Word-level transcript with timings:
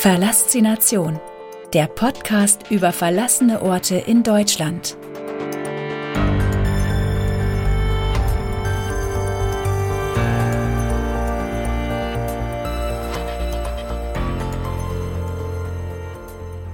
Verlassination, 0.00 1.20
der 1.74 1.86
Podcast 1.86 2.70
über 2.70 2.90
verlassene 2.90 3.60
Orte 3.60 3.96
in 3.96 4.22
Deutschland. 4.22 4.96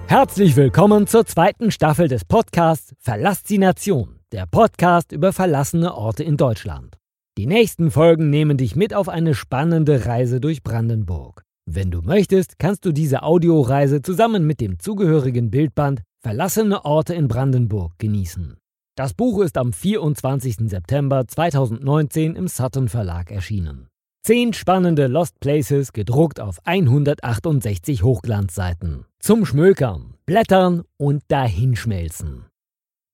Herzlich 0.06 0.54
willkommen 0.54 1.08
zur 1.08 1.26
zweiten 1.26 1.72
Staffel 1.72 2.06
des 2.06 2.24
Podcasts 2.24 2.94
Verlassination, 3.00 4.20
der 4.30 4.46
Podcast 4.46 5.10
über 5.10 5.32
verlassene 5.32 5.96
Orte 5.96 6.22
in 6.22 6.36
Deutschland. 6.36 6.96
Die 7.38 7.46
nächsten 7.46 7.90
Folgen 7.90 8.30
nehmen 8.30 8.56
dich 8.56 8.76
mit 8.76 8.94
auf 8.94 9.08
eine 9.08 9.34
spannende 9.34 10.06
Reise 10.06 10.40
durch 10.40 10.62
Brandenburg. 10.62 11.45
Wenn 11.68 11.90
du 11.90 12.00
möchtest, 12.00 12.58
kannst 12.58 12.84
du 12.84 12.92
diese 12.92 13.22
Audioreise 13.24 14.00
zusammen 14.00 14.46
mit 14.46 14.60
dem 14.60 14.78
zugehörigen 14.78 15.50
Bildband 15.50 16.02
Verlassene 16.22 16.84
Orte 16.84 17.14
in 17.14 17.28
Brandenburg 17.28 17.92
genießen. 17.98 18.56
Das 18.96 19.14
Buch 19.14 19.42
ist 19.42 19.58
am 19.58 19.72
24. 19.72 20.70
September 20.70 21.26
2019 21.26 22.34
im 22.34 22.48
Sutton 22.48 22.88
Verlag 22.88 23.30
erschienen. 23.30 23.88
Zehn 24.24 24.52
spannende 24.54 25.06
Lost 25.06 25.38
Places 25.38 25.92
gedruckt 25.92 26.40
auf 26.40 26.58
168 26.64 28.02
Hochglanzseiten. 28.02 29.04
Zum 29.18 29.44
Schmökern, 29.44 30.14
Blättern 30.24 30.82
und 30.96 31.22
Dahinschmelzen. 31.28 32.46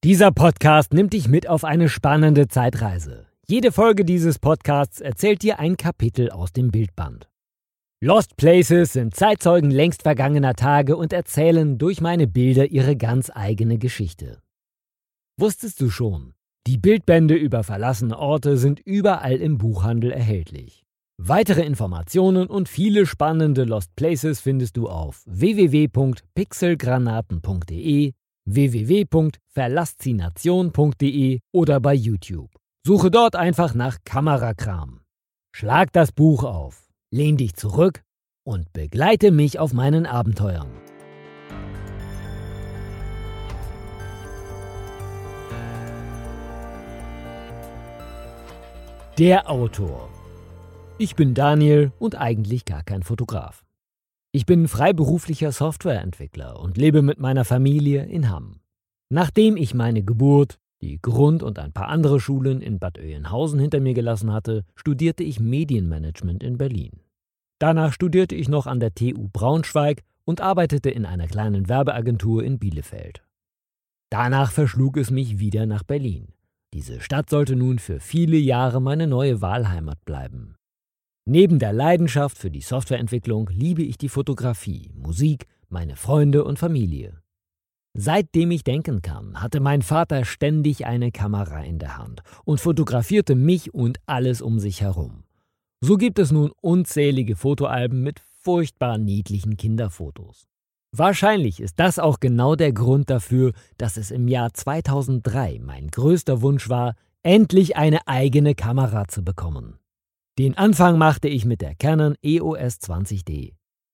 Dieser 0.04 0.30
Podcast 0.30 0.92
nimmt 0.92 1.12
dich 1.14 1.28
mit 1.28 1.48
auf 1.48 1.64
eine 1.64 1.88
spannende 1.88 2.48
Zeitreise. 2.48 3.26
Jede 3.46 3.72
Folge 3.72 4.04
dieses 4.04 4.38
Podcasts 4.38 5.00
erzählt 5.00 5.42
dir 5.42 5.58
ein 5.58 5.76
Kapitel 5.76 6.30
aus 6.30 6.52
dem 6.52 6.70
Bildband. 6.70 7.31
Lost 8.04 8.36
Places 8.36 8.94
sind 8.94 9.14
Zeitzeugen 9.14 9.70
längst 9.70 10.02
vergangener 10.02 10.54
Tage 10.54 10.96
und 10.96 11.12
erzählen 11.12 11.78
durch 11.78 12.00
meine 12.00 12.26
Bilder 12.26 12.66
ihre 12.66 12.96
ganz 12.96 13.30
eigene 13.32 13.78
Geschichte. 13.78 14.42
Wusstest 15.38 15.80
du 15.80 15.88
schon? 15.88 16.34
Die 16.66 16.78
Bildbände 16.78 17.36
über 17.36 17.62
verlassene 17.62 18.18
Orte 18.18 18.56
sind 18.56 18.80
überall 18.80 19.36
im 19.36 19.56
Buchhandel 19.56 20.10
erhältlich. 20.10 20.82
Weitere 21.16 21.62
Informationen 21.62 22.48
und 22.48 22.68
viele 22.68 23.06
spannende 23.06 23.62
Lost 23.62 23.94
Places 23.94 24.40
findest 24.40 24.76
du 24.76 24.88
auf 24.88 25.22
www.pixelgranaten.de, 25.26 28.14
www.verlassination.de 28.46 31.38
oder 31.54 31.78
bei 31.78 31.94
YouTube. 31.94 32.50
Suche 32.84 33.12
dort 33.12 33.36
einfach 33.36 33.74
nach 33.74 33.98
Kamerakram. 34.04 35.02
Schlag 35.54 35.92
das 35.92 36.10
Buch 36.10 36.42
auf 36.42 36.91
lehn 37.12 37.36
dich 37.36 37.54
zurück 37.54 38.02
und 38.42 38.72
begleite 38.72 39.32
mich 39.32 39.58
auf 39.58 39.74
meinen 39.74 40.06
Abenteuern. 40.06 40.70
Der 49.18 49.50
Autor. 49.50 50.08
Ich 50.96 51.14
bin 51.14 51.34
Daniel 51.34 51.92
und 51.98 52.18
eigentlich 52.18 52.64
gar 52.64 52.82
kein 52.82 53.02
Fotograf. 53.02 53.62
Ich 54.32 54.46
bin 54.46 54.66
freiberuflicher 54.66 55.52
Softwareentwickler 55.52 56.58
und 56.58 56.78
lebe 56.78 57.02
mit 57.02 57.20
meiner 57.20 57.44
Familie 57.44 58.06
in 58.06 58.30
Hamm. 58.30 58.60
Nachdem 59.10 59.58
ich 59.58 59.74
meine 59.74 60.02
Geburt, 60.02 60.58
die 60.82 61.00
Grund- 61.00 61.42
und 61.42 61.58
ein 61.58 61.72
paar 61.72 61.88
andere 61.88 62.20
Schulen 62.20 62.60
in 62.60 62.78
Bad 62.78 62.98
Oeynhausen 62.98 63.60
hinter 63.60 63.80
mir 63.80 63.94
gelassen 63.94 64.32
hatte, 64.32 64.64
studierte 64.74 65.22
ich 65.22 65.40
Medienmanagement 65.40 66.42
in 66.42 66.58
Berlin. 66.58 67.00
Danach 67.60 67.92
studierte 67.92 68.34
ich 68.34 68.48
noch 68.48 68.66
an 68.66 68.80
der 68.80 68.94
TU 68.94 69.28
Braunschweig 69.32 70.02
und 70.24 70.40
arbeitete 70.40 70.90
in 70.90 71.06
einer 71.06 71.28
kleinen 71.28 71.68
Werbeagentur 71.68 72.42
in 72.42 72.58
Bielefeld. 72.58 73.22
Danach 74.10 74.50
verschlug 74.50 74.96
es 74.96 75.10
mich 75.10 75.38
wieder 75.38 75.66
nach 75.66 75.84
Berlin. 75.84 76.34
Diese 76.74 77.00
Stadt 77.00 77.30
sollte 77.30 77.54
nun 77.54 77.78
für 77.78 78.00
viele 78.00 78.36
Jahre 78.36 78.82
meine 78.82 79.06
neue 79.06 79.40
Wahlheimat 79.40 80.04
bleiben. 80.04 80.56
Neben 81.24 81.60
der 81.60 81.72
Leidenschaft 81.72 82.36
für 82.36 82.50
die 82.50 82.60
Softwareentwicklung 82.60 83.48
liebe 83.52 83.82
ich 83.82 83.96
die 83.96 84.08
Fotografie, 84.08 84.90
Musik, 84.94 85.46
meine 85.68 85.94
Freunde 85.94 86.44
und 86.44 86.58
Familie. 86.58 87.21
Seitdem 87.94 88.50
ich 88.50 88.64
denken 88.64 89.02
kann, 89.02 89.42
hatte 89.42 89.60
mein 89.60 89.82
Vater 89.82 90.24
ständig 90.24 90.86
eine 90.86 91.12
Kamera 91.12 91.62
in 91.62 91.78
der 91.78 91.98
Hand 91.98 92.22
und 92.44 92.58
fotografierte 92.58 93.34
mich 93.34 93.74
und 93.74 93.98
alles 94.06 94.40
um 94.40 94.58
sich 94.58 94.80
herum. 94.80 95.24
So 95.82 95.96
gibt 95.96 96.18
es 96.18 96.30
nun 96.30 96.52
unzählige 96.60 97.36
Fotoalben 97.36 98.02
mit 98.02 98.20
furchtbar 98.42 98.96
niedlichen 98.96 99.56
Kinderfotos. 99.56 100.48
Wahrscheinlich 100.94 101.60
ist 101.60 101.80
das 101.80 101.98
auch 101.98 102.20
genau 102.20 102.54
der 102.54 102.72
Grund 102.72 103.10
dafür, 103.10 103.52
dass 103.78 103.96
es 103.96 104.10
im 104.10 104.28
Jahr 104.28 104.52
2003 104.52 105.60
mein 105.62 105.88
größter 105.88 106.40
Wunsch 106.42 106.68
war, 106.68 106.94
endlich 107.22 107.76
eine 107.76 108.06
eigene 108.06 108.54
Kamera 108.54 109.06
zu 109.08 109.22
bekommen. 109.22 109.78
Den 110.38 110.56
Anfang 110.56 110.98
machte 110.98 111.28
ich 111.28 111.44
mit 111.44 111.60
der 111.60 111.74
Canon 111.74 112.14
EOS 112.22 112.80
20D. 112.80 113.52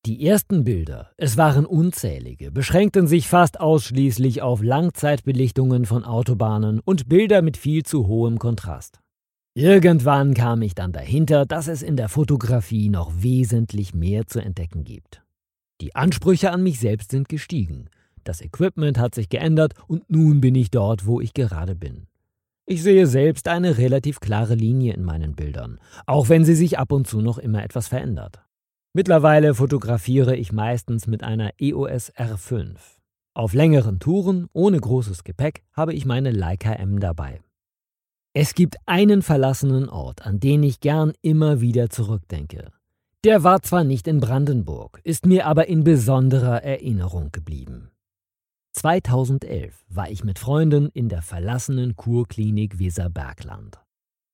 Die 0.08 0.26
ersten 0.26 0.64
Bilder, 0.64 1.10
es 1.18 1.36
waren 1.36 1.66
unzählige, 1.66 2.50
beschränkten 2.50 3.06
sich 3.06 3.28
fast 3.28 3.60
ausschließlich 3.60 4.40
auf 4.40 4.62
Langzeitbelichtungen 4.62 5.84
von 5.84 6.02
Autobahnen 6.02 6.80
und 6.80 7.10
Bilder 7.10 7.42
mit 7.42 7.58
viel 7.58 7.82
zu 7.82 8.06
hohem 8.06 8.38
Kontrast. 8.38 9.00
Irgendwann 9.52 10.32
kam 10.32 10.62
ich 10.62 10.74
dann 10.74 10.92
dahinter, 10.92 11.44
dass 11.44 11.68
es 11.68 11.82
in 11.82 11.96
der 11.96 12.08
Fotografie 12.08 12.88
noch 12.88 13.12
wesentlich 13.20 13.92
mehr 13.92 14.26
zu 14.26 14.40
entdecken 14.40 14.82
gibt. 14.82 15.20
Die 15.82 15.94
Ansprüche 15.94 16.52
an 16.52 16.62
mich 16.62 16.80
selbst 16.80 17.10
sind 17.10 17.28
gestiegen. 17.28 17.90
Das 18.24 18.40
Equipment 18.40 18.98
hat 18.98 19.14
sich 19.14 19.28
geändert 19.28 19.74
und 19.88 20.08
nun 20.08 20.40
bin 20.40 20.54
ich 20.54 20.70
dort, 20.70 21.04
wo 21.04 21.20
ich 21.20 21.34
gerade 21.34 21.74
bin. 21.74 22.06
Ich 22.64 22.82
sehe 22.82 23.06
selbst 23.06 23.46
eine 23.46 23.76
relativ 23.76 24.20
klare 24.20 24.54
Linie 24.54 24.94
in 24.94 25.04
meinen 25.04 25.34
Bildern, 25.34 25.78
auch 26.06 26.30
wenn 26.30 26.46
sie 26.46 26.54
sich 26.54 26.78
ab 26.78 26.92
und 26.92 27.06
zu 27.06 27.20
noch 27.20 27.36
immer 27.36 27.62
etwas 27.62 27.88
verändert. 27.88 28.40
Mittlerweile 28.98 29.54
fotografiere 29.54 30.34
ich 30.34 30.50
meistens 30.50 31.06
mit 31.06 31.22
einer 31.22 31.52
EOS 31.60 32.12
R5. 32.14 32.74
Auf 33.32 33.54
längeren 33.54 34.00
Touren 34.00 34.48
ohne 34.52 34.80
großes 34.80 35.22
Gepäck 35.22 35.62
habe 35.72 35.94
ich 35.94 36.04
meine 36.04 36.32
Leica 36.32 36.72
M 36.72 36.98
dabei. 36.98 37.40
Es 38.32 38.56
gibt 38.56 38.74
einen 38.86 39.22
verlassenen 39.22 39.88
Ort, 39.88 40.26
an 40.26 40.40
den 40.40 40.64
ich 40.64 40.80
gern 40.80 41.12
immer 41.22 41.60
wieder 41.60 41.90
zurückdenke. 41.90 42.72
Der 43.22 43.44
war 43.44 43.62
zwar 43.62 43.84
nicht 43.84 44.08
in 44.08 44.18
Brandenburg, 44.18 45.00
ist 45.04 45.26
mir 45.26 45.46
aber 45.46 45.68
in 45.68 45.84
besonderer 45.84 46.64
Erinnerung 46.64 47.30
geblieben. 47.30 47.92
2011 48.72 49.84
war 49.88 50.10
ich 50.10 50.24
mit 50.24 50.40
Freunden 50.40 50.88
in 50.88 51.08
der 51.08 51.22
verlassenen 51.22 51.94
Kurklinik 51.94 52.80
Weserbergland. 52.80 53.78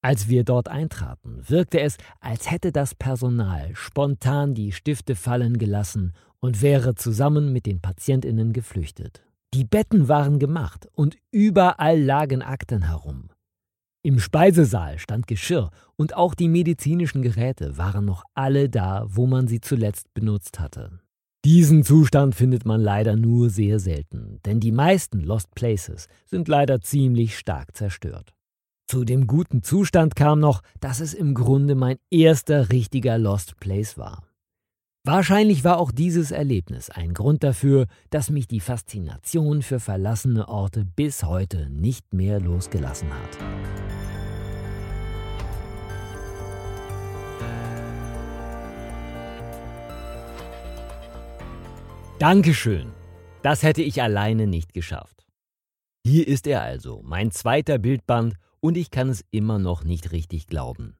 Als 0.04 0.28
wir 0.28 0.44
dort 0.44 0.68
eintraten, 0.68 1.40
wirkte 1.48 1.80
es, 1.80 1.96
als 2.20 2.50
hätte 2.50 2.72
das 2.72 2.94
Personal 2.94 3.70
spontan 3.72 4.52
die 4.52 4.72
Stifte 4.72 5.14
fallen 5.14 5.56
gelassen 5.56 6.12
und 6.40 6.60
wäre 6.60 6.94
zusammen 6.94 7.54
mit 7.54 7.64
den 7.64 7.80
Patientinnen 7.80 8.52
geflüchtet. 8.52 9.22
Die 9.54 9.64
Betten 9.64 10.06
waren 10.06 10.38
gemacht 10.38 10.86
und 10.92 11.16
überall 11.30 11.98
lagen 11.98 12.42
Akten 12.42 12.82
herum. 12.82 13.30
Im 14.02 14.18
Speisesaal 14.18 14.98
stand 14.98 15.26
Geschirr 15.26 15.70
und 15.96 16.14
auch 16.14 16.34
die 16.34 16.48
medizinischen 16.48 17.22
Geräte 17.22 17.78
waren 17.78 18.04
noch 18.04 18.24
alle 18.34 18.68
da, 18.68 19.06
wo 19.08 19.26
man 19.26 19.48
sie 19.48 19.62
zuletzt 19.62 20.12
benutzt 20.12 20.60
hatte. 20.60 21.00
Diesen 21.46 21.82
Zustand 21.82 22.34
findet 22.34 22.66
man 22.66 22.82
leider 22.82 23.16
nur 23.16 23.48
sehr 23.48 23.78
selten, 23.78 24.38
denn 24.44 24.60
die 24.60 24.72
meisten 24.72 25.20
Lost 25.20 25.54
Places 25.54 26.08
sind 26.26 26.46
leider 26.48 26.82
ziemlich 26.82 27.38
stark 27.38 27.74
zerstört. 27.74 28.34
Zu 28.86 29.06
dem 29.06 29.26
guten 29.26 29.62
Zustand 29.62 30.14
kam 30.14 30.40
noch, 30.40 30.60
dass 30.78 31.00
es 31.00 31.14
im 31.14 31.34
Grunde 31.34 31.74
mein 31.74 31.96
erster 32.10 32.70
richtiger 32.70 33.16
Lost 33.16 33.56
Place 33.58 33.96
war. 33.96 34.22
Wahrscheinlich 35.06 35.64
war 35.64 35.78
auch 35.78 35.90
dieses 35.90 36.30
Erlebnis 36.30 36.90
ein 36.90 37.14
Grund 37.14 37.42
dafür, 37.44 37.86
dass 38.10 38.28
mich 38.28 38.46
die 38.46 38.60
Faszination 38.60 39.62
für 39.62 39.80
verlassene 39.80 40.48
Orte 40.48 40.84
bis 40.84 41.24
heute 41.24 41.70
nicht 41.70 42.12
mehr 42.12 42.40
losgelassen 42.40 43.08
hat. 43.10 43.38
Dankeschön. 52.18 52.92
Das 53.42 53.62
hätte 53.62 53.82
ich 53.82 54.02
alleine 54.02 54.46
nicht 54.46 54.72
geschafft. 54.72 55.26
Hier 56.06 56.28
ist 56.28 56.46
er 56.46 56.62
also, 56.62 57.02
mein 57.02 57.30
zweiter 57.30 57.78
Bildband, 57.78 58.34
und 58.64 58.78
ich 58.78 58.90
kann 58.90 59.10
es 59.10 59.22
immer 59.30 59.58
noch 59.58 59.84
nicht 59.84 60.10
richtig 60.10 60.46
glauben. 60.46 60.96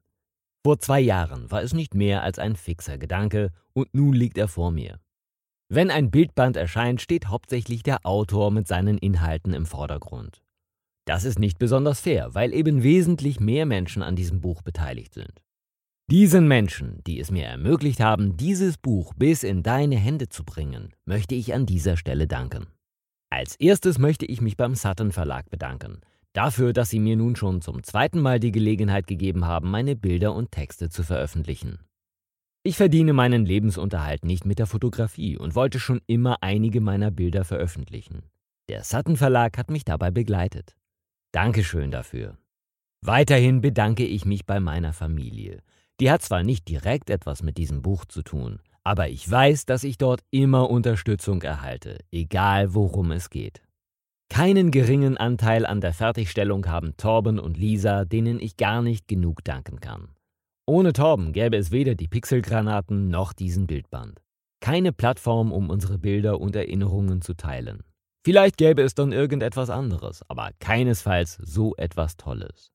Vor 0.63 0.77
zwei 0.77 0.99
Jahren 0.99 1.49
war 1.49 1.63
es 1.63 1.73
nicht 1.73 1.95
mehr 1.95 2.21
als 2.21 2.37
ein 2.37 2.55
fixer 2.55 2.99
Gedanke 2.99 3.51
und 3.73 3.91
nun 3.91 4.13
liegt 4.13 4.37
er 4.37 4.47
vor 4.47 4.69
mir. 4.69 4.99
Wenn 5.67 5.89
ein 5.89 6.11
Bildband 6.11 6.57
erscheint, 6.57 7.01
steht 7.01 7.25
hauptsächlich 7.25 7.81
der 7.81 8.05
Autor 8.05 8.51
mit 8.51 8.67
seinen 8.67 8.99
Inhalten 8.99 9.55
im 9.55 9.65
Vordergrund. 9.65 10.43
Das 11.07 11.23
ist 11.23 11.39
nicht 11.39 11.57
besonders 11.57 12.01
fair, 12.01 12.35
weil 12.35 12.53
eben 12.53 12.83
wesentlich 12.83 13.39
mehr 13.39 13.65
Menschen 13.65 14.03
an 14.03 14.15
diesem 14.15 14.41
Buch 14.41 14.61
beteiligt 14.61 15.15
sind. 15.15 15.41
Diesen 16.11 16.47
Menschen, 16.47 17.01
die 17.07 17.19
es 17.19 17.31
mir 17.31 17.45
ermöglicht 17.45 17.99
haben, 17.99 18.37
dieses 18.37 18.77
Buch 18.77 19.15
bis 19.15 19.41
in 19.41 19.63
deine 19.63 19.97
Hände 19.97 20.29
zu 20.29 20.43
bringen, 20.43 20.93
möchte 21.05 21.33
ich 21.33 21.55
an 21.55 21.65
dieser 21.65 21.97
Stelle 21.97 22.27
danken. 22.27 22.67
Als 23.31 23.55
erstes 23.55 23.97
möchte 23.97 24.27
ich 24.27 24.39
mich 24.39 24.55
beim 24.55 24.75
Sutton 24.75 25.11
Verlag 25.11 25.49
bedanken, 25.49 26.01
dafür, 26.35 26.73
dass 26.73 26.89
sie 26.89 26.99
mir 26.99 27.15
nun 27.15 27.35
schon 27.35 27.61
zum 27.61 27.83
zweiten 27.83 28.19
Mal 28.19 28.39
die 28.39 28.51
Gelegenheit 28.51 29.07
gegeben 29.07 29.45
haben, 29.45 29.71
meine 29.71 29.95
Bilder 29.95 30.33
und 30.33 30.51
Texte 30.51 30.89
zu 30.89 31.03
veröffentlichen. 31.03 31.79
Ich 32.63 32.77
verdiene 32.77 33.13
meinen 33.13 33.45
Lebensunterhalt 33.45 34.25
nicht 34.25 34.45
mit 34.45 34.57
der 34.59 34.65
Fotografie 34.65 35.37
und 35.37 35.55
wollte 35.55 35.79
schon 35.79 36.01
immer 36.07 36.41
einige 36.41 36.81
meiner 36.81 37.11
Bilder 37.11 37.45
veröffentlichen. 37.45 38.23
Der 38.69 38.83
Sutton 38.83 39.17
Verlag 39.17 39.57
hat 39.57 39.69
mich 39.69 39.85
dabei 39.85 40.09
begleitet. 40.09 40.75
Dankeschön 41.31 41.91
dafür. 41.91 42.37
Weiterhin 43.01 43.61
bedanke 43.61 44.03
ich 44.03 44.25
mich 44.25 44.47
bei 44.47 44.59
meiner 44.59 44.93
Familie. 44.93 45.61
Die 45.99 46.09
hat 46.09 46.23
zwar 46.23 46.41
nicht 46.41 46.67
direkt 46.67 47.11
etwas 47.11 47.43
mit 47.43 47.57
diesem 47.57 47.83
Buch 47.83 48.05
zu 48.05 48.23
tun, 48.23 48.59
aber 48.83 49.09
ich 49.09 49.29
weiß, 49.29 49.65
dass 49.65 49.83
ich 49.83 49.97
dort 49.97 50.21
immer 50.31 50.69
Unterstützung 50.69 51.41
erhalte, 51.43 51.99
egal 52.11 52.73
worum 52.73 53.11
es 53.11 53.29
geht. 53.29 53.64
Keinen 54.29 54.71
geringen 54.71 55.17
Anteil 55.17 55.65
an 55.65 55.81
der 55.81 55.93
Fertigstellung 55.93 56.67
haben 56.67 56.97
Torben 56.97 57.39
und 57.39 57.57
Lisa, 57.57 58.05
denen 58.05 58.39
ich 58.39 58.57
gar 58.57 58.81
nicht 58.81 59.07
genug 59.07 59.43
danken 59.43 59.79
kann. 59.79 60.09
Ohne 60.67 60.93
Torben 60.93 61.31
gäbe 61.31 61.57
es 61.57 61.71
weder 61.71 61.95
die 61.95 62.07
Pixelgranaten 62.07 63.09
noch 63.09 63.33
diesen 63.33 63.67
Bildband. 63.67 64.21
Keine 64.61 64.91
Plattform, 64.91 65.51
um 65.51 65.69
unsere 65.69 65.99
Bilder 65.99 66.41
und 66.41 66.55
Erinnerungen 66.55 67.21
zu 67.21 67.35
teilen. 67.35 67.83
Vielleicht 68.25 68.57
gäbe 68.57 68.81
es 68.81 68.95
dann 68.95 69.11
irgendetwas 69.11 69.69
anderes, 69.69 70.23
aber 70.27 70.49
keinesfalls 70.59 71.37
so 71.43 71.75
etwas 71.75 72.17
Tolles. 72.17 72.71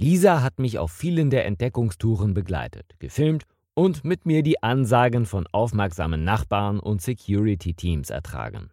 Lisa 0.00 0.42
hat 0.42 0.58
mich 0.58 0.78
auf 0.78 0.90
vielen 0.90 1.28
der 1.28 1.44
Entdeckungstouren 1.44 2.32
begleitet, 2.32 2.94
gefilmt 2.98 3.44
und 3.74 4.04
mit 4.04 4.24
mir 4.24 4.42
die 4.42 4.62
Ansagen 4.62 5.26
von 5.26 5.46
aufmerksamen 5.52 6.24
Nachbarn 6.24 6.80
und 6.80 7.02
Security-Teams 7.02 8.08
ertragen. 8.08 8.70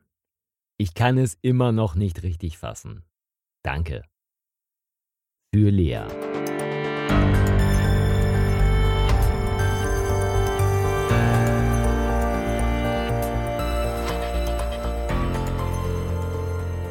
Ich 0.77 0.93
kann 0.93 1.17
es 1.17 1.37
immer 1.41 1.71
noch 1.71 1.95
nicht 1.95 2.23
richtig 2.23 2.57
fassen. 2.57 3.05
Danke. 3.63 4.03
Für 5.53 5.69
Lea. 5.69 6.03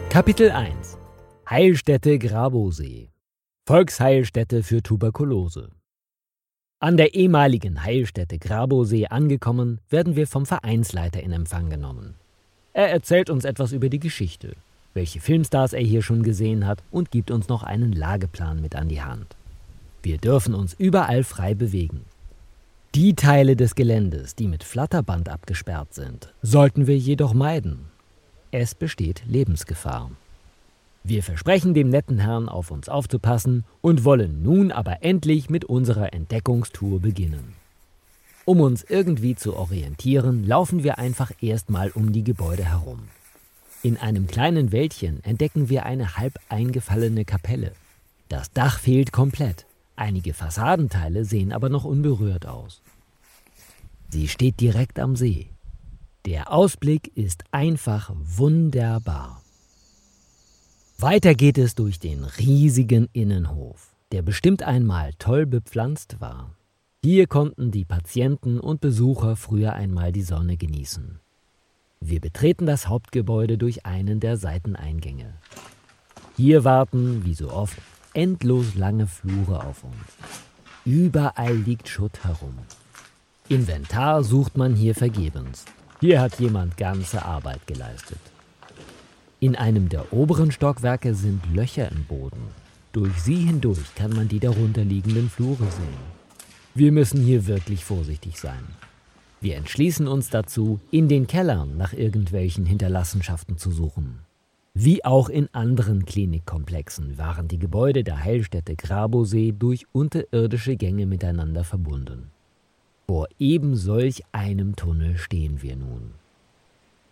Kapitel 0.08 0.50
1 0.50 0.96
Heilstätte 1.50 2.19
Grabosee 2.19 3.10
Volksheilstätte 3.66 4.62
für 4.62 4.82
Tuberkulose 4.82 5.69
An 6.80 6.96
der 6.96 7.14
ehemaligen 7.14 7.84
Heilstätte 7.84 8.38
Grabosee 8.38 9.08
angekommen, 9.08 9.82
werden 9.90 10.16
wir 10.16 10.26
vom 10.26 10.46
Vereinsleiter 10.46 11.22
in 11.22 11.32
Empfang 11.32 11.69
genommen. 11.69 12.14
Er 12.75 12.91
erzählt 12.91 13.31
uns 13.31 13.44
etwas 13.44 13.71
über 13.73 13.88
die 13.88 14.00
Geschichte, 14.00 14.56
welche 14.94 15.21
Filmstars 15.21 15.73
er 15.73 15.81
hier 15.81 16.03
schon 16.03 16.25
gesehen 16.25 16.67
hat 16.67 16.82
und 16.91 17.12
gibt 17.12 17.31
uns 17.31 17.49
noch 17.49 17.62
einen 17.62 17.93
Lageplan 17.93 18.61
mit 18.61 18.75
an 18.75 18.88
die 18.88 19.00
Hand. 19.00 19.37
Wir 20.03 20.19
dürfen 20.19 20.55
uns 20.55 20.75
überall 20.75 21.23
frei 21.23 21.55
bewegen. 21.55 22.05
Die 22.94 23.15
Teile 23.15 23.55
des 23.55 23.76
Geländes, 23.76 24.35
die 24.35 24.49
mit 24.49 24.65
Flatterband 24.65 25.29
abgesperrt 25.29 25.94
sind, 25.94 26.35
sollten 26.43 26.87
wir 26.88 26.99
jedoch 26.99 27.32
meiden, 27.32 27.87
es 28.50 28.75
besteht 28.75 29.23
Lebensgefahr. 29.26 30.11
Wir 31.05 31.23
versprechen 31.23 31.75
dem 31.75 31.91
netten 31.91 32.19
Herrn, 32.19 32.49
auf 32.49 32.71
uns 32.71 32.88
aufzupassen 32.88 33.65
und 33.82 34.05
wollen 34.05 34.43
nun 34.43 34.73
aber 34.73 35.03
endlich 35.03 35.49
mit 35.49 35.65
unserer 35.65 36.12
Entdeckungstour 36.12 37.00
beginnen. 37.00 37.55
Um 38.46 38.61
uns 38.61 38.85
irgendwie 38.85 39.35
zu 39.35 39.56
orientieren, 39.56 40.44
laufen 40.46 40.85
wir 40.85 40.99
einfach 40.99 41.32
erstmal 41.41 41.91
um 41.91 42.12
die 42.12 42.25
Gebäude 42.25 42.64
herum. 42.64 43.08
In 43.82 43.96
einem 43.96 44.26
kleinen 44.26 44.70
Wäldchen 44.70 45.23
entdecken 45.25 45.69
wir 45.69 45.87
eine 45.87 46.17
halb 46.17 46.38
eingefallene 46.49 47.25
Kapelle. 47.25 47.73
Das 48.29 48.52
Dach 48.52 48.79
fehlt 48.79 49.12
komplett. 49.12 49.67
Einige 49.96 50.35
Fassadenteile 50.35 51.25
sehen 51.25 51.52
aber 51.52 51.69
noch 51.69 51.85
unberührt 51.85 52.46
aus. 52.46 52.82
Sie 54.11 54.29
steht 54.29 54.61
direkt 54.61 54.99
am 54.99 55.17
See. 55.17 55.49
Der 56.26 56.52
Ausblick 56.52 57.12
ist 57.17 57.44
einfach 57.50 58.12
wunderbar. 58.14 59.43
Weiter 60.99 61.35
geht 61.35 61.58
es 61.58 61.75
durch 61.75 61.99
den 61.99 62.25
riesigen 62.25 63.08
Innenhof, 63.12 63.90
der 64.12 64.23
bestimmt 64.23 64.62
einmal 64.62 65.12
toll 65.19 65.44
bepflanzt 65.47 66.20
war. 66.20 66.50
Hier 67.04 67.26
konnten 67.26 67.70
die 67.70 67.84
Patienten 67.84 68.58
und 68.58 68.80
Besucher 68.80 69.36
früher 69.36 69.74
einmal 69.74 70.10
die 70.10 70.22
Sonne 70.22 70.56
genießen. 70.56 71.20
Wir 72.00 72.18
betreten 72.18 72.64
das 72.64 72.88
Hauptgebäude 72.88 73.58
durch 73.58 73.84
einen 73.84 74.20
der 74.20 74.38
Seiteneingänge. 74.38 75.34
Hier 76.34 76.64
warten, 76.64 77.26
wie 77.26 77.34
so 77.34 77.50
oft, 77.52 77.76
endlos 78.14 78.74
lange 78.74 79.06
Flure 79.06 79.66
auf 79.66 79.84
uns. 79.84 79.94
Überall 80.86 81.54
liegt 81.54 81.90
Schutt 81.90 82.24
herum. 82.24 82.54
Inventar 83.50 84.24
sucht 84.24 84.56
man 84.56 84.74
hier 84.74 84.94
vergebens. 84.94 85.66
Hier 86.00 86.22
hat 86.22 86.40
jemand 86.40 86.78
ganze 86.78 87.22
Arbeit 87.22 87.66
geleistet. 87.66 88.20
In 89.40 89.56
einem 89.56 89.90
der 89.90 90.10
oberen 90.10 90.50
Stockwerke 90.50 91.14
sind 91.14 91.42
Löcher 91.52 91.92
im 91.92 92.04
Boden. 92.04 92.48
Durch 92.92 93.20
sie 93.20 93.44
hindurch 93.44 93.94
kann 93.94 94.16
man 94.16 94.28
die 94.28 94.40
darunterliegenden 94.40 95.28
Flure 95.28 95.70
sehen. 95.70 96.13
Wir 96.76 96.91
müssen 96.91 97.23
hier 97.23 97.47
wirklich 97.47 97.85
vorsichtig 97.85 98.41
sein. 98.41 98.65
Wir 99.41 99.56
entschließen 99.56 100.09
uns 100.09 100.29
dazu, 100.31 100.81
in 100.91 101.06
den 101.06 101.29
Kellern 101.29 101.76
nach 101.76 101.93
irgendwelchen 101.93 102.67
Hinterlassenschaften 102.67 103.59
zu 103.59 103.71
suchen. 103.71 104.19
Wie 104.75 105.05
auch 105.05 105.29
in 105.29 105.49
anderen 105.53 106.05
Klinikkomplexen 106.05 107.17
waren 107.17 107.47
die 107.47 107.61
Gebäude 107.61 108.03
der 108.03 108.25
Heilstätte 108.25 108.75
Grabosee 108.75 109.55
durch 109.56 109.87
unterirdische 109.93 110.75
Gänge 110.75 111.06
miteinander 111.06 111.62
verbunden. 111.62 112.32
Vor 113.06 113.29
eben 113.38 113.76
solch 113.76 114.25
einem 114.32 114.75
Tunnel 114.75 115.17
stehen 115.17 115.62
wir 115.62 115.76
nun. 115.76 116.11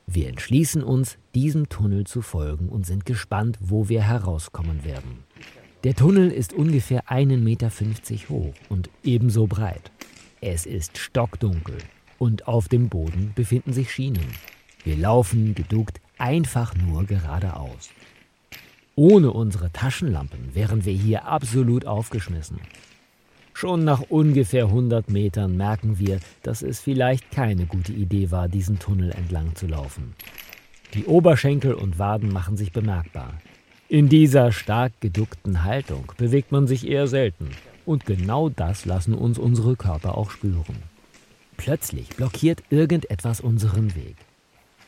Wir 0.09 0.29
entschließen 0.29 0.83
uns, 0.83 1.19
diesem 1.37 1.69
Tunnel 1.69 2.05
zu 2.05 2.21
folgen 2.21 2.69
und 2.69 2.85
sind 2.85 3.07
gespannt, 3.07 3.59
wo 3.61 3.89
wir 3.89 4.03
herauskommen 4.03 4.85
werden. 4.85 5.23
Der 5.85 5.97
Tunnel 5.97 6.31
ist 6.31 6.53
ungefähr 6.53 7.07
1,50 7.09 7.39
Meter 7.39 7.71
hoch 8.29 8.55
und 8.69 8.89
ebenso 9.03 9.49
breit. 9.49 9.91
Es 10.41 10.65
ist 10.65 10.97
stockdunkel 10.97 11.79
und 12.19 12.47
auf 12.47 12.69
dem 12.69 12.89
Boden 12.89 13.33
befinden 13.35 13.73
sich 13.73 13.91
Schienen. 13.93 14.29
Wir 14.85 14.97
laufen 14.97 15.57
geduckt 15.57 16.01
einfach 16.19 16.77
nur 16.77 17.05
geradeaus. 17.05 17.91
Ohne 18.95 19.33
unsere 19.33 19.73
Taschenlampen 19.73 20.55
wären 20.55 20.85
wir 20.85 20.93
hier 20.93 21.27
absolut 21.27 21.85
aufgeschmissen. 21.85 22.61
Schon 23.53 23.85
nach 23.85 24.03
ungefähr 24.09 24.67
100 24.67 25.11
Metern 25.11 25.57
merken 25.57 25.99
wir, 25.99 26.21
dass 26.43 26.63
es 26.63 26.79
vielleicht 26.79 27.33
keine 27.33 27.67
gute 27.67 27.93
Idee 27.93 28.31
war, 28.31 28.49
diesen 28.49 28.79
Tunnel 28.79 29.11
entlang 29.11 29.57
zu 29.57 29.67
laufen. 29.67 30.15
Die 30.95 31.07
Oberschenkel 31.07 31.75
und 31.75 31.99
Waden 31.99 32.33
machen 32.33 32.57
sich 32.57 32.71
bemerkbar. 32.71 33.35
In 33.93 34.09
dieser 34.09 34.53
stark 34.53 34.95
geduckten 35.01 35.65
Haltung 35.65 36.11
bewegt 36.17 36.51
man 36.51 36.67
sich 36.67 36.89
eher 36.89 37.07
selten. 37.09 37.51
Und 37.85 38.07
genau 38.07 38.49
das 38.49 38.87
lassen 38.87 39.13
uns 39.13 39.39
unsere 39.39 39.77
Körper 39.77 40.17
auch 40.17 40.31
spüren. 40.31 40.77
Plötzlich 41.59 42.09
blockiert 42.09 42.63
irgendetwas 42.71 43.43
unseren 43.43 43.95
Weg. 43.95 44.17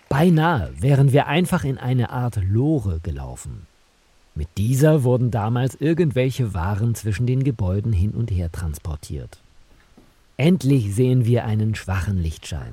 Beinahe 0.08 0.73
wären 0.80 1.12
wir 1.12 1.26
einfach 1.26 1.64
in 1.64 1.76
eine 1.76 2.08
Art 2.08 2.40
Lore 2.49 3.00
gelaufen. 3.02 3.66
Mit 4.34 4.49
dieser 4.56 5.02
wurden 5.02 5.30
damals 5.30 5.75
irgendwelche 5.75 6.54
Waren 6.54 6.94
zwischen 6.94 7.26
den 7.26 7.44
Gebäuden 7.44 7.92
hin 7.92 8.12
und 8.12 8.30
her 8.30 8.50
transportiert. 8.50 9.37
Endlich 10.38 10.94
sehen 10.94 11.26
wir 11.26 11.44
einen 11.44 11.75
schwachen 11.75 12.23
Lichtschein. 12.23 12.73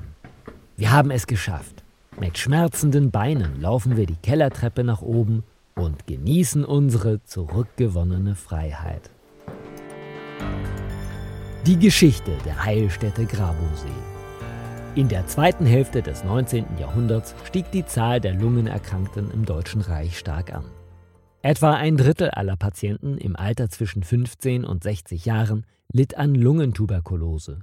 Wir 0.78 0.92
haben 0.94 1.12
es 1.12 1.28
geschafft. 1.28 1.84
Mit 2.22 2.38
schmerzenden 2.38 3.12
Beinen 3.12 3.60
laufen 3.60 3.98
wir 3.98 4.06
die 4.06 4.16
Kellertreppe 4.24 4.86
nach 4.86 5.02
oben 5.02 5.44
und 5.82 6.06
genießen 6.06 6.64
unsere 6.64 7.24
zurückgewonnene 7.24 8.36
Freiheit. 8.36 9.10
Die 11.66 11.78
Geschichte 11.78 12.32
der 12.46 12.64
Heilstätte 12.64 13.26
Grabosee. 13.26 13.88
In 14.96 15.08
der 15.08 15.26
zweiten 15.28 15.66
Hälfte 15.66 16.02
des 16.02 16.24
19. 16.24 16.66
Jahrhunderts 16.80 17.34
stieg 17.46 17.72
die 17.72 17.86
Zahl 17.86 18.20
der 18.20 18.34
Lungenerkrankten 18.34 19.32
im 19.32 19.46
Deutschen 19.46 19.82
Reich 19.82 20.18
stark 20.18 20.54
an. 20.54 20.66
Etwa 21.42 21.74
ein 21.74 21.98
Drittel 21.98 22.30
aller 22.30 22.58
Patienten 22.58 23.18
im 23.18 23.36
Alter 23.36 23.70
zwischen 23.70 24.04
15 24.04 24.64
und 24.64 24.84
60 24.84 25.26
Jahren 25.26 25.66
litt 25.92 26.16
an 26.18 26.36
Lungentuberkulose. 26.36 27.60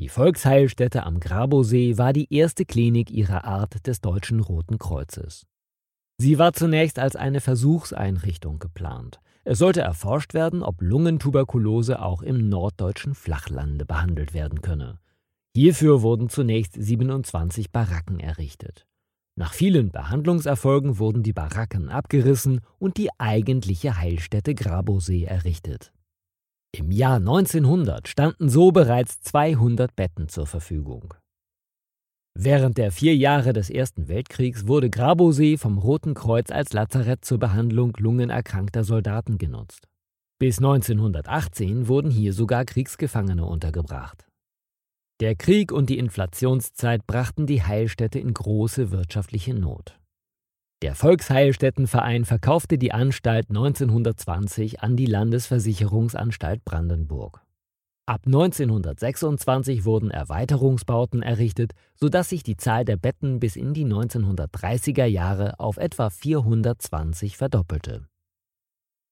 Die 0.00 0.08
Volksheilstätte 0.08 1.04
am 1.04 1.20
Grabosee 1.20 1.98
war 1.98 2.12
die 2.12 2.32
erste 2.32 2.64
Klinik 2.64 3.10
ihrer 3.10 3.44
Art 3.44 3.86
des 3.86 4.00
Deutschen 4.00 4.40
Roten 4.40 4.78
Kreuzes. 4.78 5.46
Sie 6.20 6.38
war 6.38 6.52
zunächst 6.52 6.98
als 6.98 7.14
eine 7.14 7.40
Versuchseinrichtung 7.40 8.58
geplant. 8.58 9.20
Es 9.44 9.58
sollte 9.58 9.80
erforscht 9.80 10.34
werden, 10.34 10.62
ob 10.62 10.82
Lungentuberkulose 10.82 12.02
auch 12.02 12.22
im 12.22 12.48
norddeutschen 12.48 13.14
Flachlande 13.14 13.86
behandelt 13.86 14.34
werden 14.34 14.60
könne. 14.60 14.98
Hierfür 15.54 16.02
wurden 16.02 16.28
zunächst 16.28 16.74
27 16.74 17.70
Baracken 17.70 18.20
errichtet. 18.20 18.86
Nach 19.36 19.52
vielen 19.52 19.90
Behandlungserfolgen 19.92 20.98
wurden 20.98 21.22
die 21.22 21.32
Baracken 21.32 21.88
abgerissen 21.88 22.60
und 22.78 22.96
die 22.96 23.08
eigentliche 23.18 23.96
Heilstätte 23.96 24.56
Grabosee 24.56 25.24
errichtet. 25.24 25.92
Im 26.72 26.90
Jahr 26.90 27.16
1900 27.16 28.08
standen 28.08 28.48
so 28.48 28.72
bereits 28.72 29.20
200 29.20 29.94
Betten 29.94 30.28
zur 30.28 30.46
Verfügung. 30.46 31.14
Während 32.40 32.78
der 32.78 32.92
vier 32.92 33.16
Jahre 33.16 33.52
des 33.52 33.68
Ersten 33.68 34.06
Weltkriegs 34.06 34.68
wurde 34.68 34.90
Grabosee 34.90 35.56
vom 35.56 35.76
Roten 35.76 36.14
Kreuz 36.14 36.52
als 36.52 36.72
Lazarett 36.72 37.24
zur 37.24 37.38
Behandlung 37.38 37.96
lungenerkrankter 37.98 38.84
Soldaten 38.84 39.38
genutzt. 39.38 39.88
Bis 40.38 40.58
1918 40.58 41.88
wurden 41.88 42.12
hier 42.12 42.32
sogar 42.32 42.64
Kriegsgefangene 42.64 43.44
untergebracht. 43.44 44.28
Der 45.18 45.34
Krieg 45.34 45.72
und 45.72 45.90
die 45.90 45.98
Inflationszeit 45.98 47.08
brachten 47.08 47.46
die 47.46 47.64
Heilstätte 47.64 48.20
in 48.20 48.32
große 48.34 48.92
wirtschaftliche 48.92 49.52
Not. 49.52 49.98
Der 50.80 50.94
Volksheilstättenverein 50.94 52.24
verkaufte 52.24 52.78
die 52.78 52.92
Anstalt 52.92 53.48
1920 53.48 54.80
an 54.80 54.96
die 54.96 55.06
Landesversicherungsanstalt 55.06 56.64
Brandenburg. 56.64 57.42
Ab 58.08 58.22
1926 58.24 59.84
wurden 59.84 60.10
Erweiterungsbauten 60.10 61.20
errichtet, 61.20 61.72
sodass 61.94 62.30
sich 62.30 62.42
die 62.42 62.56
Zahl 62.56 62.86
der 62.86 62.96
Betten 62.96 63.38
bis 63.38 63.54
in 63.54 63.74
die 63.74 63.84
1930er 63.84 65.04
Jahre 65.04 65.60
auf 65.60 65.76
etwa 65.76 66.08
420 66.08 67.36
verdoppelte. 67.36 68.08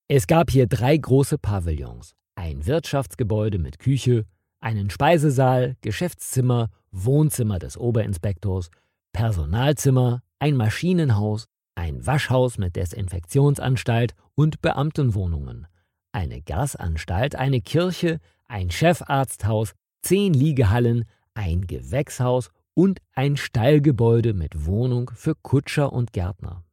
Es 0.08 0.26
gab 0.26 0.50
hier 0.50 0.66
drei 0.66 0.96
große 0.96 1.36
Pavillons, 1.36 2.14
ein 2.36 2.64
Wirtschaftsgebäude 2.64 3.58
mit 3.58 3.78
Küche, 3.80 4.24
einen 4.60 4.88
Speisesaal, 4.88 5.76
Geschäftszimmer, 5.82 6.70
Wohnzimmer 6.90 7.58
des 7.58 7.76
Oberinspektors, 7.76 8.70
Personalzimmer, 9.12 10.22
ein 10.38 10.56
Maschinenhaus, 10.56 11.48
ein 11.74 12.06
Waschhaus 12.06 12.56
mit 12.56 12.76
Desinfektionsanstalt 12.76 14.14
und 14.34 14.62
Beamtenwohnungen, 14.62 15.66
eine 16.12 16.40
Gasanstalt, 16.40 17.34
eine 17.36 17.60
Kirche, 17.60 18.20
ein 18.48 18.70
Chefarzthaus, 18.70 19.74
zehn 20.02 20.32
Liegehallen, 20.32 21.04
ein 21.34 21.66
Gewächshaus 21.66 22.50
und 22.74 23.00
ein 23.14 23.36
Stallgebäude 23.36 24.34
mit 24.34 24.66
Wohnung 24.66 25.10
für 25.14 25.34
Kutscher 25.34 25.92
und 25.92 26.12
Gärtner. 26.12 26.64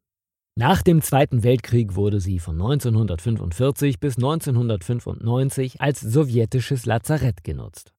Nach 0.56 0.84
dem 0.84 1.02
Zweiten 1.02 1.44
Weltkrieg 1.44 1.96
wurde 1.96 2.20
sie 2.20 2.38
von 2.38 2.62
1945 2.62 4.00
bis 4.00 4.18
1995 4.18 5.82
als 5.82 6.00
sowjetisches 6.00 6.86
Lazarett 6.86 7.44
genutzt. 7.44 7.92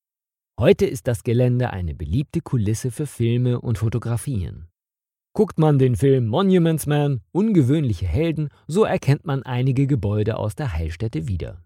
Heute 0.58 0.86
ist 0.86 1.08
das 1.08 1.24
Gelände 1.24 1.70
eine 1.70 1.96
beliebte 1.96 2.40
Kulisse 2.40 2.92
für 2.92 3.06
Filme 3.06 3.60
und 3.60 3.78
Fotografien. 3.78 4.68
Guckt 5.32 5.58
man 5.58 5.80
den 5.80 5.96
Film 5.96 6.28
Monuments 6.28 6.86
Man, 6.86 7.22
ungewöhnliche 7.32 8.06
Helden, 8.06 8.50
so 8.68 8.84
erkennt 8.84 9.26
man 9.26 9.42
einige 9.42 9.88
Gebäude 9.88 10.36
aus 10.36 10.54
der 10.54 10.72
Heilstätte 10.72 11.26
wieder. 11.26 11.64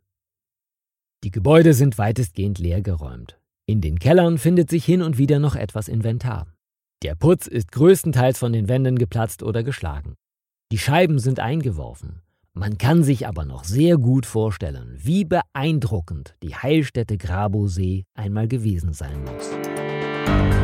Die 1.24 1.32
Gebäude 1.32 1.74
sind 1.74 1.98
weitestgehend 1.98 2.60
leergeräumt. 2.60 3.40
In 3.66 3.80
den 3.80 3.98
Kellern 3.98 4.38
findet 4.38 4.70
sich 4.70 4.84
hin 4.84 5.02
und 5.02 5.18
wieder 5.18 5.40
noch 5.40 5.56
etwas 5.56 5.88
Inventar. 5.88 6.46
Der 7.02 7.16
Putz 7.16 7.48
ist 7.48 7.72
größtenteils 7.72 8.38
von 8.38 8.52
den 8.52 8.68
Wänden 8.68 8.96
geplatzt 8.98 9.42
oder 9.42 9.64
geschlagen. 9.64 10.14
Die 10.70 10.78
Scheiben 10.78 11.18
sind 11.18 11.40
eingeworfen. 11.40 12.22
Man 12.54 12.78
kann 12.78 13.02
sich 13.02 13.26
aber 13.26 13.44
noch 13.44 13.64
sehr 13.64 13.96
gut 13.96 14.26
vorstellen, 14.26 14.96
wie 14.98 15.24
beeindruckend 15.24 16.36
die 16.42 16.54
Heilstätte 16.54 17.18
Grabosee 17.18 18.04
einmal 18.14 18.46
gewesen 18.46 18.92
sein 18.92 19.22
muss. 19.24 20.57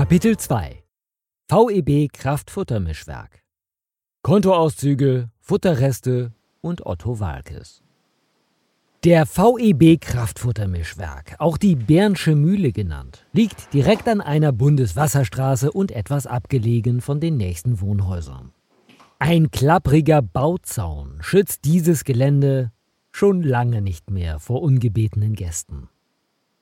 Kapitel 0.00 0.38
2 0.38 0.82
VEB 1.50 2.10
Kraftfuttermischwerk 2.10 3.42
Kontoauszüge, 4.22 5.28
Futterreste 5.42 6.32
und 6.62 6.86
Otto 6.86 7.20
Walkes 7.20 7.82
der 9.04 9.26
VEB 9.26 10.00
Kraftfuttermischwerk, 10.00 11.36
auch 11.38 11.58
die 11.58 11.76
Bernsche 11.76 12.34
Mühle 12.34 12.72
genannt, 12.72 13.26
liegt 13.34 13.74
direkt 13.74 14.08
an 14.08 14.22
einer 14.22 14.52
Bundeswasserstraße 14.52 15.70
und 15.70 15.92
etwas 15.92 16.26
abgelegen 16.26 17.02
von 17.02 17.20
den 17.20 17.36
nächsten 17.36 17.82
Wohnhäusern. 17.82 18.52
Ein 19.18 19.50
klappriger 19.50 20.22
Bauzaun 20.22 21.18
schützt 21.20 21.66
dieses 21.66 22.04
Gelände 22.04 22.72
schon 23.12 23.42
lange 23.42 23.82
nicht 23.82 24.10
mehr 24.10 24.38
vor 24.38 24.62
ungebetenen 24.62 25.34
Gästen. 25.34 25.90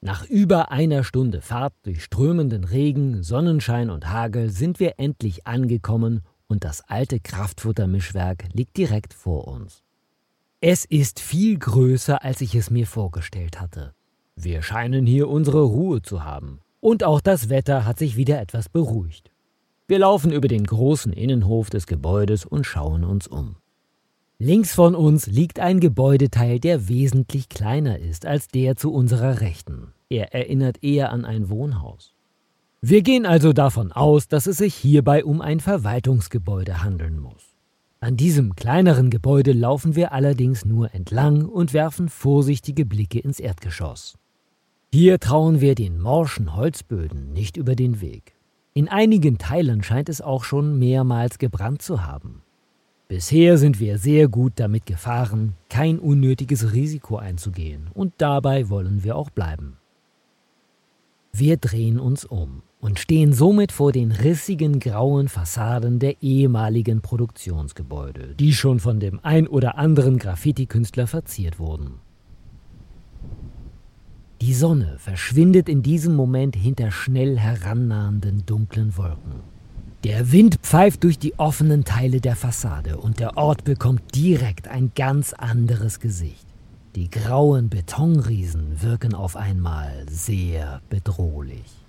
Nach 0.00 0.24
über 0.24 0.70
einer 0.70 1.02
Stunde 1.02 1.40
Fahrt 1.40 1.74
durch 1.82 2.04
strömenden 2.04 2.62
Regen, 2.64 3.24
Sonnenschein 3.24 3.90
und 3.90 4.08
Hagel 4.08 4.50
sind 4.50 4.78
wir 4.78 4.94
endlich 4.98 5.46
angekommen 5.46 6.22
und 6.46 6.62
das 6.62 6.82
alte 6.88 7.18
Kraftfuttermischwerk 7.18 8.44
liegt 8.52 8.76
direkt 8.76 9.12
vor 9.12 9.48
uns. 9.48 9.82
Es 10.60 10.84
ist 10.84 11.18
viel 11.18 11.58
größer, 11.58 12.22
als 12.22 12.40
ich 12.40 12.54
es 12.54 12.70
mir 12.70 12.86
vorgestellt 12.86 13.60
hatte. 13.60 13.92
Wir 14.36 14.62
scheinen 14.62 15.04
hier 15.04 15.28
unsere 15.28 15.62
Ruhe 15.62 16.00
zu 16.00 16.24
haben. 16.24 16.60
Und 16.80 17.02
auch 17.02 17.20
das 17.20 17.48
Wetter 17.48 17.84
hat 17.84 17.98
sich 17.98 18.16
wieder 18.16 18.40
etwas 18.40 18.68
beruhigt. 18.68 19.32
Wir 19.88 19.98
laufen 19.98 20.30
über 20.30 20.46
den 20.46 20.64
großen 20.64 21.12
Innenhof 21.12 21.70
des 21.70 21.88
Gebäudes 21.88 22.44
und 22.44 22.64
schauen 22.64 23.04
uns 23.04 23.26
um. 23.26 23.56
Links 24.40 24.72
von 24.72 24.94
uns 24.94 25.26
liegt 25.26 25.58
ein 25.58 25.80
Gebäudeteil, 25.80 26.60
der 26.60 26.88
wesentlich 26.88 27.48
kleiner 27.48 27.98
ist 27.98 28.24
als 28.24 28.46
der 28.46 28.76
zu 28.76 28.92
unserer 28.92 29.40
Rechten. 29.40 29.92
Er 30.08 30.32
erinnert 30.32 30.84
eher 30.84 31.10
an 31.10 31.24
ein 31.24 31.50
Wohnhaus. 31.50 32.14
Wir 32.80 33.02
gehen 33.02 33.26
also 33.26 33.52
davon 33.52 33.90
aus, 33.90 34.28
dass 34.28 34.46
es 34.46 34.58
sich 34.58 34.76
hierbei 34.76 35.24
um 35.24 35.40
ein 35.40 35.58
Verwaltungsgebäude 35.58 36.84
handeln 36.84 37.18
muss. 37.18 37.56
An 37.98 38.16
diesem 38.16 38.54
kleineren 38.54 39.10
Gebäude 39.10 39.50
laufen 39.50 39.96
wir 39.96 40.12
allerdings 40.12 40.64
nur 40.64 40.94
entlang 40.94 41.44
und 41.44 41.72
werfen 41.72 42.08
vorsichtige 42.08 42.86
Blicke 42.86 43.18
ins 43.18 43.40
Erdgeschoss. 43.40 44.18
Hier 44.92 45.18
trauen 45.18 45.60
wir 45.60 45.74
den 45.74 46.00
morschen 46.00 46.54
Holzböden 46.54 47.32
nicht 47.32 47.56
über 47.56 47.74
den 47.74 48.00
Weg. 48.00 48.36
In 48.72 48.88
einigen 48.88 49.38
Teilen 49.38 49.82
scheint 49.82 50.08
es 50.08 50.20
auch 50.20 50.44
schon 50.44 50.78
mehrmals 50.78 51.38
gebrannt 51.38 51.82
zu 51.82 52.06
haben. 52.06 52.44
Bisher 53.08 53.56
sind 53.56 53.80
wir 53.80 53.96
sehr 53.96 54.28
gut 54.28 54.52
damit 54.56 54.84
gefahren, 54.84 55.54
kein 55.70 55.98
unnötiges 55.98 56.74
Risiko 56.74 57.16
einzugehen, 57.16 57.88
und 57.94 58.12
dabei 58.18 58.68
wollen 58.68 59.02
wir 59.02 59.16
auch 59.16 59.30
bleiben. 59.30 59.78
Wir 61.32 61.56
drehen 61.56 61.98
uns 61.98 62.26
um 62.26 62.62
und 62.80 62.98
stehen 62.98 63.32
somit 63.32 63.72
vor 63.72 63.92
den 63.92 64.12
rissigen 64.12 64.78
grauen 64.78 65.28
Fassaden 65.28 65.98
der 66.00 66.22
ehemaligen 66.22 67.00
Produktionsgebäude, 67.00 68.34
die 68.38 68.52
schon 68.52 68.78
von 68.78 69.00
dem 69.00 69.20
ein 69.22 69.46
oder 69.48 69.78
anderen 69.78 70.18
Graffiti-Künstler 70.18 71.06
verziert 71.06 71.58
wurden. 71.58 72.00
Die 74.42 74.52
Sonne 74.52 74.96
verschwindet 74.98 75.70
in 75.70 75.82
diesem 75.82 76.14
Moment 76.14 76.56
hinter 76.56 76.90
schnell 76.90 77.38
herannahenden 77.38 78.44
dunklen 78.44 78.98
Wolken. 78.98 79.57
Der 80.04 80.30
Wind 80.30 80.60
pfeift 80.62 81.02
durch 81.02 81.18
die 81.18 81.36
offenen 81.40 81.84
Teile 81.84 82.20
der 82.20 82.36
Fassade 82.36 82.98
und 82.98 83.18
der 83.18 83.36
Ort 83.36 83.64
bekommt 83.64 84.14
direkt 84.14 84.68
ein 84.68 84.92
ganz 84.94 85.32
anderes 85.32 85.98
Gesicht. 85.98 86.46
Die 86.94 87.10
grauen 87.10 87.68
Betonriesen 87.68 88.80
wirken 88.80 89.12
auf 89.12 89.34
einmal 89.34 90.06
sehr 90.08 90.82
bedrohlich. 90.88 91.84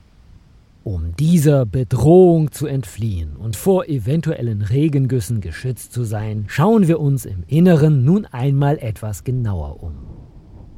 Um 0.83 1.15
dieser 1.19 1.67
Bedrohung 1.67 2.51
zu 2.51 2.65
entfliehen 2.65 3.35
und 3.35 3.55
vor 3.55 3.85
eventuellen 3.85 4.63
Regengüssen 4.63 5.39
geschützt 5.39 5.93
zu 5.93 6.03
sein, 6.03 6.45
schauen 6.47 6.87
wir 6.87 6.99
uns 6.99 7.25
im 7.25 7.43
Inneren 7.45 8.05
nun 8.05 8.25
einmal 8.25 8.79
etwas 8.79 9.23
genauer 9.23 9.83
um. 9.83 9.93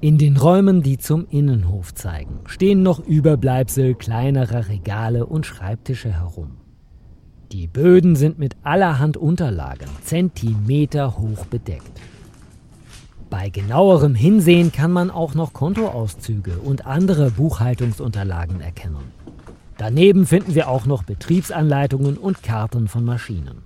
In 0.02 0.18
den 0.18 0.36
Räumen, 0.36 0.82
die 0.82 0.98
zum 0.98 1.28
Innenhof 1.30 1.94
zeigen, 1.94 2.40
stehen 2.46 2.84
noch 2.84 3.00
Überbleibsel 3.00 3.96
kleinerer 3.96 4.68
Regale 4.68 5.26
und 5.26 5.46
Schreibtische 5.46 6.12
herum. 6.12 6.61
Die 7.52 7.68
Böden 7.68 8.16
sind 8.16 8.40
mit 8.40 8.56
allerhand 8.64 9.18
Unterlagen 9.18 9.90
Zentimeter 10.06 11.18
hoch 11.18 11.46
bedeckt. 11.48 12.00
Bei 13.30 13.50
genauerem 13.50 14.16
Hinsehen 14.16 14.72
kann 14.72 14.94
man 14.94 15.12
auch 15.12 15.36
noch 15.36 15.52
Kontoauszüge 15.52 16.60
und 16.60 16.86
andere 16.86 17.30
Buchhaltungsunterlagen 17.32 18.62
erkennen. 18.62 19.12
Daneben 19.78 20.26
finden 20.26 20.56
wir 20.56 20.70
auch 20.70 20.86
noch 20.86 21.04
Betriebsanleitungen 21.04 22.18
und 22.18 22.42
Karten 22.42 22.88
von 22.88 23.04
Maschinen. 23.04 23.64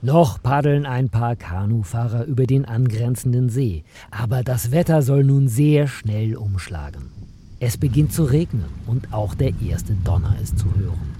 Noch 0.00 0.40
paddeln 0.40 0.86
ein 0.86 1.08
paar 1.08 1.34
Kanufahrer 1.34 2.24
über 2.24 2.46
den 2.46 2.64
angrenzenden 2.66 3.48
See, 3.48 3.82
aber 4.12 4.44
das 4.44 4.70
Wetter 4.70 5.02
soll 5.02 5.24
nun 5.24 5.48
sehr 5.48 5.88
schnell 5.88 6.36
umschlagen. 6.36 7.10
Es 7.58 7.78
beginnt 7.78 8.12
zu 8.12 8.24
regnen 8.24 8.68
und 8.86 9.12
auch 9.12 9.34
der 9.34 9.52
erste 9.60 9.94
Donner 10.04 10.36
ist 10.40 10.58
zu 10.58 10.66
hören. 10.76 11.15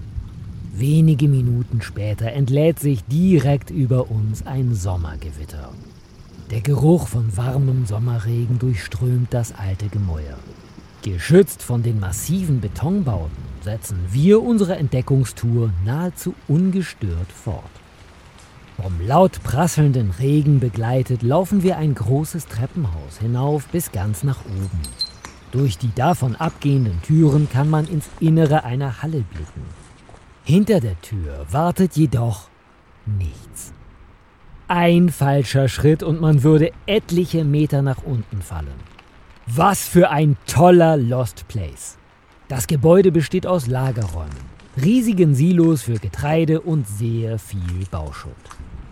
Wenige 0.79 1.27
Minuten 1.27 1.81
später 1.81 2.27
entlädt 2.27 2.79
sich 2.79 3.03
direkt 3.05 3.71
über 3.71 4.11
uns 4.11 4.45
ein 4.45 4.75
Sommergewitter. 4.75 5.73
Der 6.51 6.61
Geruch 6.61 7.07
von 7.07 7.35
warmem 7.35 7.87
Sommerregen 7.87 8.59
durchströmt 8.59 9.33
das 9.33 9.55
alte 9.55 9.87
Gemäuer. 9.87 10.37
Geschützt 11.01 11.63
von 11.63 11.81
den 11.81 11.99
massiven 11.99 12.61
Betonbauten 12.61 13.35
setzen 13.61 13.97
wir 14.11 14.43
unsere 14.43 14.75
Entdeckungstour 14.75 15.71
nahezu 15.83 16.35
ungestört 16.47 17.31
fort. 17.31 17.63
Vom 18.79 19.01
laut 19.03 19.41
prasselnden 19.41 20.11
Regen 20.19 20.59
begleitet 20.59 21.23
laufen 21.23 21.63
wir 21.63 21.77
ein 21.77 21.95
großes 21.95 22.45
Treppenhaus 22.45 23.17
hinauf 23.19 23.65
bis 23.69 23.91
ganz 23.91 24.21
nach 24.21 24.45
oben. 24.45 24.81
Durch 25.51 25.79
die 25.79 25.95
davon 25.95 26.35
abgehenden 26.35 27.01
Türen 27.01 27.49
kann 27.49 27.67
man 27.67 27.87
ins 27.87 28.05
Innere 28.19 28.63
einer 28.63 29.01
Halle 29.01 29.23
blicken. 29.33 29.86
Hinter 30.47 30.79
der 30.79 30.97
Tür 31.01 31.45
wartet 31.51 31.97
jedoch 31.97 32.47
nichts. 33.05 33.73
Ein 34.69 35.09
falscher 35.09 35.67
Schritt 35.67 36.03
und 36.03 36.21
man 36.21 36.41
würde 36.41 36.71
etliche 36.85 37.43
Meter 37.43 37.81
nach 37.81 38.01
unten 38.05 38.41
fallen. 38.41 38.79
Was 39.45 39.85
für 39.85 40.09
ein 40.09 40.37
toller 40.47 40.95
Lost 40.95 41.49
Place. 41.49 41.97
Das 42.47 42.67
Gebäude 42.67 43.11
besteht 43.11 43.45
aus 43.45 43.67
Lagerräumen, 43.67 44.37
riesigen 44.81 45.35
Silos 45.35 45.81
für 45.81 45.99
Getreide 45.99 46.61
und 46.61 46.87
sehr 46.87 47.39
viel 47.39 47.85
Bauschutt. 47.91 48.31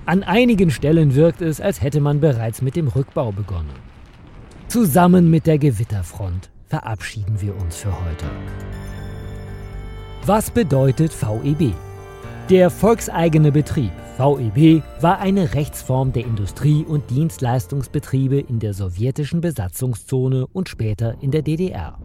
An 0.06 0.24
einigen 0.24 0.72
Stellen 0.72 1.16
wirkt 1.16 1.42
es, 1.42 1.62
als 1.62 1.82
hätte 1.82 2.02
man 2.02 2.20
bereits 2.20 2.62
mit 2.62 2.76
dem 2.76 2.90
Rückbau 2.90 3.32
begonnen. 3.32 3.80
Zusammen 4.68 5.32
mit 5.32 5.48
der 5.48 5.58
Gewitterfront 5.58 6.50
verabschieden 6.68 7.40
wir 7.40 7.56
uns 7.56 7.78
für 7.78 7.94
heute. 7.94 8.26
Was 10.28 10.50
bedeutet 10.50 11.14
VEB? 11.14 11.72
Der 12.50 12.72
volkseigene 12.72 13.52
Betrieb 13.52 13.92
VEB 14.18 14.82
war 15.00 15.20
eine 15.20 15.54
Rechtsform 15.54 16.14
der 16.14 16.26
Industrie- 16.26 16.84
und 16.84 17.12
Dienstleistungsbetriebe 17.12 18.40
in 18.40 18.58
der 18.58 18.74
sowjetischen 18.74 19.40
Besatzungszone 19.40 20.48
und 20.48 20.68
später 20.68 21.16
in 21.22 21.30
der 21.30 21.44
DDR. 21.44 22.00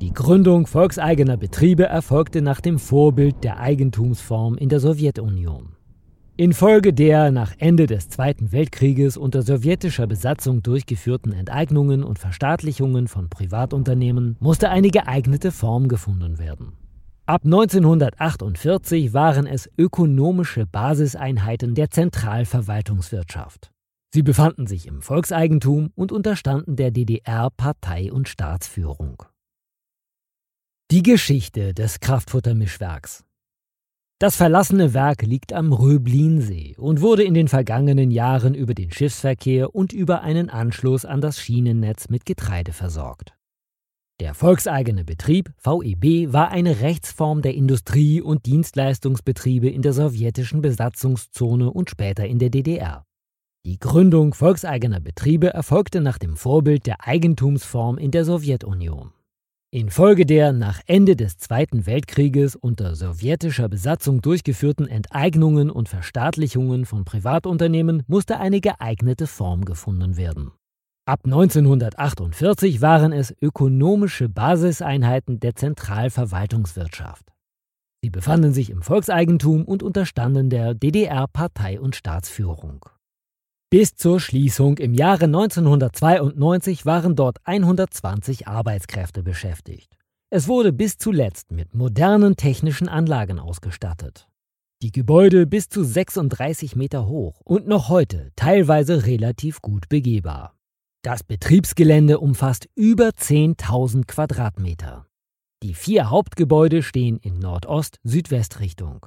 Die 0.00 0.14
Gründung 0.14 0.66
volkseigener 0.66 1.36
Betriebe 1.36 1.84
erfolgte 1.84 2.40
nach 2.40 2.62
dem 2.62 2.78
Vorbild 2.78 3.44
der 3.44 3.60
Eigentumsform 3.60 4.56
in 4.56 4.70
der 4.70 4.80
Sowjetunion. 4.80 5.76
Infolge 6.38 6.94
der 6.94 7.30
nach 7.30 7.52
Ende 7.58 7.86
des 7.86 8.08
Zweiten 8.08 8.52
Weltkrieges 8.52 9.18
unter 9.18 9.42
sowjetischer 9.42 10.06
Besatzung 10.06 10.62
durchgeführten 10.62 11.32
Enteignungen 11.32 12.04
und 12.04 12.18
Verstaatlichungen 12.18 13.06
von 13.06 13.28
Privatunternehmen 13.28 14.38
musste 14.40 14.70
eine 14.70 14.88
geeignete 14.88 15.52
Form 15.52 15.88
gefunden 15.88 16.38
werden. 16.38 16.72
Ab 17.26 17.46
1948 17.46 19.14
waren 19.14 19.46
es 19.46 19.70
ökonomische 19.78 20.66
Basiseinheiten 20.66 21.74
der 21.74 21.88
Zentralverwaltungswirtschaft. 21.88 23.70
Sie 24.12 24.22
befanden 24.22 24.66
sich 24.66 24.86
im 24.86 25.00
Volkseigentum 25.00 25.90
und 25.94 26.12
unterstanden 26.12 26.76
der 26.76 26.90
DDR-Partei- 26.90 28.12
und 28.12 28.28
Staatsführung. 28.28 29.22
Die 30.90 31.02
Geschichte 31.02 31.72
des 31.72 31.98
Kraftfuttermischwerks 32.00 33.24
Das 34.18 34.36
verlassene 34.36 34.92
Werk 34.92 35.22
liegt 35.22 35.54
am 35.54 35.72
Röblinsee 35.72 36.76
und 36.76 37.00
wurde 37.00 37.24
in 37.24 37.32
den 37.32 37.48
vergangenen 37.48 38.10
Jahren 38.10 38.54
über 38.54 38.74
den 38.74 38.90
Schiffsverkehr 38.90 39.74
und 39.74 39.94
über 39.94 40.20
einen 40.20 40.50
Anschluss 40.50 41.06
an 41.06 41.22
das 41.22 41.40
Schienennetz 41.40 42.10
mit 42.10 42.26
Getreide 42.26 42.74
versorgt. 42.74 43.34
Der 44.20 44.32
volkseigene 44.32 45.04
Betrieb 45.04 45.52
VEB 45.58 46.32
war 46.32 46.52
eine 46.52 46.80
Rechtsform 46.80 47.42
der 47.42 47.54
Industrie- 47.54 48.20
und 48.20 48.46
Dienstleistungsbetriebe 48.46 49.68
in 49.68 49.82
der 49.82 49.92
sowjetischen 49.92 50.62
Besatzungszone 50.62 51.68
und 51.68 51.90
später 51.90 52.24
in 52.24 52.38
der 52.38 52.50
DDR. 52.50 53.04
Die 53.66 53.76
Gründung 53.76 54.32
volkseigener 54.32 55.00
Betriebe 55.00 55.52
erfolgte 55.52 56.00
nach 56.00 56.18
dem 56.18 56.36
Vorbild 56.36 56.86
der 56.86 57.04
Eigentumsform 57.04 57.98
in 57.98 58.12
der 58.12 58.24
Sowjetunion. 58.24 59.10
Infolge 59.72 60.26
der 60.26 60.52
nach 60.52 60.80
Ende 60.86 61.16
des 61.16 61.38
Zweiten 61.38 61.84
Weltkrieges 61.84 62.54
unter 62.54 62.94
sowjetischer 62.94 63.68
Besatzung 63.68 64.22
durchgeführten 64.22 64.86
Enteignungen 64.86 65.70
und 65.70 65.88
Verstaatlichungen 65.88 66.86
von 66.86 67.04
Privatunternehmen 67.04 68.04
musste 68.06 68.38
eine 68.38 68.60
geeignete 68.60 69.26
Form 69.26 69.64
gefunden 69.64 70.16
werden. 70.16 70.52
Ab 71.06 71.20
1948 71.26 72.80
waren 72.80 73.12
es 73.12 73.34
ökonomische 73.42 74.30
Basiseinheiten 74.30 75.38
der 75.38 75.54
Zentralverwaltungswirtschaft. 75.54 77.30
Sie 78.02 78.08
befanden 78.08 78.54
sich 78.54 78.70
im 78.70 78.80
Volkseigentum 78.80 79.66
und 79.66 79.82
unterstanden 79.82 80.48
der 80.48 80.72
DDR-Partei- 80.72 81.78
und 81.78 81.94
Staatsführung. 81.94 82.86
Bis 83.68 83.96
zur 83.96 84.18
Schließung 84.18 84.78
im 84.78 84.94
Jahre 84.94 85.24
1992 85.24 86.86
waren 86.86 87.16
dort 87.16 87.36
120 87.44 88.48
Arbeitskräfte 88.48 89.22
beschäftigt. 89.22 89.98
Es 90.30 90.48
wurde 90.48 90.72
bis 90.72 90.96
zuletzt 90.96 91.52
mit 91.52 91.74
modernen 91.74 92.36
technischen 92.36 92.88
Anlagen 92.88 93.38
ausgestattet. 93.38 94.26
Die 94.80 94.90
Gebäude 94.90 95.46
bis 95.46 95.68
zu 95.68 95.84
36 95.84 96.76
Meter 96.76 97.06
hoch 97.08 97.42
und 97.44 97.66
noch 97.68 97.90
heute 97.90 98.30
teilweise 98.36 99.04
relativ 99.04 99.60
gut 99.60 99.90
begehbar. 99.90 100.54
Das 101.04 101.22
Betriebsgelände 101.22 102.18
umfasst 102.18 102.66
über 102.74 103.08
10.000 103.08 104.06
Quadratmeter. 104.06 105.06
Die 105.62 105.74
vier 105.74 106.08
Hauptgebäude 106.08 106.82
stehen 106.82 107.18
in 107.18 107.38
Nordost-Südwest-Richtung. 107.40 109.04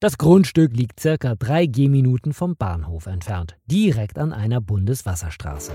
Das 0.00 0.18
Grundstück 0.18 0.76
liegt 0.76 1.00
circa 1.00 1.36
drei 1.36 1.64
Gehminuten 1.64 2.34
vom 2.34 2.56
Bahnhof 2.56 3.06
entfernt, 3.06 3.56
direkt 3.64 4.18
an 4.18 4.34
einer 4.34 4.60
Bundeswasserstraße. 4.60 5.72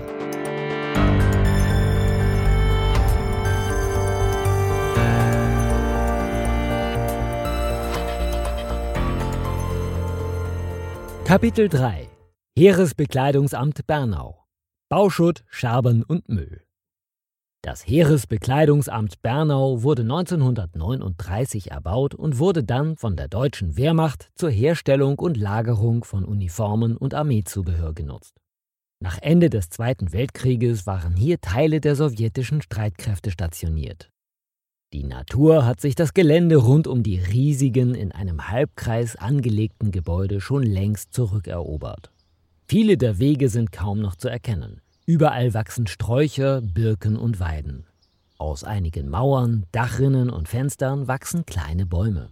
Kapitel 11.24 11.68
3 11.68 12.08
Heeresbekleidungsamt 12.56 13.84
Bernau 13.88 14.45
Bauschutt, 14.88 15.42
Scherben 15.48 16.04
und 16.04 16.28
Müll. 16.28 16.62
Das 17.60 17.84
Heeresbekleidungsamt 17.84 19.20
Bernau 19.20 19.82
wurde 19.82 20.02
1939 20.02 21.72
erbaut 21.72 22.14
und 22.14 22.38
wurde 22.38 22.62
dann 22.62 22.96
von 22.96 23.16
der 23.16 23.26
deutschen 23.26 23.76
Wehrmacht 23.76 24.30
zur 24.36 24.50
Herstellung 24.50 25.18
und 25.18 25.36
Lagerung 25.36 26.04
von 26.04 26.24
Uniformen 26.24 26.96
und 26.96 27.14
Armeezubehör 27.14 27.94
genutzt. 27.94 28.36
Nach 29.02 29.18
Ende 29.20 29.50
des 29.50 29.70
Zweiten 29.70 30.12
Weltkrieges 30.12 30.86
waren 30.86 31.16
hier 31.16 31.40
Teile 31.40 31.80
der 31.80 31.96
sowjetischen 31.96 32.62
Streitkräfte 32.62 33.32
stationiert. 33.32 34.12
Die 34.92 35.02
Natur 35.02 35.66
hat 35.66 35.80
sich 35.80 35.96
das 35.96 36.14
Gelände 36.14 36.58
rund 36.58 36.86
um 36.86 37.02
die 37.02 37.18
riesigen, 37.18 37.96
in 37.96 38.12
einem 38.12 38.52
Halbkreis 38.52 39.16
angelegten 39.16 39.90
Gebäude 39.90 40.40
schon 40.40 40.62
längst 40.62 41.12
zurückerobert. 41.12 42.12
Viele 42.68 42.96
der 42.96 43.20
Wege 43.20 43.48
sind 43.48 43.70
kaum 43.70 44.00
noch 44.00 44.16
zu 44.16 44.28
erkennen. 44.28 44.80
Überall 45.06 45.54
wachsen 45.54 45.86
Sträucher, 45.86 46.60
Birken 46.60 47.16
und 47.16 47.38
Weiden. 47.38 47.86
Aus 48.38 48.64
einigen 48.64 49.08
Mauern, 49.08 49.66
Dachrinnen 49.70 50.30
und 50.30 50.48
Fenstern 50.48 51.06
wachsen 51.06 51.46
kleine 51.46 51.86
Bäume. 51.86 52.28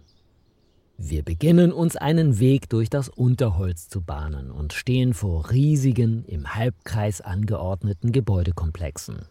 Wir 0.97 1.23
beginnen 1.23 1.71
uns 1.71 1.95
einen 1.95 2.37
Weg 2.39 2.67
durch 2.67 2.89
das 2.89 3.07
Unterholz 3.07 3.87
zu 3.87 4.01
bahnen 4.01 4.51
und 4.51 4.73
stehen 4.73 5.13
vor 5.13 5.51
riesigen, 5.51 6.25
im 6.25 6.53
Halbkreis 6.53 7.21
angeordneten 7.21 8.11
Gebäudekomplexen. 8.11 9.27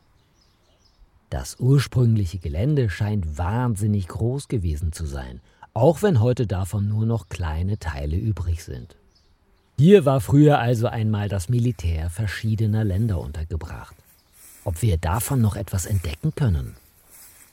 Das 1.28 1.60
ursprüngliche 1.60 2.38
Gelände 2.38 2.88
scheint 2.88 3.36
wahnsinnig 3.36 4.08
groß 4.08 4.48
gewesen 4.48 4.92
zu 4.92 5.04
sein, 5.04 5.42
auch 5.74 6.02
wenn 6.02 6.20
heute 6.20 6.46
davon 6.46 6.88
nur 6.88 7.04
noch 7.04 7.28
kleine 7.28 7.78
Teile 7.78 8.16
übrig 8.16 8.64
sind. 8.64 8.96
Hier 9.76 10.04
war 10.04 10.20
früher 10.20 10.60
also 10.60 10.86
einmal 10.86 11.28
das 11.28 11.48
Militär 11.48 12.08
verschiedener 12.08 12.84
Länder 12.84 13.18
untergebracht. 13.18 13.96
Ob 14.62 14.80
wir 14.82 14.98
davon 14.98 15.40
noch 15.40 15.56
etwas 15.56 15.84
entdecken 15.86 16.32
können? 16.36 16.76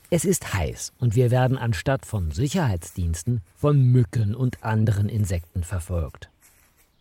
Es 0.08 0.24
ist 0.24 0.54
heiß 0.54 0.92
und 1.00 1.16
wir 1.16 1.32
werden 1.32 1.58
anstatt 1.58 2.06
von 2.06 2.30
Sicherheitsdiensten 2.30 3.40
von 3.56 3.82
Mücken 3.82 4.36
und 4.36 4.62
anderen 4.62 5.08
Insekten 5.08 5.64
verfolgt. 5.64 6.28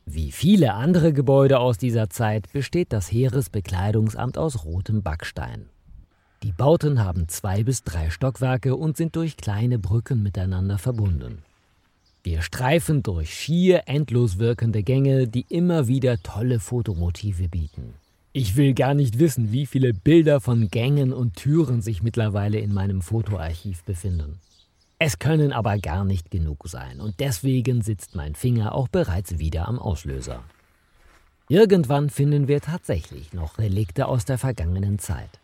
Wie 0.07 0.31
viele 0.31 0.73
andere 0.73 1.13
Gebäude 1.13 1.59
aus 1.59 1.77
dieser 1.77 2.09
Zeit 2.09 2.51
besteht 2.51 2.91
das 2.91 3.11
Heeresbekleidungsamt 3.11 4.39
aus 4.39 4.65
rotem 4.65 5.03
Backstein. 5.03 5.69
Die 6.41 6.51
Bauten 6.51 7.03
haben 7.03 7.27
zwei 7.27 7.63
bis 7.63 7.83
drei 7.83 8.09
Stockwerke 8.09 8.75
und 8.75 8.97
sind 8.97 9.15
durch 9.15 9.37
kleine 9.37 9.77
Brücken 9.77 10.23
miteinander 10.23 10.79
verbunden. 10.79 11.43
Wir 12.23 12.43
streifen 12.43 13.01
durch 13.01 13.33
schier 13.33 13.83
endlos 13.87 14.37
wirkende 14.37 14.83
Gänge, 14.83 15.27
die 15.27 15.45
immer 15.49 15.87
wieder 15.87 16.21
tolle 16.21 16.59
Fotomotive 16.59 17.47
bieten. 17.47 17.95
Ich 18.31 18.55
will 18.55 18.73
gar 18.73 18.93
nicht 18.93 19.17
wissen, 19.17 19.51
wie 19.51 19.65
viele 19.65 19.93
Bilder 19.93 20.39
von 20.39 20.69
Gängen 20.69 21.13
und 21.13 21.35
Türen 21.35 21.81
sich 21.81 22.03
mittlerweile 22.03 22.59
in 22.59 22.73
meinem 22.73 23.01
Fotoarchiv 23.01 23.83
befinden. 23.83 24.39
Es 24.99 25.17
können 25.17 25.51
aber 25.51 25.79
gar 25.79 26.05
nicht 26.05 26.29
genug 26.29 26.67
sein 26.67 27.01
und 27.01 27.19
deswegen 27.19 27.81
sitzt 27.81 28.13
mein 28.15 28.35
Finger 28.35 28.75
auch 28.75 28.87
bereits 28.87 29.39
wieder 29.39 29.67
am 29.67 29.79
Auslöser. 29.79 30.43
Irgendwann 31.49 32.11
finden 32.11 32.47
wir 32.47 32.61
tatsächlich 32.61 33.33
noch 33.33 33.57
Relikte 33.57 34.05
aus 34.05 34.25
der 34.25 34.37
vergangenen 34.37 34.99
Zeit. 34.99 35.39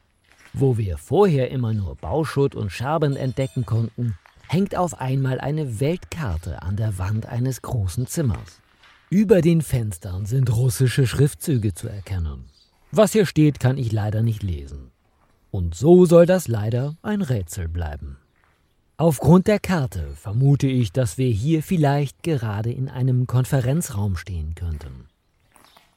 Wo 0.54 0.78
wir 0.78 0.98
vorher 0.98 1.50
immer 1.50 1.74
nur 1.74 1.96
Bauschutt 1.96 2.56
und 2.56 2.72
Scherben 2.72 3.16
entdecken 3.16 3.66
konnten, 3.66 4.16
hängt 4.48 4.76
auf 4.76 5.00
einmal 5.00 5.40
eine 5.40 5.80
Weltkarte 5.80 6.62
an 6.62 6.76
der 6.76 6.98
Wand 6.98 7.26
eines 7.26 7.62
großen 7.62 8.08
Zimmers. 8.08 8.62
Über 9.10 9.42
den 9.42 9.62
Fenstern 9.62 10.26
sind 10.26 10.54
russische 10.54 11.08
Schriftzüge 11.08 11.74
zu 11.74 11.88
erkennen. 11.88 12.46
Was 12.92 13.14
hier 13.14 13.26
steht, 13.26 13.60
kann 13.60 13.78
ich 13.78 13.92
leider 13.92 14.22
nicht 14.22 14.44
lesen. 14.44 14.92
Und 15.52 15.76
so 15.76 16.06
soll 16.06 16.26
das 16.26 16.48
leider 16.48 16.96
ein 17.02 17.22
Rätsel 17.22 17.68
bleiben. 17.68 18.18
Aufgrund 18.98 19.48
der 19.48 19.60
Karte 19.60 20.08
vermute 20.16 20.68
ich, 20.68 20.92
dass 20.92 21.18
wir 21.18 21.30
hier 21.30 21.62
vielleicht 21.62 22.24
gerade 22.24 22.72
in 22.72 22.90
einem 22.90 23.28
Konferenzraum 23.28 24.18
stehen 24.18 24.56
könnten. 24.56 25.08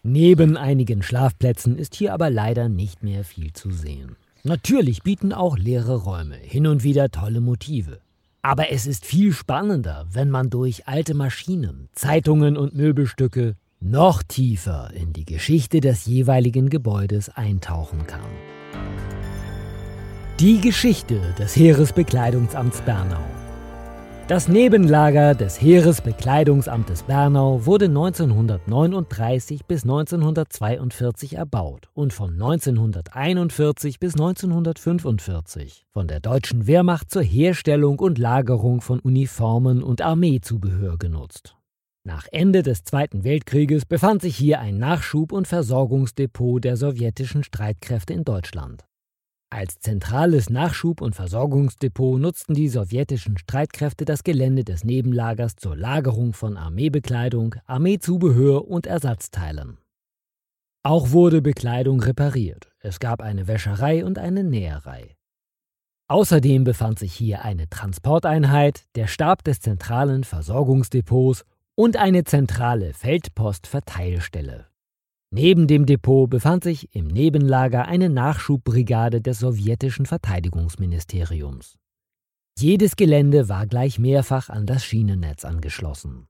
Neben 0.02 0.56
einigen 0.56 1.02
Schlafplätzen 1.02 1.78
ist 1.78 1.94
hier 1.94 2.12
aber 2.14 2.30
leider 2.30 2.68
nicht 2.68 3.02
mehr 3.02 3.24
viel 3.24 3.52
zu 3.52 3.70
sehen. 3.70 4.16
Natürlich 4.44 5.02
bieten 5.02 5.32
auch 5.32 5.58
leere 5.58 5.96
Räume 5.96 6.36
hin 6.36 6.66
und 6.66 6.82
wieder 6.82 7.10
tolle 7.10 7.40
Motive. 7.40 8.00
Aber 8.42 8.70
es 8.70 8.86
ist 8.86 9.04
viel 9.04 9.32
spannender, 9.32 10.06
wenn 10.10 10.30
man 10.30 10.48
durch 10.48 10.88
alte 10.88 11.14
Maschinen, 11.14 11.88
Zeitungen 11.92 12.56
und 12.56 12.74
Möbelstücke 12.74 13.56
noch 13.80 14.22
tiefer 14.22 14.90
in 14.94 15.12
die 15.12 15.26
Geschichte 15.26 15.80
des 15.80 16.06
jeweiligen 16.06 16.70
Gebäudes 16.70 17.28
eintauchen 17.28 18.06
kann. 18.06 18.20
Die 20.38 20.60
Geschichte 20.60 21.20
des 21.38 21.54
Heeresbekleidungsamts 21.54 22.80
Bernau. 22.80 23.24
Das 24.30 24.46
Nebenlager 24.46 25.34
des 25.34 25.60
Heeresbekleidungsamtes 25.60 27.02
Bernau 27.02 27.66
wurde 27.66 27.86
1939 27.86 29.66
bis 29.66 29.82
1942 29.82 31.34
erbaut 31.34 31.88
und 31.94 32.12
von 32.12 32.34
1941 32.34 33.98
bis 33.98 34.12
1945 34.12 35.84
von 35.90 36.06
der 36.06 36.20
deutschen 36.20 36.68
Wehrmacht 36.68 37.10
zur 37.10 37.22
Herstellung 37.22 37.98
und 37.98 38.18
Lagerung 38.18 38.82
von 38.82 39.00
Uniformen 39.00 39.82
und 39.82 40.00
Armeezubehör 40.00 40.96
genutzt. 40.96 41.56
Nach 42.04 42.28
Ende 42.30 42.62
des 42.62 42.84
Zweiten 42.84 43.24
Weltkrieges 43.24 43.84
befand 43.84 44.22
sich 44.22 44.36
hier 44.36 44.60
ein 44.60 44.78
Nachschub- 44.78 45.32
und 45.32 45.48
Versorgungsdepot 45.48 46.62
der 46.62 46.76
sowjetischen 46.76 47.42
Streitkräfte 47.42 48.12
in 48.12 48.22
Deutschland. 48.22 48.84
Als 49.52 49.80
zentrales 49.80 50.48
Nachschub- 50.48 51.02
und 51.02 51.16
Versorgungsdepot 51.16 52.20
nutzten 52.20 52.54
die 52.54 52.68
sowjetischen 52.68 53.36
Streitkräfte 53.36 54.04
das 54.04 54.22
Gelände 54.22 54.62
des 54.62 54.84
Nebenlagers 54.84 55.56
zur 55.56 55.76
Lagerung 55.76 56.34
von 56.34 56.56
Armeebekleidung, 56.56 57.56
Armeezubehör 57.66 58.68
und 58.68 58.86
Ersatzteilen. 58.86 59.78
Auch 60.84 61.10
wurde 61.10 61.42
Bekleidung 61.42 62.00
repariert. 62.00 62.70
Es 62.78 63.00
gab 63.00 63.20
eine 63.20 63.48
Wäscherei 63.48 64.04
und 64.04 64.20
eine 64.20 64.44
Näherei. 64.44 65.16
Außerdem 66.06 66.62
befand 66.62 67.00
sich 67.00 67.12
hier 67.12 67.44
eine 67.44 67.68
Transporteinheit, 67.68 68.84
der 68.94 69.08
Stab 69.08 69.42
des 69.42 69.60
zentralen 69.60 70.22
Versorgungsdepots 70.22 71.44
und 71.74 71.96
eine 71.96 72.22
zentrale 72.22 72.94
Feldpostverteilstelle. 72.94 74.69
Neben 75.32 75.68
dem 75.68 75.86
Depot 75.86 76.28
befand 76.28 76.64
sich 76.64 76.94
im 76.94 77.06
Nebenlager 77.06 77.86
eine 77.86 78.08
Nachschubbrigade 78.08 79.20
des 79.20 79.38
sowjetischen 79.38 80.06
Verteidigungsministeriums. 80.06 81.78
Jedes 82.58 82.96
Gelände 82.96 83.48
war 83.48 83.68
gleich 83.68 84.00
mehrfach 84.00 84.48
an 84.48 84.66
das 84.66 84.84
Schienennetz 84.84 85.44
angeschlossen. 85.44 86.26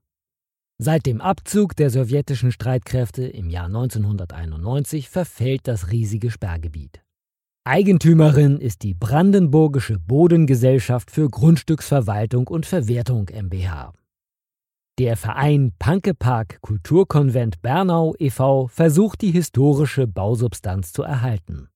Seit 0.77 1.07
dem 1.07 1.19
Abzug 1.19 1.75
der 1.75 1.89
sowjetischen 1.89 2.51
Streitkräfte 2.51 3.23
im 3.25 3.49
Jahr 3.49 3.65
1991 3.65 5.09
verfällt 5.09 5.67
das 5.67 5.91
riesige 5.91 6.29
Sperrgebiet. 6.29 7.03
Eigentümerin 7.63 8.59
ist 8.59 8.81
die 8.83 8.93
Brandenburgische 8.93 9.99
Bodengesellschaft 9.99 11.11
für 11.11 11.29
Grundstücksverwaltung 11.29 12.47
und 12.47 12.65
Verwertung 12.65 13.29
MBH. 13.29 13.93
Der 14.99 15.15
Verein 15.15 15.71
Pankepark 15.79 16.59
Kulturkonvent 16.61 17.61
Bernau 17.61 18.13
e.V. 18.19 18.67
versucht 18.67 19.21
die 19.21 19.31
historische 19.31 20.05
Bausubstanz 20.05 20.91
zu 20.91 21.01
erhalten. 21.03 21.69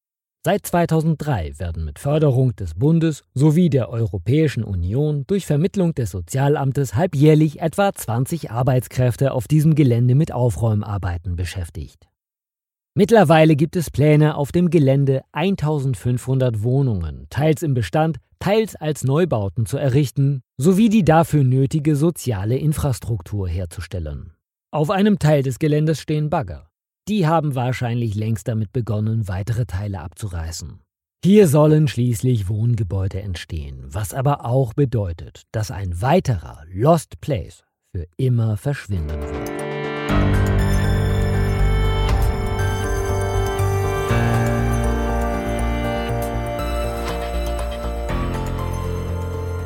Seit 0.46 0.68
2003 0.68 1.58
werden 1.58 1.86
mit 1.86 1.98
Förderung 1.98 2.56
des 2.56 2.76
Bundes 2.76 3.24
sowie 3.34 3.70
der 3.70 3.90
Europäischen 3.90 4.64
Union 4.64 5.24
durch 5.26 5.46
Vermittlung 5.46 5.96
des 5.96 6.12
Sozialamtes 6.12 6.96
halbjährlich 6.96 7.62
etwa 7.62 7.94
20 7.94 8.52
Arbeitskräfte 8.52 9.32
auf 9.32 9.48
diesem 9.48 9.76
Gelände 9.76 10.14
mit 10.14 10.32
Aufräumarbeiten 10.32 11.36
beschäftigt. 11.36 12.08
Mittlerweile 12.98 13.58
gibt 13.58 13.76
es 13.76 13.92
Pläne, 13.92 14.38
auf 14.38 14.54
dem 14.54 14.70
Gelände 14.70 15.22
1500 15.34 16.64
Wohnungen, 16.64 17.28
teils 17.30 17.62
im 17.62 17.74
Bestand, 17.74 18.20
teils 18.40 18.78
als 18.78 19.04
Neubauten 19.04 19.66
zu 19.66 19.78
errichten, 19.78 20.40
sowie 20.56 20.88
die 20.88 21.04
dafür 21.04 21.44
nötige 21.44 21.98
soziale 21.98 22.58
Infrastruktur 22.58 23.50
herzustellen. 23.50 24.32
Auf 24.72 24.92
einem 24.92 25.20
Teil 25.20 25.44
des 25.44 25.60
Geländes 25.60 26.00
stehen 26.00 26.30
Bagger. 26.30 26.70
Die 27.10 27.28
haben 27.28 27.54
wahrscheinlich 27.54 28.16
längst 28.16 28.48
damit 28.48 28.72
begonnen, 28.72 29.28
weitere 29.28 29.66
Teile 29.66 30.00
abzureißen. 30.00 30.80
Hier 31.22 31.50
sollen 31.50 31.90
schließlich 31.90 32.48
Wohngebäude 32.48 33.22
entstehen, 33.22 33.84
was 33.90 34.14
aber 34.14 34.46
auch 34.46 34.74
bedeutet, 34.74 35.44
dass 35.52 35.70
ein 35.70 36.02
weiterer 36.02 36.64
Lost 36.72 37.20
Place 37.20 37.66
für 37.94 38.06
immer 38.16 38.56
verschwinden 38.56 39.22
wird. 39.22 39.45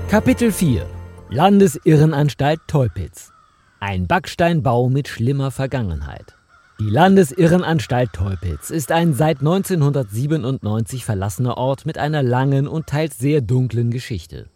Kapitel 0.10 0.52
4 0.52 0.88
Landesirrenanstalt 1.30 2.62
Teupitz 2.66 3.32
Ein 3.80 4.08
Backsteinbau 4.08 4.90
mit 4.90 5.08
schlimmer 5.08 5.52
Vergangenheit. 5.52 6.34
Die 6.80 6.90
Landesirrenanstalt 6.90 8.12
Teupitz 8.14 8.72
ist 8.72 8.92
ein 8.92 9.14
seit 9.14 9.42
1997 9.42 11.06
verlassener 11.06 11.58
Ort 11.58 11.86
mit 11.86 12.00
einer 12.00 12.24
langen 12.24 12.68
und 12.68 12.88
teils 12.88 13.20
sehr 13.20 13.42
dunklen 13.42 13.92
Geschichte. 13.92 14.48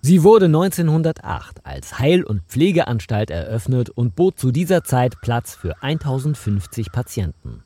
Sie 0.00 0.22
wurde 0.22 0.46
1908 0.46 1.66
als 1.66 1.98
Heil- 1.98 2.24
und 2.24 2.40
Pflegeanstalt 2.48 3.30
eröffnet 3.30 3.90
und 3.90 4.16
bot 4.16 4.38
zu 4.38 4.52
dieser 4.52 4.84
Zeit 4.84 5.20
Platz 5.20 5.54
für 5.54 5.82
1050 5.82 6.92
Patienten. 6.92 7.62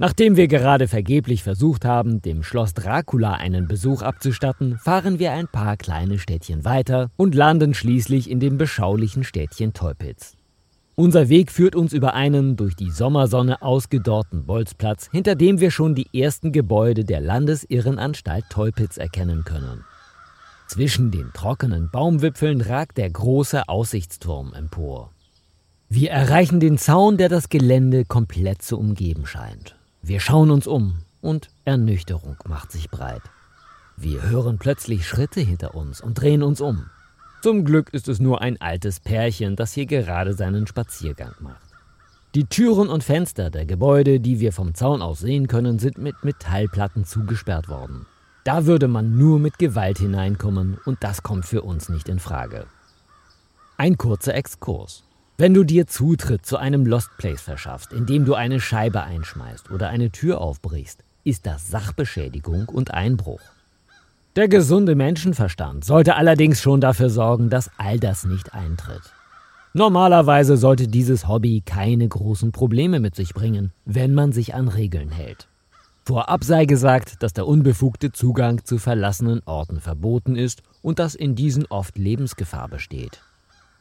Nachdem 0.00 0.36
wir 0.38 0.48
gerade 0.48 0.88
vergeblich 0.88 1.42
versucht 1.42 1.84
haben, 1.84 2.22
dem 2.22 2.42
Schloss 2.42 2.72
Dracula 2.72 3.34
einen 3.34 3.68
Besuch 3.68 4.00
abzustatten, 4.00 4.78
fahren 4.78 5.18
wir 5.18 5.32
ein 5.32 5.46
paar 5.46 5.76
kleine 5.76 6.18
Städtchen 6.18 6.64
weiter 6.64 7.10
und 7.18 7.34
landen 7.34 7.74
schließlich 7.74 8.30
in 8.30 8.40
dem 8.40 8.56
beschaulichen 8.56 9.24
Städtchen 9.24 9.74
Teupitz. 9.74 10.38
Unser 10.94 11.28
Weg 11.28 11.52
führt 11.52 11.76
uns 11.76 11.92
über 11.92 12.14
einen 12.14 12.56
durch 12.56 12.74
die 12.76 12.90
Sommersonne 12.90 13.60
ausgedorrten 13.60 14.46
Bolzplatz, 14.46 15.10
hinter 15.12 15.34
dem 15.34 15.60
wir 15.60 15.70
schon 15.70 15.94
die 15.94 16.08
ersten 16.18 16.50
Gebäude 16.50 17.04
der 17.04 17.20
Landesirrenanstalt 17.20 18.46
Teupitz 18.48 18.96
erkennen 18.96 19.44
können. 19.44 19.84
Zwischen 20.66 21.10
den 21.10 21.30
trockenen 21.34 21.90
Baumwipfeln 21.90 22.62
ragt 22.62 22.96
der 22.96 23.10
große 23.10 23.68
Aussichtsturm 23.68 24.54
empor. 24.54 25.10
Wir 25.90 26.10
erreichen 26.10 26.58
den 26.58 26.78
Zaun, 26.78 27.18
der 27.18 27.28
das 27.28 27.50
Gelände 27.50 28.06
komplett 28.06 28.62
zu 28.62 28.78
umgeben 28.78 29.26
scheint. 29.26 29.76
Wir 30.02 30.20
schauen 30.20 30.50
uns 30.50 30.66
um 30.66 30.94
und 31.20 31.50
Ernüchterung 31.64 32.36
macht 32.48 32.72
sich 32.72 32.90
breit. 32.90 33.22
Wir 33.96 34.22
hören 34.22 34.58
plötzlich 34.58 35.06
Schritte 35.06 35.40
hinter 35.40 35.74
uns 35.74 36.00
und 36.00 36.14
drehen 36.14 36.42
uns 36.42 36.62
um. 36.62 36.86
Zum 37.42 37.64
Glück 37.64 37.92
ist 37.92 38.08
es 38.08 38.18
nur 38.18 38.40
ein 38.40 38.60
altes 38.60 39.00
Pärchen, 39.00 39.56
das 39.56 39.74
hier 39.74 39.86
gerade 39.86 40.32
seinen 40.32 40.66
Spaziergang 40.66 41.34
macht. 41.40 41.60
Die 42.34 42.44
Türen 42.44 42.88
und 42.88 43.04
Fenster 43.04 43.50
der 43.50 43.66
Gebäude, 43.66 44.20
die 44.20 44.40
wir 44.40 44.52
vom 44.52 44.74
Zaun 44.74 45.02
aus 45.02 45.18
sehen 45.18 45.48
können, 45.48 45.78
sind 45.78 45.98
mit 45.98 46.24
Metallplatten 46.24 47.04
zugesperrt 47.04 47.68
worden. 47.68 48.06
Da 48.44 48.64
würde 48.64 48.88
man 48.88 49.18
nur 49.18 49.38
mit 49.38 49.58
Gewalt 49.58 49.98
hineinkommen 49.98 50.78
und 50.86 50.98
das 51.02 51.22
kommt 51.22 51.44
für 51.44 51.62
uns 51.62 51.90
nicht 51.90 52.08
in 52.08 52.20
Frage. 52.20 52.66
Ein 53.76 53.98
kurzer 53.98 54.34
Exkurs. 54.34 55.02
Wenn 55.40 55.54
du 55.54 55.64
dir 55.64 55.86
Zutritt 55.86 56.44
zu 56.44 56.58
einem 56.58 56.84
Lost 56.84 57.08
Place 57.16 57.40
verschaffst, 57.40 57.94
indem 57.94 58.26
du 58.26 58.34
eine 58.34 58.60
Scheibe 58.60 59.04
einschmeißt 59.04 59.70
oder 59.70 59.88
eine 59.88 60.10
Tür 60.10 60.38
aufbrichst, 60.38 61.02
ist 61.24 61.46
das 61.46 61.66
Sachbeschädigung 61.70 62.68
und 62.68 62.92
Einbruch. 62.92 63.40
Der 64.36 64.48
gesunde 64.48 64.94
Menschenverstand 64.94 65.82
sollte 65.82 66.16
allerdings 66.16 66.60
schon 66.60 66.82
dafür 66.82 67.08
sorgen, 67.08 67.48
dass 67.48 67.70
all 67.78 67.98
das 67.98 68.26
nicht 68.26 68.52
eintritt. 68.52 69.00
Normalerweise 69.72 70.58
sollte 70.58 70.88
dieses 70.88 71.26
Hobby 71.26 71.62
keine 71.64 72.06
großen 72.06 72.52
Probleme 72.52 73.00
mit 73.00 73.14
sich 73.14 73.32
bringen, 73.32 73.72
wenn 73.86 74.12
man 74.12 74.32
sich 74.32 74.54
an 74.54 74.68
Regeln 74.68 75.10
hält. 75.10 75.48
Vorab 76.04 76.44
sei 76.44 76.66
gesagt, 76.66 77.22
dass 77.22 77.32
der 77.32 77.46
unbefugte 77.46 78.12
Zugang 78.12 78.62
zu 78.66 78.76
verlassenen 78.76 79.40
Orten 79.46 79.80
verboten 79.80 80.36
ist 80.36 80.62
und 80.82 80.98
dass 80.98 81.14
in 81.14 81.34
diesen 81.34 81.64
oft 81.64 81.96
Lebensgefahr 81.96 82.68
besteht. 82.68 83.22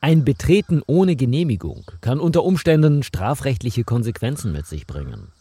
Ein 0.01 0.23
Betreten 0.23 0.81
ohne 0.87 1.17
Genehmigung 1.17 1.83
kann 1.99 2.21
unter 2.21 2.45
Umständen 2.45 3.03
strafrechtliche 3.03 3.83
Konsequenzen 3.83 4.53
mit 4.53 4.65
sich 4.65 4.87
bringen. 4.87 5.33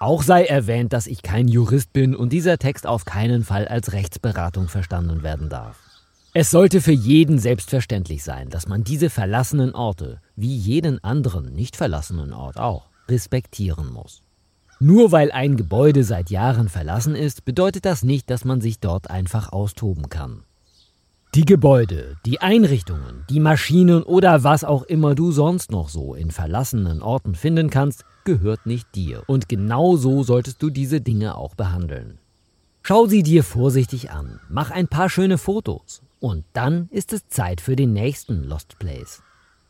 Auch 0.00 0.24
sei 0.24 0.44
erwähnt, 0.44 0.92
dass 0.92 1.06
ich 1.06 1.22
kein 1.22 1.46
Jurist 1.46 1.92
bin 1.92 2.16
und 2.16 2.32
dieser 2.32 2.58
Text 2.58 2.88
auf 2.88 3.04
keinen 3.04 3.44
Fall 3.44 3.68
als 3.68 3.92
Rechtsberatung 3.92 4.66
verstanden 4.66 5.22
werden 5.22 5.48
darf. 5.48 5.78
Es 6.34 6.50
sollte 6.50 6.80
für 6.80 6.92
jeden 6.92 7.38
selbstverständlich 7.38 8.24
sein, 8.24 8.50
dass 8.50 8.66
man 8.66 8.82
diese 8.82 9.08
verlassenen 9.08 9.72
Orte, 9.72 10.20
wie 10.34 10.56
jeden 10.56 11.04
anderen 11.04 11.54
nicht 11.54 11.76
verlassenen 11.76 12.32
Ort 12.32 12.56
auch, 12.56 12.88
respektieren 13.08 13.92
muss. 13.92 14.22
Nur 14.80 15.12
weil 15.12 15.30
ein 15.30 15.56
Gebäude 15.56 16.02
seit 16.02 16.30
Jahren 16.30 16.68
verlassen 16.68 17.14
ist, 17.14 17.44
bedeutet 17.44 17.84
das 17.84 18.02
nicht, 18.02 18.30
dass 18.30 18.44
man 18.44 18.60
sich 18.60 18.80
dort 18.80 19.10
einfach 19.10 19.52
austoben 19.52 20.08
kann. 20.08 20.42
Die 21.34 21.46
Gebäude, 21.46 22.18
die 22.26 22.42
Einrichtungen, 22.42 23.24
die 23.30 23.40
Maschinen 23.40 24.02
oder 24.02 24.44
was 24.44 24.64
auch 24.64 24.82
immer 24.82 25.14
du 25.14 25.32
sonst 25.32 25.70
noch 25.70 25.88
so 25.88 26.12
in 26.14 26.30
verlassenen 26.30 27.00
Orten 27.00 27.34
finden 27.34 27.70
kannst, 27.70 28.04
gehört 28.24 28.66
nicht 28.66 28.94
dir. 28.94 29.22
Und 29.28 29.48
genau 29.48 29.96
so 29.96 30.24
solltest 30.24 30.62
du 30.62 30.68
diese 30.68 31.00
Dinge 31.00 31.34
auch 31.38 31.54
behandeln. 31.54 32.18
Schau 32.82 33.06
sie 33.06 33.22
dir 33.22 33.44
vorsichtig 33.44 34.10
an, 34.10 34.40
mach 34.50 34.70
ein 34.70 34.88
paar 34.88 35.08
schöne 35.08 35.38
Fotos 35.38 36.02
und 36.20 36.44
dann 36.52 36.90
ist 36.90 37.14
es 37.14 37.26
Zeit 37.28 37.62
für 37.62 37.76
den 37.76 37.94
nächsten 37.94 38.44
Lost 38.44 38.78
Place. 38.78 39.22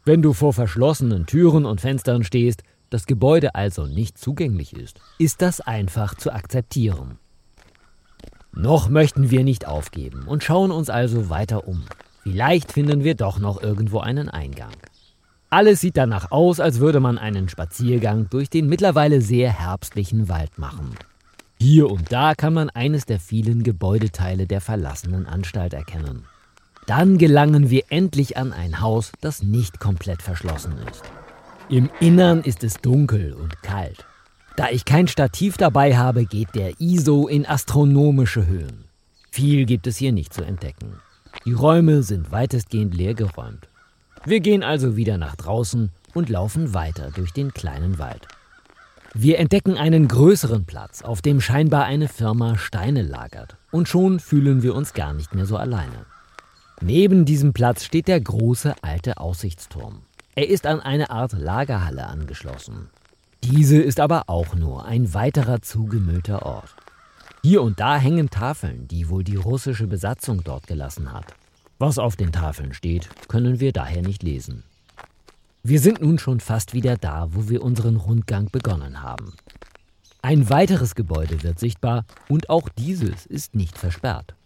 Wenn 0.05 0.21
du 0.21 0.33
vor 0.33 0.53
verschlossenen 0.53 1.27
Türen 1.27 1.65
und 1.65 1.81
Fenstern 1.81 2.25
stehst, 2.25 2.65
das 2.91 3.07
Gebäude 3.07 3.55
also 3.55 3.87
nicht 3.87 4.19
zugänglich 4.19 4.73
ist, 4.73 4.99
ist 5.21 5.41
das 5.41 5.61
einfach 5.61 6.17
zu 6.17 6.33
akzeptieren. 6.33 7.21
Noch 8.55 8.89
möchten 8.89 9.31
wir 9.31 9.45
nicht 9.45 9.67
aufgeben 9.67 10.25
und 10.27 10.45
schauen 10.45 10.71
uns 10.71 10.91
also 10.91 11.31
weiter 11.31 11.67
um. 11.67 11.85
Vielleicht 12.23 12.73
finden 12.73 13.03
wir 13.03 13.15
doch 13.15 13.39
noch 13.39 13.63
irgendwo 13.63 14.01
einen 14.01 14.29
Eingang. 14.29 14.73
Alles 15.49 15.81
sieht 15.81 15.97
danach 15.97 16.31
aus, 16.31 16.61
als 16.61 16.79
würde 16.79 17.01
man 17.01 17.19
einen 17.19 17.49
Spaziergang 17.49 18.29
durch 18.31 18.49
den 18.49 18.69
mittlerweile 18.69 19.21
sehr 19.21 19.51
herbstlichen 19.51 20.29
Wald 20.29 20.59
machen. 20.59 20.95
Hier 21.59 21.91
und 21.91 22.13
da 22.13 22.35
kann 22.35 22.55
man 22.55 22.71
eines 22.71 23.07
der 23.07 23.21
vielen 23.21 23.63
Gebäudeteile 23.63 24.47
der 24.47 24.61
verlassenen 24.61 25.27
Anstalt 25.27 25.75
erkennen. 25.75 26.27
Dann 26.87 27.19
gelangen 27.19 27.71
wir 27.71 27.85
endlich 27.89 28.37
an 28.37 28.53
ein 28.53 28.81
Haus, 28.81 29.13
das 29.21 29.43
nicht 29.43 29.79
komplett 29.79 30.23
verschlossen 30.23 30.75
ist. 30.91 31.03
Im 31.69 31.89
Innern 32.01 32.43
ist 32.43 32.65
es 32.65 32.75
dunkel 32.75 33.33
und 33.33 33.63
kalt. 33.63 34.05
Da 34.57 34.69
ich 34.71 34.85
kein 34.85 35.09
Stativ 35.09 35.57
dabei 35.57 35.97
habe, 35.97 36.27
geht 36.27 36.55
der 36.55 36.81
ISO 36.81 37.27
in 37.27 37.47
astronomische 37.47 38.47
Höhen. 38.47 38.85
Viel 39.31 39.65
gibt 39.65 39.87
es 39.87 39.97
hier 39.97 40.13
nicht 40.13 40.35
zu 40.35 40.43
entdecken. 40.43 41.01
Die 41.47 41.53
Räume 41.53 42.03
sind 42.03 42.31
weitestgehend 42.31 42.95
leer 42.95 43.15
geräumt. 43.15 43.69
Wir 44.25 44.41
gehen 44.41 44.63
also 44.63 44.97
wieder 44.97 45.17
nach 45.17 45.37
draußen 45.37 45.91
und 46.15 46.29
laufen 46.29 46.75
weiter 46.75 47.11
durch 47.11 47.33
den 47.33 47.53
kleinen 47.55 47.99
Wald. 47.99 48.29
Wir 49.15 49.39
entdecken 49.39 49.77
einen 49.77 50.09
größeren 50.09 50.65
Platz, 50.65 51.03
auf 51.03 51.23
dem 51.23 51.41
scheinbar 51.41 51.85
eine 51.85 52.09
Firma 52.09 52.57
Steine 52.57 53.03
lagert. 53.03 53.57
Und 53.71 53.89
schon 53.89 54.21
fühlen 54.21 54.63
wir 54.63 54.75
uns 54.75 54.93
gar 54.93 55.13
nicht 55.15 55.35
mehr 55.35 55.47
so 55.47 55.57
alleine. 55.57 56.07
Neben 56.81 57.25
diesem 57.25 57.53
Platz 57.53 57.85
steht 57.85 58.09
der 58.09 58.21
große 58.21 58.75
alte 58.83 59.19
Aussichtsturm. 59.19 60.03
Er 60.35 60.49
ist 60.49 60.67
an 60.67 60.81
eine 60.81 61.11
Art 61.11 61.33
Lagerhalle 61.33 62.07
angeschlossen. 62.07 62.91
Diese 63.45 63.77
ist 63.77 63.99
aber 63.99 64.25
auch 64.29 64.55
nur 64.55 64.85
ein 64.85 65.15
weiterer 65.15 65.63
zugemüllter 65.63 66.47
Ort. 66.47 66.75
Hier 67.43 67.63
und 67.63 67.81
da 67.81 67.97
hängen 67.97 68.31
Tafeln, 68.31 68.87
die 68.87 69.09
wohl 69.09 69.25
die 69.25 69.37
russische 69.37 69.89
Besatzung 69.89 70.45
dort 70.45 70.69
gelassen 70.69 71.13
hat. 71.13 71.35
Was 71.79 71.99
auf 71.99 72.15
den 72.15 72.31
Tafeln 72.31 72.73
steht, 72.73 73.09
können 73.27 73.59
wir 73.59 73.73
daher 73.73 74.03
nicht 74.03 74.23
lesen. 74.23 74.63
Wir 75.65 75.81
sind 75.81 76.01
nun 76.01 76.19
schon 76.21 76.39
fast 76.39 76.73
wieder 76.73 76.97
da, 76.97 77.29
wo 77.31 77.49
wir 77.49 77.63
unseren 77.63 77.97
Rundgang 77.97 78.49
begonnen 78.53 79.03
haben. 79.03 79.35
Ein 80.23 80.49
weiteres 80.49 80.95
Gebäude 80.95 81.43
wird 81.43 81.59
sichtbar 81.59 82.05
und 82.29 82.49
auch 82.49 82.69
dieses 82.69 83.27
ist 83.27 83.57
nicht 83.57 83.77
versperrt. 83.77 84.37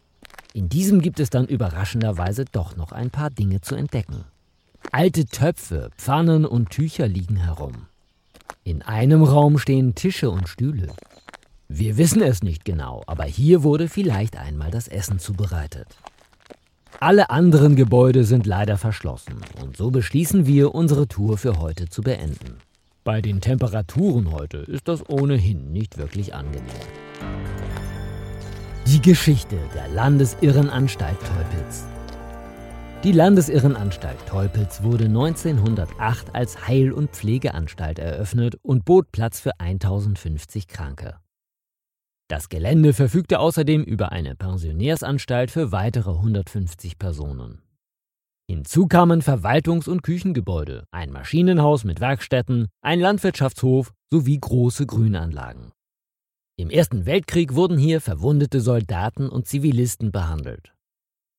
In 0.54 0.70
diesem 0.70 1.02
gibt 1.02 1.20
es 1.20 1.28
dann 1.28 1.46
überraschenderweise 1.46 2.46
doch 2.50 2.76
noch 2.76 2.92
ein 2.92 3.10
paar 3.10 3.28
Dinge 3.28 3.60
zu 3.60 3.74
entdecken. 3.74 4.24
Alte 4.90 5.26
Töpfe, 5.26 5.90
Pfannen 5.98 6.46
und 6.46 6.70
Tücher 6.70 7.08
liegen 7.08 7.36
herum. 7.36 7.88
In 8.66 8.82
einem 8.82 9.22
Raum 9.22 9.58
stehen 9.58 9.94
Tische 9.94 10.28
und 10.28 10.48
Stühle. 10.48 10.88
Wir 11.68 11.98
wissen 11.98 12.20
es 12.20 12.42
nicht 12.42 12.64
genau, 12.64 13.04
aber 13.06 13.22
hier 13.22 13.62
wurde 13.62 13.86
vielleicht 13.86 14.36
einmal 14.36 14.72
das 14.72 14.88
Essen 14.88 15.20
zubereitet. 15.20 15.86
Alle 16.98 17.30
anderen 17.30 17.76
Gebäude 17.76 18.24
sind 18.24 18.44
leider 18.44 18.76
verschlossen 18.76 19.36
und 19.62 19.76
so 19.76 19.92
beschließen 19.92 20.46
wir, 20.46 20.74
unsere 20.74 21.06
Tour 21.06 21.38
für 21.38 21.60
heute 21.60 21.88
zu 21.88 22.02
beenden. 22.02 22.56
Bei 23.04 23.20
den 23.20 23.40
Temperaturen 23.40 24.32
heute 24.32 24.56
ist 24.56 24.88
das 24.88 25.08
ohnehin 25.08 25.70
nicht 25.70 25.96
wirklich 25.96 26.34
angenehm. 26.34 26.66
Die 28.88 29.00
Geschichte 29.00 29.58
der 29.76 29.86
Landesirrenanstalt 29.94 31.18
Teupitz. 31.20 31.84
Die 33.06 33.12
Landesirrenanstalt 33.12 34.26
Teupitz 34.26 34.82
wurde 34.82 35.04
1908 35.04 36.34
als 36.34 36.66
Heil- 36.66 36.90
und 36.90 37.12
Pflegeanstalt 37.12 38.00
eröffnet 38.00 38.56
und 38.62 38.84
bot 38.84 39.12
Platz 39.12 39.38
für 39.38 39.60
1050 39.60 40.66
Kranke. 40.66 41.16
Das 42.26 42.48
Gelände 42.48 42.92
verfügte 42.92 43.38
außerdem 43.38 43.84
über 43.84 44.10
eine 44.10 44.34
Pensionärsanstalt 44.34 45.52
für 45.52 45.70
weitere 45.70 46.10
150 46.10 46.98
Personen. 46.98 47.62
Hinzu 48.50 48.88
kamen 48.88 49.22
Verwaltungs- 49.22 49.88
und 49.88 50.02
Küchengebäude, 50.02 50.82
ein 50.90 51.12
Maschinenhaus 51.12 51.84
mit 51.84 52.00
Werkstätten, 52.00 52.66
ein 52.80 52.98
Landwirtschaftshof 52.98 53.92
sowie 54.10 54.40
große 54.40 54.84
Grünanlagen. 54.84 55.70
Im 56.56 56.70
Ersten 56.70 57.06
Weltkrieg 57.06 57.54
wurden 57.54 57.78
hier 57.78 58.00
verwundete 58.00 58.60
Soldaten 58.60 59.28
und 59.28 59.46
Zivilisten 59.46 60.10
behandelt. 60.10 60.75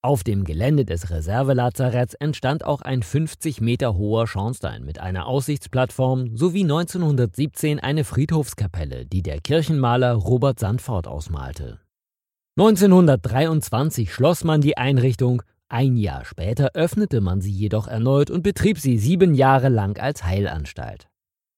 Auf 0.04 0.24
dem 0.24 0.44
Gelände 0.44 0.86
des 0.86 1.10
Reservelazarets 1.10 2.14
entstand 2.14 2.64
auch 2.64 2.82
ein 2.82 3.02
50 3.02 3.62
Meter 3.62 3.96
hoher 3.96 4.28
Schornstein 4.28 4.86
mit 4.86 5.00
einer 5.00 5.26
Aussichtsplattform 5.26 6.38
sowie 6.38 6.62
1917 6.64 7.80
eine 7.80 8.04
Friedhofskapelle, 8.04 9.06
die 9.06 9.24
der 9.24 9.42
Kirchenmaler 9.42 10.14
Robert 10.14 10.60
Sandfort 10.60 11.08
ausmalte. 11.08 11.80
1923 12.58 14.14
schloss 14.14 14.44
man 14.44 14.62
die 14.62 14.78
Einrichtung, 14.78 15.42
ein 15.68 15.98
Jahr 15.98 16.26
später 16.26 16.72
öffnete 16.76 17.20
man 17.20 17.42
sie 17.42 17.52
jedoch 17.52 17.88
erneut 17.88 18.30
und 18.30 18.44
betrieb 18.44 18.80
sie 18.80 18.98
sieben 18.98 19.34
Jahre 19.34 19.70
lang 19.70 20.00
als 20.00 20.24
Heilanstalt. 20.24 21.08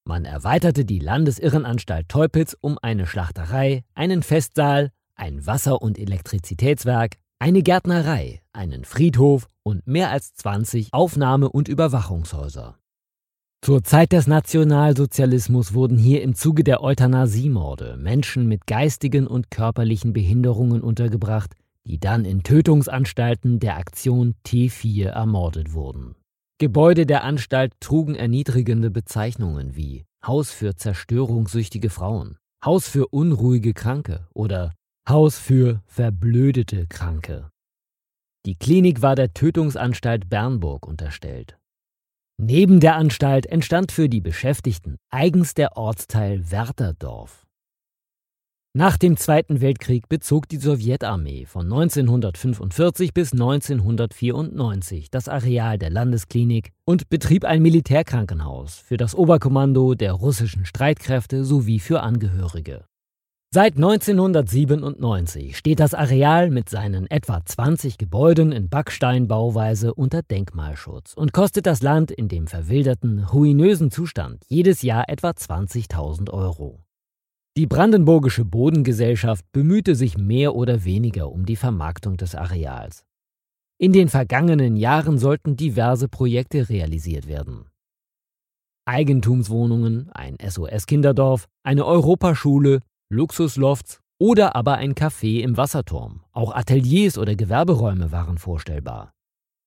Man 0.06 0.26
erweiterte 0.26 0.86
die 0.86 1.00
Landesirrenanstalt 1.00 2.10
Teupitz 2.10 2.56
um 2.60 2.80
eine 2.82 3.06
Schlachterei, 3.06 3.84
einen 3.94 4.24
Festsaal, 4.24 4.92
ein 5.14 5.46
Wasser- 5.46 5.82
und 5.82 6.00
Elektrizitätswerk, 6.00 7.18
eine 7.40 7.64
Gärtnerei, 7.64 8.42
einen 8.52 8.84
Friedhof 8.84 9.50
und 9.64 9.88
mehr 9.88 10.12
als 10.12 10.34
20 10.36 10.94
Aufnahme- 10.94 11.50
und 11.50 11.70
Überwachungshäuser. 11.70 12.78
Zur 13.62 13.84
Zeit 13.84 14.12
des 14.12 14.28
Nationalsozialismus 14.28 15.74
wurden 15.74 15.98
hier 15.98 16.22
im 16.22 16.36
Zuge 16.36 16.64
der 16.64 16.84
Euthanasiemorde 16.84 17.98
Menschen 17.98 18.48
mit 18.48 18.68
geistigen 18.68 19.26
und 19.26 19.52
körperlichen 19.52 20.14
Behinderungen 20.14 20.82
untergebracht, 20.82 21.54
die 21.86 22.00
dann 22.00 22.26
in 22.26 22.44
Tötungsanstalten 22.44 23.60
der 23.60 23.78
Aktion 23.78 24.36
T4 24.46 25.08
ermordet 25.08 25.74
wurden. 25.74 26.16
Gebäude 26.58 27.06
der 27.06 27.24
Anstalt 27.24 27.74
trugen 27.80 28.16
erniedrigende 28.16 28.92
Bezeichnungen 28.92 29.78
wie 29.78 30.06
Haus 30.26 30.52
für 30.52 30.76
zerstörungssüchtige 30.76 31.90
Frauen, 31.90 32.38
Haus 32.64 32.90
für 32.90 33.08
unruhige 33.08 33.74
Kranke 33.74 34.28
oder 34.34 34.74
Haus 35.10 35.40
für 35.40 35.82
verblödete 35.88 36.86
Kranke. 36.86 37.50
Die 38.46 38.54
Klinik 38.54 39.02
war 39.02 39.16
der 39.16 39.34
Tötungsanstalt 39.34 40.30
Bernburg 40.30 40.86
unterstellt. 40.86 41.58
Neben 42.38 42.80
der 42.80 42.96
Anstalt 42.96 43.48
entstand 43.48 43.92
für 43.92 44.08
die 44.08 44.22
Beschäftigten 44.22 44.98
eigens 45.10 45.56
der 45.56 45.78
Ortsteil 45.78 46.52
Wärterdorf. 46.52 47.48
Nach 48.78 48.98
dem 48.98 49.18
Zweiten 49.18 49.62
Weltkrieg 49.62 50.08
bezog 50.10 50.48
die 50.48 50.58
Sowjetarmee 50.58 51.48
von 51.48 51.66
1945 51.66 53.12
bis 53.12 53.34
1994 53.34 55.10
das 55.10 55.28
Areal 55.28 55.80
der 55.80 55.90
Landesklinik 55.90 56.72
und 56.86 57.10
betrieb 57.10 57.46
ein 57.46 57.64
Militärkrankenhaus 57.64 58.78
für 58.78 58.98
das 58.98 59.16
Oberkommando 59.16 59.96
der 59.96 60.14
russischen 60.14 60.66
Streitkräfte 60.66 61.46
sowie 61.46 61.80
für 61.80 62.02
Angehörige. 62.02 62.89
Seit 63.52 63.78
1997 63.78 65.58
steht 65.58 65.80
das 65.80 65.96
Areal 65.96 66.52
mit 66.52 66.70
seinen 66.70 67.10
etwa 67.10 67.44
20 67.44 67.98
Gebäuden 67.98 68.52
in 68.52 68.70
Backsteinbauweise 68.70 69.96
unter 69.96 70.22
Denkmalschutz 70.22 71.16
und 71.16 71.34
kostet 71.34 71.66
das 71.66 71.82
Land 71.82 72.12
in 72.12 72.28
dem 72.28 72.46
verwilderten, 72.46 73.24
ruinösen 73.24 73.90
Zustand 73.90 74.44
jedes 74.50 74.84
Jahr 74.84 75.10
etwa 75.10 75.32
20.000 75.32 76.30
Euro. 76.30 76.84
Die 77.58 77.66
Brandenburgische 77.66 78.46
Bodengesellschaft 78.46 79.44
bemühte 79.52 79.96
sich 79.96 80.16
mehr 80.16 80.54
oder 80.54 80.86
weniger 80.86 81.32
um 81.32 81.48
die 81.48 81.56
Vermarktung 81.56 82.18
des 82.18 82.36
Areals. 82.36 83.04
In 83.80 83.94
den 83.94 84.10
vergangenen 84.10 84.76
Jahren 84.76 85.18
sollten 85.18 85.56
diverse 85.56 86.08
Projekte 86.08 86.70
realisiert 86.70 87.26
werden. 87.26 87.66
Eigentumswohnungen, 88.86 90.12
ein 90.12 90.38
SOS-Kinderdorf, 90.40 91.48
eine 91.64 91.86
Europaschule, 91.86 92.82
Luxuslofts 93.12 94.02
oder 94.20 94.56
aber 94.56 94.76
ein 94.76 94.94
Café 94.94 95.42
im 95.42 95.58
Wasserturm. 95.58 96.22
Auch 96.32 96.54
Ateliers 96.54 97.18
oder 97.18 97.34
Gewerberäume 97.36 98.12
waren 98.12 98.38
vorstellbar. 98.38 99.14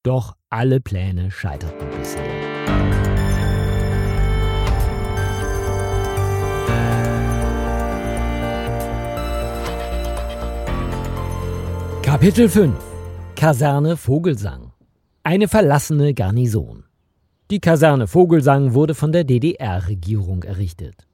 Doch 0.05 0.37
alle 0.49 0.81
Pläne 0.81 1.33
scheiterten 1.33 1.89
bisher. 1.99 2.23
Kapitel 12.03 12.49
5 12.49 12.77
Kaserne 13.35 13.97
Vogelsang 13.97 14.71
Eine 15.25 15.49
verlassene 15.49 16.15
Garnison 16.15 16.85
Die 17.51 17.59
Kaserne 17.59 18.07
Vogelsang 18.07 18.75
wurde 18.75 18.95
von 18.95 19.11
der 19.11 19.25
DDR-Regierung 19.25 20.45
errichtet. 20.45 21.09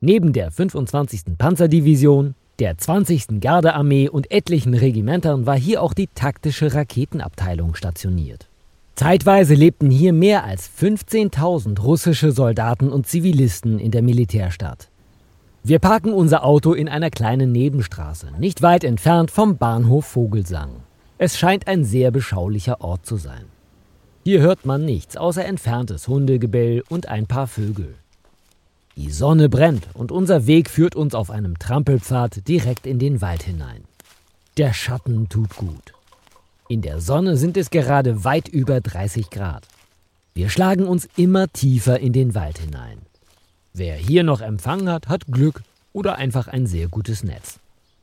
Neben 0.00 0.34
der 0.34 0.50
25. 0.50 1.38
Panzerdivision, 1.38 2.34
der 2.58 2.76
20. 2.76 3.40
Gardearmee 3.40 4.10
und 4.10 4.30
etlichen 4.30 4.74
Regimentern 4.74 5.46
war 5.46 5.56
hier 5.56 5.82
auch 5.82 5.94
die 5.94 6.08
taktische 6.14 6.74
Raketenabteilung 6.74 7.74
stationiert. 7.74 8.48
Zeitweise 8.94 9.54
lebten 9.54 9.90
hier 9.90 10.12
mehr 10.12 10.44
als 10.44 10.70
15.000 10.70 11.80
russische 11.80 12.32
Soldaten 12.32 12.90
und 12.90 13.06
Zivilisten 13.06 13.78
in 13.78 13.90
der 13.90 14.02
Militärstadt. 14.02 14.88
Wir 15.62 15.78
parken 15.78 16.12
unser 16.12 16.44
Auto 16.44 16.74
in 16.74 16.88
einer 16.90 17.10
kleinen 17.10 17.52
Nebenstraße, 17.52 18.28
nicht 18.38 18.60
weit 18.60 18.84
entfernt 18.84 19.30
vom 19.30 19.56
Bahnhof 19.56 20.04
Vogelsang. 20.04 20.70
Es 21.16 21.38
scheint 21.38 21.68
ein 21.68 21.84
sehr 21.84 22.10
beschaulicher 22.10 22.82
Ort 22.82 23.06
zu 23.06 23.16
sein. 23.16 23.46
Hier 24.24 24.40
hört 24.40 24.66
man 24.66 24.84
nichts 24.84 25.16
außer 25.16 25.44
entferntes 25.44 26.06
Hundegebell 26.06 26.82
und 26.90 27.08
ein 27.08 27.26
paar 27.26 27.46
Vögel. 27.46 27.94
Die 28.98 29.10
Sonne 29.10 29.50
brennt 29.50 29.88
und 29.92 30.10
unser 30.10 30.46
Weg 30.46 30.70
führt 30.70 30.96
uns 30.96 31.14
auf 31.14 31.30
einem 31.30 31.58
Trampelpfad 31.58 32.48
direkt 32.48 32.86
in 32.86 32.98
den 32.98 33.20
Wald 33.20 33.42
hinein. 33.42 33.84
Der 34.56 34.72
Schatten 34.72 35.28
tut 35.28 35.54
gut. 35.56 35.92
In 36.68 36.80
der 36.80 37.02
Sonne 37.02 37.36
sind 37.36 37.58
es 37.58 37.68
gerade 37.68 38.24
weit 38.24 38.48
über 38.48 38.80
30 38.80 39.28
Grad. 39.28 39.68
Wir 40.32 40.48
schlagen 40.48 40.86
uns 40.86 41.06
immer 41.14 41.52
tiefer 41.52 42.00
in 42.00 42.14
den 42.14 42.34
Wald 42.34 42.56
hinein. 42.56 42.98
Wer 43.74 43.96
hier 43.96 44.22
noch 44.22 44.40
Empfang 44.40 44.88
hat, 44.88 45.08
hat 45.08 45.26
Glück 45.26 45.62
oder 45.92 46.16
einfach 46.16 46.48
ein 46.48 46.66
sehr 46.66 46.88
gutes 46.88 47.22
Netz. 47.22 47.58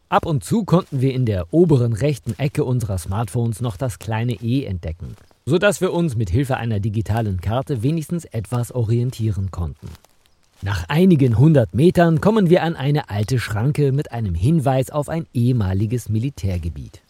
Ab 0.09 0.27
und 0.27 0.43
zu 0.43 0.63
konnten 0.63 1.01
wir 1.01 1.15
in 1.15 1.25
der 1.25 1.51
oberen 1.51 1.93
rechten 1.93 2.37
Ecke 2.37 2.63
unserer 2.63 2.99
Smartphones 2.99 3.61
noch 3.61 3.77
das 3.77 3.97
kleine 3.97 4.33
E 4.33 4.65
entdecken, 4.65 5.15
sodass 5.47 5.81
wir 5.81 5.91
uns 5.91 6.15
mit 6.15 6.29
Hilfe 6.29 6.57
einer 6.57 6.79
digitalen 6.79 7.41
Karte 7.41 7.81
wenigstens 7.81 8.25
etwas 8.25 8.71
orientieren 8.71 9.49
konnten. 9.49 9.89
Nach 10.65 10.85
einigen 10.87 11.37
hundert 11.37 11.75
Metern 11.75 12.21
kommen 12.21 12.49
wir 12.49 12.63
an 12.63 12.77
eine 12.77 13.09
alte 13.09 13.37
Schranke 13.37 13.91
mit 13.91 14.13
einem 14.13 14.33
Hinweis 14.33 14.91
auf 14.91 15.09
ein 15.09 15.27
ehemaliges 15.33 16.07
Militärgebiet. 16.07 17.01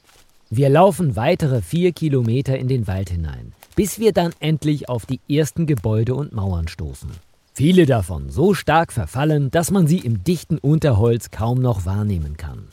Wir 0.50 0.70
laufen 0.70 1.16
weitere 1.16 1.62
vier 1.62 1.92
Kilometer 1.92 2.58
in 2.58 2.68
den 2.68 2.88
Wald 2.88 3.12
hinein, 3.12 3.54
bis 3.76 4.00
wir 4.00 4.12
dann 4.12 4.32
endlich 4.40 4.90
auf 4.90 5.06
die 5.06 5.20
ersten 5.30 5.68
Gebäude 5.68 6.16
und 6.16 6.34
Mauern 6.34 6.68
stoßen. 6.68 7.12
Viele 7.54 7.86
davon 7.86 8.32
so 8.32 8.56
stark 8.56 8.92
verfallen, 8.92 9.52
dass 9.52 9.70
man 9.70 9.86
sie 9.86 10.00
im 10.00 10.24
dichten 10.24 10.58
Unterholz 10.58 11.30
kaum 11.30 11.62
noch 11.62 11.86
wahrnehmen 11.86 12.38
kann. 12.38 12.64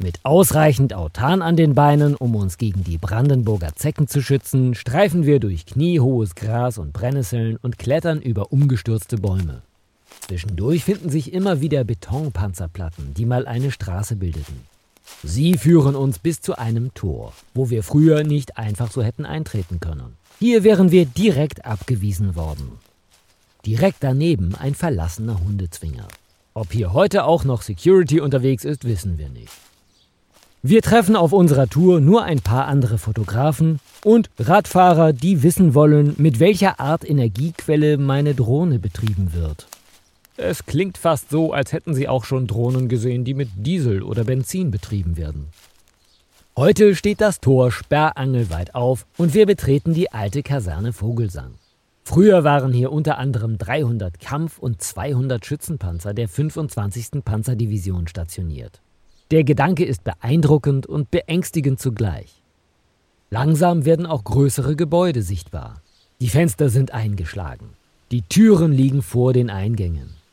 Mit 0.00 0.18
ausreichend 0.24 0.92
Autan 0.92 1.40
an 1.40 1.54
den 1.54 1.76
Beinen, 1.76 2.16
um 2.16 2.34
uns 2.34 2.58
gegen 2.58 2.82
die 2.82 2.98
Brandenburger 2.98 3.76
Zecken 3.76 4.08
zu 4.08 4.22
schützen, 4.22 4.74
streifen 4.74 5.24
wir 5.24 5.38
durch 5.38 5.66
kniehohes 5.66 6.34
Gras 6.34 6.78
und 6.78 6.92
Brennnesseln 6.92 7.58
und 7.62 7.78
klettern 7.78 8.20
über 8.20 8.50
umgestürzte 8.50 9.18
Bäume. 9.18 9.62
Zwischendurch 10.26 10.84
finden 10.84 11.10
sich 11.10 11.34
immer 11.34 11.60
wieder 11.60 11.84
Betonpanzerplatten, 11.84 13.12
die 13.12 13.26
mal 13.26 13.46
eine 13.46 13.70
Straße 13.70 14.16
bildeten. 14.16 14.60
Sie 15.22 15.58
führen 15.58 15.96
uns 15.96 16.18
bis 16.18 16.40
zu 16.40 16.56
einem 16.56 16.94
Tor, 16.94 17.34
wo 17.52 17.68
wir 17.68 17.82
früher 17.82 18.24
nicht 18.24 18.56
einfach 18.56 18.90
so 18.90 19.02
hätten 19.02 19.26
eintreten 19.26 19.80
können. 19.80 20.16
Hier 20.38 20.64
wären 20.64 20.90
wir 20.90 21.04
direkt 21.04 21.66
abgewiesen 21.66 22.36
worden. 22.36 22.72
Direkt 23.66 23.98
daneben 24.00 24.54
ein 24.54 24.74
verlassener 24.74 25.40
Hundezwinger. 25.40 26.08
Ob 26.54 26.72
hier 26.72 26.94
heute 26.94 27.24
auch 27.24 27.44
noch 27.44 27.60
Security 27.60 28.20
unterwegs 28.20 28.64
ist, 28.64 28.84
wissen 28.84 29.18
wir 29.18 29.28
nicht. 29.28 29.52
Wir 30.62 30.80
treffen 30.80 31.16
auf 31.16 31.34
unserer 31.34 31.68
Tour 31.68 32.00
nur 32.00 32.24
ein 32.24 32.40
paar 32.40 32.66
andere 32.66 32.96
Fotografen 32.96 33.80
und 34.02 34.30
Radfahrer, 34.38 35.12
die 35.12 35.42
wissen 35.42 35.74
wollen, 35.74 36.14
mit 36.16 36.40
welcher 36.40 36.80
Art 36.80 37.06
Energiequelle 37.06 37.98
meine 37.98 38.34
Drohne 38.34 38.78
betrieben 38.78 39.34
wird. 39.34 39.66
Es 40.36 40.66
klingt 40.66 40.98
fast 40.98 41.30
so, 41.30 41.52
als 41.52 41.72
hätten 41.72 41.94
sie 41.94 42.08
auch 42.08 42.24
schon 42.24 42.48
Drohnen 42.48 42.88
gesehen, 42.88 43.24
die 43.24 43.34
mit 43.34 43.50
Diesel 43.54 44.02
oder 44.02 44.24
Benzin 44.24 44.72
betrieben 44.72 45.16
werden. 45.16 45.46
Heute 46.56 46.96
steht 46.96 47.20
das 47.20 47.40
Tor 47.40 47.70
sperrangelweit 47.70 48.74
auf 48.74 49.06
und 49.16 49.34
wir 49.34 49.46
betreten 49.46 49.94
die 49.94 50.10
alte 50.12 50.42
Kaserne 50.42 50.92
Vogelsang. 50.92 51.54
Früher 52.04 52.44
waren 52.44 52.72
hier 52.72 52.92
unter 52.92 53.16
anderem 53.18 53.58
300 53.58 54.20
Kampf- 54.20 54.58
und 54.58 54.82
200 54.82 55.44
Schützenpanzer 55.46 56.14
der 56.14 56.28
25. 56.28 57.24
Panzerdivision 57.24 58.08
stationiert. 58.08 58.80
Der 59.30 59.42
Gedanke 59.42 59.84
ist 59.84 60.04
beeindruckend 60.04 60.86
und 60.86 61.10
beängstigend 61.10 61.80
zugleich. 61.80 62.42
Langsam 63.30 63.84
werden 63.84 64.06
auch 64.06 64.22
größere 64.22 64.76
Gebäude 64.76 65.22
sichtbar. 65.22 65.80
Die 66.20 66.28
Fenster 66.28 66.68
sind 66.68 66.92
eingeschlagen. 66.92 67.70
Die 68.10 68.22
Türen 68.22 68.72
liegen 68.72 69.02
vor 69.02 69.32
den 69.32 69.48
Eingängen. 69.48 70.23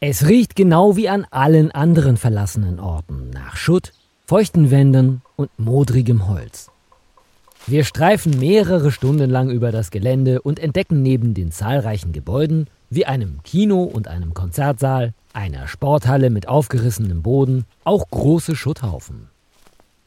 Es 0.00 0.26
riecht 0.26 0.56
genau 0.56 0.96
wie 0.96 1.08
an 1.08 1.26
allen 1.30 1.70
anderen 1.70 2.18
verlassenen 2.18 2.80
Orten 2.80 3.30
nach 3.30 3.56
Schutt, 3.56 3.94
feuchten 4.26 4.70
Wänden 4.70 5.22
und 5.36 5.48
modrigem 5.58 6.28
Holz. 6.28 6.70
Wir 7.66 7.82
streifen 7.82 8.38
mehrere 8.38 8.92
Stunden 8.92 9.30
lang 9.30 9.48
über 9.48 9.72
das 9.72 9.90
Gelände 9.90 10.42
und 10.42 10.58
entdecken 10.58 11.00
neben 11.00 11.32
den 11.32 11.50
zahlreichen 11.50 12.12
Gebäuden 12.12 12.66
wie 12.90 13.06
einem 13.06 13.42
Kino 13.42 13.84
und 13.84 14.06
einem 14.06 14.34
Konzertsaal, 14.34 15.14
einer 15.32 15.66
Sporthalle 15.66 16.28
mit 16.28 16.46
aufgerissenem 16.46 17.22
Boden, 17.22 17.64
auch 17.82 18.06
große 18.10 18.54
Schutthaufen. 18.54 19.28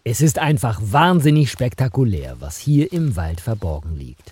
Es 0.04 0.22
ist 0.22 0.38
einfach 0.38 0.80
wahnsinnig 0.84 1.50
spektakulär, 1.50 2.38
was 2.40 2.60
hier 2.60 2.94
im 2.94 3.16
Wald 3.16 3.42
verborgen 3.42 3.98
liegt. 3.98 4.32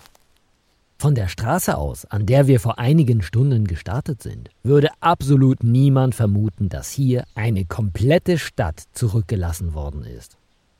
Von 1.00 1.14
der 1.14 1.28
Straße 1.28 1.78
aus, 1.78 2.06
an 2.06 2.26
der 2.26 2.48
wir 2.48 2.58
vor 2.58 2.80
einigen 2.80 3.22
Stunden 3.22 3.68
gestartet 3.68 4.20
sind, 4.20 4.50
würde 4.64 4.88
absolut 4.98 5.62
niemand 5.62 6.16
vermuten, 6.16 6.68
dass 6.68 6.90
hier 6.90 7.22
eine 7.36 7.64
komplette 7.66 8.36
Stadt 8.36 8.82
zurückgelassen 8.94 9.74
worden 9.74 10.02
ist. 10.02 10.38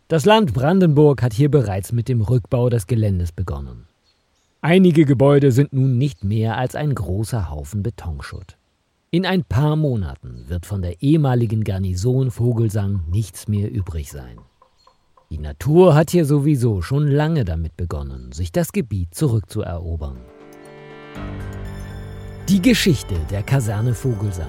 Das 0.09 0.24
Land 0.24 0.54
Brandenburg 0.54 1.22
hat 1.22 1.35
hier 1.35 1.52
bereits 1.52 1.92
mit 1.92 2.09
dem 2.09 2.20
Rückbau 2.20 2.68
des 2.68 2.88
Geländes 2.88 3.31
begonnen. 3.31 3.87
Einige 4.61 5.04
Gebäude 5.04 5.52
sind 5.52 5.72
nun 5.72 5.98
nicht 5.98 6.24
mehr 6.24 6.57
als 6.57 6.74
ein 6.74 6.96
großer 6.96 7.48
Haufen 7.48 7.85
Betonschutt. 7.85 8.57
In 9.12 9.24
ein 9.24 9.44
paar 9.44 9.76
Monaten 9.76 10.46
wird 10.48 10.66
von 10.66 10.83
der 10.83 11.00
ehemaligen 11.00 11.62
Garnison 11.62 12.33
Vogelsang 12.33 13.04
nichts 13.09 13.46
mehr 13.46 13.70
übrig 13.70 14.11
sein. 14.11 14.38
Die 15.31 15.38
Natur 15.38 15.95
hat 15.95 16.11
hier 16.11 16.25
sowieso 16.25 16.81
schon 16.81 17.07
lange 17.07 17.45
damit 17.45 17.77
begonnen, 17.77 18.33
sich 18.33 18.51
das 18.51 18.73
Gebiet 18.73 19.14
zurückzuerobern. 19.14 20.19
Die 22.49 22.62
Geschichte 22.62 23.14
der 23.31 23.43
Kaserne 23.43 23.93
Vogelsang. 23.93 24.49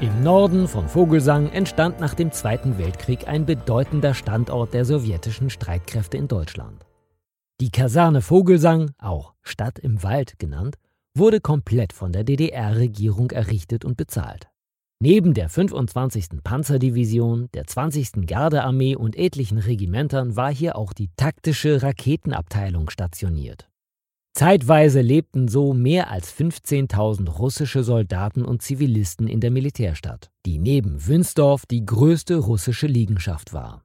Im 0.00 0.22
Norden 0.22 0.68
von 0.68 0.88
Vogelsang 0.88 1.50
entstand 1.50 1.98
nach 1.98 2.14
dem 2.14 2.30
Zweiten 2.30 2.78
Weltkrieg 2.78 3.26
ein 3.26 3.44
bedeutender 3.44 4.14
Standort 4.14 4.72
der 4.72 4.84
sowjetischen 4.84 5.50
Streitkräfte 5.50 6.16
in 6.16 6.28
Deutschland. 6.28 6.86
Die 7.60 7.72
Kaserne 7.72 8.22
Vogelsang, 8.22 8.92
auch 8.98 9.34
Stadt 9.42 9.80
im 9.80 10.04
Wald 10.04 10.38
genannt, 10.38 10.76
wurde 11.16 11.40
komplett 11.40 11.92
von 11.92 12.12
der 12.12 12.22
DDR-Regierung 12.22 13.32
errichtet 13.32 13.84
und 13.84 13.96
bezahlt. 13.96 14.48
Neben 15.00 15.32
der 15.32 15.48
25. 15.48 16.42
Panzerdivision, 16.42 17.48
der 17.54 17.68
20. 17.68 18.26
Gardearmee 18.26 18.96
und 18.96 19.16
etlichen 19.16 19.58
Regimentern 19.58 20.34
war 20.34 20.52
hier 20.52 20.74
auch 20.74 20.92
die 20.92 21.08
taktische 21.16 21.84
Raketenabteilung 21.84 22.90
stationiert. 22.90 23.68
Zeitweise 24.34 25.00
lebten 25.00 25.46
so 25.46 25.72
mehr 25.72 26.10
als 26.10 26.34
15.000 26.34 27.30
russische 27.30 27.84
Soldaten 27.84 28.44
und 28.44 28.62
Zivilisten 28.62 29.28
in 29.28 29.40
der 29.40 29.52
Militärstadt, 29.52 30.32
die 30.44 30.58
neben 30.58 31.06
Wünsdorf 31.06 31.64
die 31.64 31.86
größte 31.86 32.36
russische 32.36 32.88
Liegenschaft 32.88 33.52
war. 33.52 33.84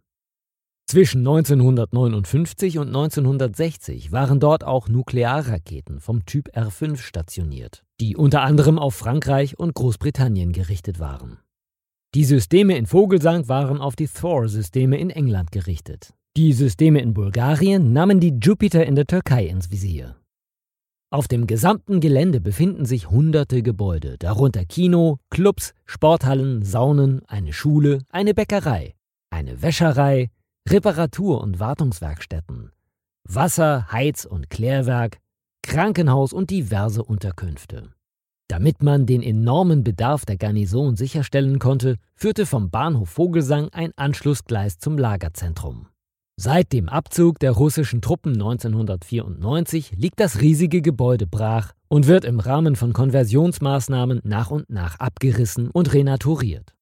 Zwischen 0.85 1.19
1959 1.19 2.77
und 2.77 2.87
1960 2.87 4.11
waren 4.11 4.39
dort 4.39 4.63
auch 4.63 4.87
Nuklearraketen 4.89 5.99
vom 5.99 6.25
Typ 6.25 6.49
R5 6.55 6.97
stationiert, 6.97 7.83
die 7.99 8.15
unter 8.15 8.41
anderem 8.41 8.77
auf 8.77 8.93
Frankreich 8.93 9.57
und 9.57 9.73
Großbritannien 9.73 10.51
gerichtet 10.51 10.99
waren. 10.99 11.39
Die 12.13 12.25
Systeme 12.25 12.77
in 12.77 12.85
Vogelsang 12.85 13.47
waren 13.47 13.79
auf 13.79 13.95
die 13.95 14.07
Thor-Systeme 14.07 14.99
in 14.99 15.09
England 15.09 15.51
gerichtet. 15.51 16.13
Die 16.37 16.53
Systeme 16.53 16.99
in 17.01 17.15
Bulgarien 17.15 17.91
nahmen 17.91 18.19
die 18.19 18.37
Jupiter 18.39 18.85
in 18.85 18.95
der 18.95 19.07
Türkei 19.07 19.47
ins 19.47 19.71
Visier. 19.71 20.15
Auf 21.11 21.27
dem 21.27 21.47
gesamten 21.47 22.01
Gelände 22.01 22.41
befinden 22.41 22.85
sich 22.85 23.09
hunderte 23.09 23.63
Gebäude, 23.63 24.17
darunter 24.17 24.65
Kino, 24.65 25.17
Clubs, 25.29 25.73
Sporthallen, 25.85 26.63
Saunen, 26.63 27.21
eine 27.27 27.53
Schule, 27.53 27.99
eine 28.09 28.33
Bäckerei, 28.33 28.95
eine 29.31 29.61
Wäscherei, 29.61 30.29
Reparatur- 30.69 31.41
und 31.41 31.59
Wartungswerkstätten, 31.59 32.71
Wasser-, 33.27 33.91
Heiz- 33.91 34.25
und 34.25 34.49
Klärwerk, 34.49 35.19
Krankenhaus 35.61 36.33
und 36.33 36.49
diverse 36.49 37.03
Unterkünfte. 37.03 37.89
Damit 38.47 38.83
man 38.83 39.05
den 39.05 39.21
enormen 39.21 39.83
Bedarf 39.83 40.25
der 40.25 40.37
Garnison 40.37 40.95
sicherstellen 40.95 41.59
konnte, 41.59 41.97
führte 42.15 42.45
vom 42.45 42.69
Bahnhof 42.69 43.09
Vogelsang 43.09 43.69
ein 43.69 43.91
Anschlussgleis 43.95 44.77
zum 44.77 44.97
Lagerzentrum. 44.97 45.87
Seit 46.35 46.73
dem 46.73 46.89
Abzug 46.89 47.39
der 47.39 47.51
russischen 47.51 48.01
Truppen 48.01 48.33
1994 48.33 49.91
liegt 49.97 50.19
das 50.19 50.41
riesige 50.41 50.81
Gebäude 50.81 51.27
brach 51.27 51.73
und 51.89 52.07
wird 52.07 52.25
im 52.25 52.39
Rahmen 52.39 52.75
von 52.75 52.91
Konversionsmaßnahmen 52.91 54.21
nach 54.23 54.49
und 54.49 54.69
nach 54.69 54.99
abgerissen 54.99 55.69
und 55.69 55.93
renaturiert. 55.93 56.72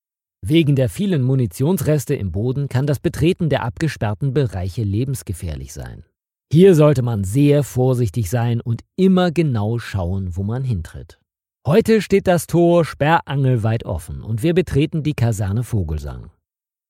Wegen 0.44 0.76
der 0.76 0.90
vielen 0.90 1.22
Munitionsreste 1.22 2.16
im 2.16 2.32
Boden 2.32 2.68
kann 2.68 2.88
das 2.88 3.00
Betreten 3.00 3.50
der 3.50 3.64
abgesperrten 3.64 4.34
Bereiche 4.34 4.82
lebensgefährlich 4.82 5.72
sein. 5.72 6.04
Hier 6.52 6.74
sollte 6.74 7.04
man 7.04 7.24
sehr 7.24 7.64
vorsichtig 7.64 8.30
sein 8.30 8.60
und 8.60 8.82
immer 8.96 9.32
genau 9.32 9.78
schauen, 9.78 10.36
wo 10.36 10.44
man 10.44 10.64
hintritt. 10.64 11.20
Heute 11.66 12.02
steht 12.02 12.26
das 12.26 12.48
Tor 12.48 12.86
sperrangelweit 12.86 13.86
offen 13.86 14.24
und 14.24 14.42
wir 14.42 14.56
betreten 14.56 15.04
die 15.04 15.14
Kaserne 15.14 15.64
Vogelsang. 15.64 16.32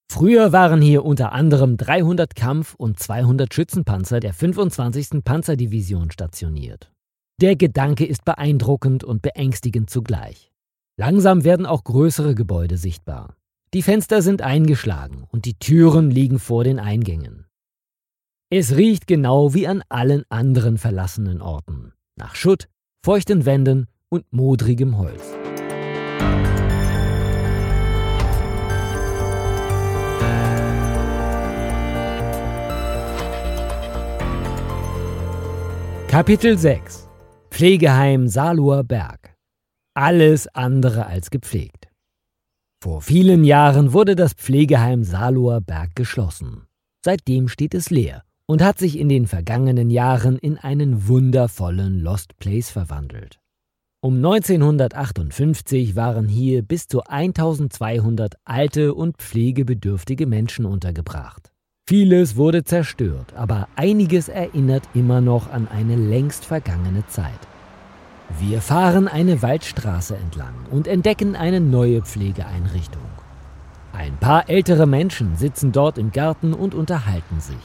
Früher 0.09 0.53
waren 0.53 0.81
hier 0.81 1.03
unter 1.03 1.33
anderem 1.33 1.75
300 1.75 2.35
Kampf- 2.35 2.75
und 2.75 2.99
200 2.99 3.53
Schützenpanzer 3.53 4.21
der 4.21 4.33
25. 4.33 5.23
Panzerdivision 5.25 6.09
stationiert. 6.09 6.89
Der 7.41 7.57
Gedanke 7.57 8.05
ist 8.05 8.23
beeindruckend 8.23 9.03
und 9.03 9.21
beängstigend 9.21 9.89
zugleich. 9.89 10.51
Langsam 10.97 11.43
werden 11.43 11.65
auch 11.65 11.83
größere 11.83 12.33
Gebäude 12.33 12.77
sichtbar. 12.77 13.35
Die 13.73 13.83
Fenster 13.83 14.21
sind 14.21 14.41
eingeschlagen 14.41 15.23
und 15.31 15.45
die 15.45 15.53
Türen 15.53 16.11
liegen 16.11 16.39
vor 16.39 16.65
den 16.65 16.77
Eingängen. 16.77 17.45
Es 18.49 18.75
riecht 18.75 19.07
genau 19.07 19.53
wie 19.53 19.65
an 19.65 19.81
allen 19.87 20.25
anderen 20.27 20.77
verlassenen 20.77 21.41
Orten. 21.41 21.93
Nach 22.17 22.35
Schutt, 22.35 22.67
feuchten 23.01 23.45
Wänden 23.45 23.87
und 24.09 24.25
modrigem 24.33 24.97
Holz. 24.97 25.23
Kapitel 36.09 36.57
6 36.57 37.07
Pflegeheim 37.49 38.27
Saluer 38.27 38.83
Berg 38.83 39.33
Alles 39.93 40.49
andere 40.49 41.05
als 41.05 41.29
gepflegt. 41.29 41.90
Vor 42.83 43.01
vielen 43.03 43.43
Jahren 43.43 43.93
wurde 43.93 44.15
das 44.15 44.33
Pflegeheim 44.33 45.03
Saluer 45.03 45.61
Berg 45.61 45.95
geschlossen. 45.95 46.63
Seitdem 47.05 47.47
steht 47.47 47.75
es 47.75 47.91
leer 47.91 48.23
und 48.47 48.63
hat 48.63 48.79
sich 48.79 48.97
in 48.97 49.07
den 49.07 49.27
vergangenen 49.27 49.91
Jahren 49.91 50.39
in 50.39 50.57
einen 50.57 51.07
wundervollen 51.07 51.99
Lost 51.99 52.39
Place 52.39 52.71
verwandelt. 52.71 53.39
Um 54.01 54.15
1958 54.15 55.95
waren 55.95 56.27
hier 56.27 56.63
bis 56.63 56.87
zu 56.87 57.03
1200 57.03 58.33
alte 58.45 58.95
und 58.95 59.17
pflegebedürftige 59.17 60.25
Menschen 60.25 60.65
untergebracht. 60.65 61.51
Vieles 61.87 62.35
wurde 62.35 62.63
zerstört, 62.63 63.35
aber 63.35 63.67
einiges 63.75 64.27
erinnert 64.27 64.89
immer 64.95 65.21
noch 65.21 65.51
an 65.51 65.67
eine 65.67 65.97
längst 65.97 66.45
vergangene 66.45 67.05
Zeit. 67.05 67.50
Wir 68.39 68.61
fahren 68.61 69.07
eine 69.07 69.41
Waldstraße 69.41 70.15
entlang 70.15 70.53
und 70.69 70.87
entdecken 70.87 71.35
eine 71.35 71.59
neue 71.59 72.01
Pflegeeinrichtung. 72.01 73.01
Ein 73.93 74.17
paar 74.17 74.49
ältere 74.49 74.87
Menschen 74.87 75.35
sitzen 75.35 75.71
dort 75.71 75.97
im 75.97 76.11
Garten 76.11 76.53
und 76.53 76.73
unterhalten 76.73 77.39
sich. 77.39 77.55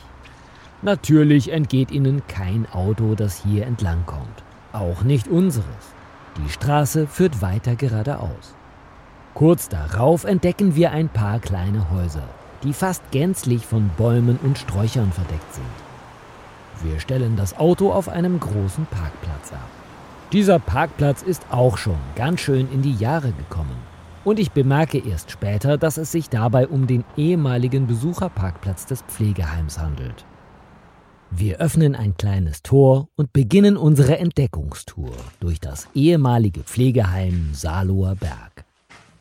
Natürlich 0.82 1.52
entgeht 1.52 1.90
ihnen 1.90 2.22
kein 2.26 2.66
Auto, 2.72 3.14
das 3.14 3.42
hier 3.42 3.66
entlangkommt. 3.66 4.42
Auch 4.72 5.02
nicht 5.02 5.28
unseres. 5.28 5.64
Die 6.38 6.50
Straße 6.50 7.06
führt 7.06 7.40
weiter 7.40 7.76
geradeaus. 7.76 8.54
Kurz 9.34 9.68
darauf 9.68 10.24
entdecken 10.24 10.76
wir 10.76 10.90
ein 10.90 11.08
paar 11.08 11.38
kleine 11.38 11.90
Häuser, 11.90 12.28
die 12.62 12.72
fast 12.72 13.10
gänzlich 13.10 13.64
von 13.66 13.90
Bäumen 13.96 14.38
und 14.42 14.58
Sträuchern 14.58 15.12
verdeckt 15.12 15.54
sind. 15.54 15.64
Wir 16.82 17.00
stellen 17.00 17.36
das 17.36 17.56
Auto 17.56 17.92
auf 17.92 18.08
einem 18.08 18.38
großen 18.38 18.86
Parkplatz 18.86 19.52
ab. 19.52 19.75
Dieser 20.32 20.58
Parkplatz 20.58 21.22
ist 21.22 21.46
auch 21.50 21.78
schon 21.78 21.98
ganz 22.16 22.40
schön 22.40 22.68
in 22.72 22.82
die 22.82 22.94
Jahre 22.94 23.30
gekommen. 23.30 23.76
Und 24.24 24.40
ich 24.40 24.50
bemerke 24.50 24.98
erst 24.98 25.30
später, 25.30 25.78
dass 25.78 25.98
es 25.98 26.10
sich 26.10 26.28
dabei 26.28 26.66
um 26.66 26.88
den 26.88 27.04
ehemaligen 27.16 27.86
Besucherparkplatz 27.86 28.86
des 28.86 29.02
Pflegeheims 29.02 29.78
handelt. 29.78 30.24
Wir 31.30 31.58
öffnen 31.58 31.94
ein 31.94 32.16
kleines 32.16 32.62
Tor 32.62 33.08
und 33.14 33.32
beginnen 33.32 33.76
unsere 33.76 34.18
Entdeckungstour 34.18 35.12
durch 35.38 35.60
das 35.60 35.86
ehemalige 35.94 36.64
Pflegeheim 36.64 37.50
Saloer 37.52 38.16
Berg. 38.16 38.64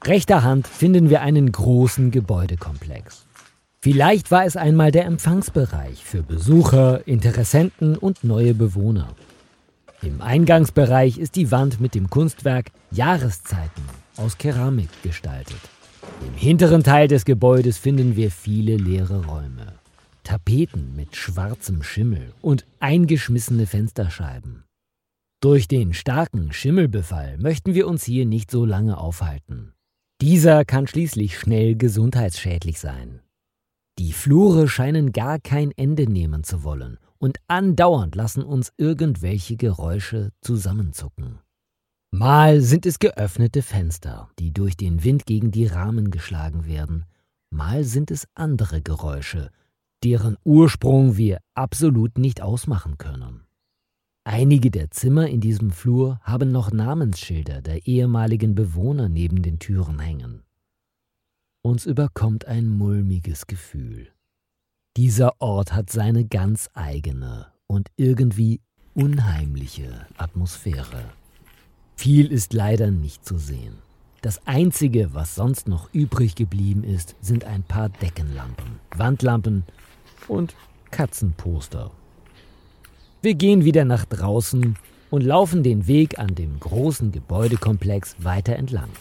Rechter 0.04 0.44
Hand 0.44 0.68
finden 0.68 1.12
wir 1.12 1.22
einen 1.22 1.52
großen 1.52 2.10
Gebäudekomplex. 2.10 3.28
Vielleicht 3.80 4.32
war 4.32 4.46
es 4.46 4.58
einmal 4.58 4.92
der 4.92 5.06
Empfangsbereich 5.06 6.04
für 6.04 6.24
Besucher, 6.24 7.08
Interessenten 7.08 7.96
und 7.96 8.24
neue 8.24 8.56
Bewohner. 8.56 9.10
Im 10.02 10.22
Eingangsbereich 10.22 11.18
ist 11.18 11.36
die 11.36 11.52
Wand 11.52 11.80
mit 11.80 11.96
dem 11.96 12.10
Kunstwerk 12.10 12.72
Jahreszeiten 12.92 13.84
aus 14.18 14.38
Keramik 14.38 14.90
gestaltet. 15.04 15.60
Im 16.26 16.34
hinteren 16.36 16.84
Teil 16.84 17.08
des 17.08 17.26
Gebäudes 17.26 17.78
finden 17.78 18.16
wir 18.16 18.30
viele 18.30 18.78
leere 18.78 19.26
Räume. 19.26 19.74
Tapeten 20.24 20.96
mit 20.96 21.16
schwarzem 21.16 21.82
Schimmel 21.84 22.34
und 22.42 22.66
eingeschmissene 22.80 23.68
Fensterscheiben. 23.68 24.64
Durch 25.42 25.68
den 25.68 25.94
starken 25.94 26.52
Schimmelbefall 26.52 27.38
möchten 27.38 27.74
wir 27.74 27.88
uns 27.88 28.04
hier 28.04 28.26
nicht 28.26 28.50
so 28.52 28.66
lange 28.66 28.98
aufhalten. 28.98 29.74
Dieser 30.22 30.66
kann 30.66 30.88
schließlich 30.88 31.38
schnell 31.38 31.76
gesundheitsschädlich 31.76 32.80
sein. 32.80 33.22
Die 34.00 34.14
Flure 34.14 34.68
scheinen 34.68 35.12
gar 35.12 35.40
kein 35.40 35.72
Ende 35.72 36.10
nehmen 36.10 36.44
zu 36.44 36.64
wollen 36.64 36.98
und 37.18 37.38
andauernd 37.48 38.16
lassen 38.16 38.44
uns 38.44 38.72
irgendwelche 38.78 39.58
Geräusche 39.58 40.32
zusammenzucken. 40.42 41.40
Mal 42.12 42.62
sind 42.62 42.86
es 42.86 43.00
geöffnete 43.00 43.62
Fenster, 43.62 44.30
die 44.40 44.54
durch 44.54 44.78
den 44.78 45.04
Wind 45.04 45.26
gegen 45.26 45.52
die 45.52 45.66
Rahmen 45.66 46.12
geschlagen 46.12 46.66
werden, 46.66 47.06
mal 47.50 47.84
sind 47.84 48.10
es 48.12 48.28
andere 48.36 48.82
Geräusche, 48.82 49.52
deren 50.04 50.38
Ursprung 50.44 51.18
wir 51.18 51.40
absolut 51.56 52.18
nicht 52.18 52.42
ausmachen 52.42 52.98
können. 52.98 53.46
Einige 54.24 54.72
der 54.72 54.90
Zimmer 54.92 55.28
in 55.28 55.40
diesem 55.42 55.72
Flur 55.72 56.20
haben 56.22 56.52
noch 56.52 56.72
Namensschilder 56.72 57.62
der 57.62 57.86
ehemaligen 57.86 58.56
Bewohner 58.56 59.08
neben 59.08 59.42
den 59.42 59.60
Türen 59.60 60.00
hängen. 60.00 60.44
Uns 61.62 61.86
überkommt 61.86 62.46
ein 62.46 62.70
mulmiges 62.70 63.46
Gefühl. 63.46 64.15
Dieser 64.98 65.42
Ort 65.42 65.74
hat 65.74 65.90
seine 65.90 66.24
ganz 66.24 66.70
eigene 66.74 67.48
und 67.68 67.90
irgendwie 67.98 68.62
unheimliche 68.94 70.08
Atmosphäre. 70.16 71.04
Viel 71.98 72.32
ist 72.32 72.54
leider 72.54 72.92
nicht 72.92 73.26
zu 73.26 73.38
sehen. 73.38 73.80
Das 74.22 74.48
Einzige, 74.48 75.14
was 75.14 75.36
sonst 75.36 75.68
noch 75.68 75.94
übrig 75.94 76.36
geblieben 76.36 76.86
ist, 76.86 77.18
sind 77.20 77.44
ein 77.44 77.64
paar 77.64 77.90
Deckenlampen, 77.90 78.80
Wandlampen 78.96 79.66
und 80.30 80.56
Katzenposter. 80.92 81.92
Wir 83.22 83.34
gehen 83.34 83.66
wieder 83.66 83.84
nach 83.84 84.06
draußen 84.06 84.78
und 85.10 85.22
laufen 85.24 85.62
den 85.62 85.88
Weg 85.88 86.20
an 86.20 86.36
dem 86.36 86.58
großen 86.62 87.12
Gebäudekomplex 87.12 88.16
weiter 88.20 88.56
entlang. 88.56 88.92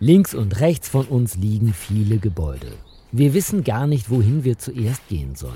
Links 0.00 0.34
und 0.34 0.60
rechts 0.60 0.90
von 0.90 1.06
uns 1.06 1.36
liegen 1.36 1.72
viele 1.72 2.18
Gebäude. 2.18 2.74
Wir 3.14 3.34
wissen 3.34 3.62
gar 3.62 3.86
nicht, 3.86 4.08
wohin 4.08 4.42
wir 4.42 4.56
zuerst 4.56 5.06
gehen 5.08 5.34
sollen. 5.34 5.52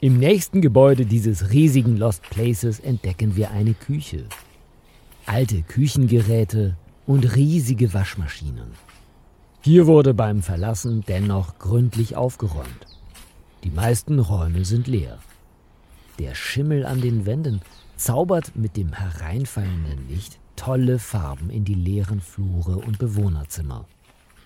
Im 0.00 0.18
nächsten 0.18 0.60
Gebäude 0.60 1.06
dieses 1.06 1.50
riesigen 1.50 1.96
Lost 1.96 2.22
Places 2.28 2.78
entdecken 2.78 3.36
wir 3.36 3.52
eine 3.52 3.72
Küche. 3.72 4.26
Alte 5.24 5.62
Küchengeräte 5.62 6.76
und 7.06 7.34
riesige 7.36 7.94
Waschmaschinen. 7.94 8.72
Hier 9.62 9.86
wurde 9.86 10.12
beim 10.12 10.42
Verlassen 10.42 11.02
dennoch 11.08 11.58
gründlich 11.58 12.16
aufgeräumt. 12.16 12.86
Die 13.64 13.70
meisten 13.70 14.18
Räume 14.18 14.66
sind 14.66 14.86
leer. 14.86 15.18
Der 16.18 16.34
Schimmel 16.34 16.84
an 16.84 17.00
den 17.00 17.24
Wänden 17.24 17.62
zaubert 17.96 18.54
mit 18.54 18.76
dem 18.76 18.92
hereinfallenden 18.92 20.06
Licht 20.10 20.38
tolle 20.54 20.98
Farben 20.98 21.48
in 21.48 21.64
die 21.64 21.72
leeren 21.72 22.20
Flure 22.20 22.76
und 22.76 22.98
Bewohnerzimmer. 22.98 23.86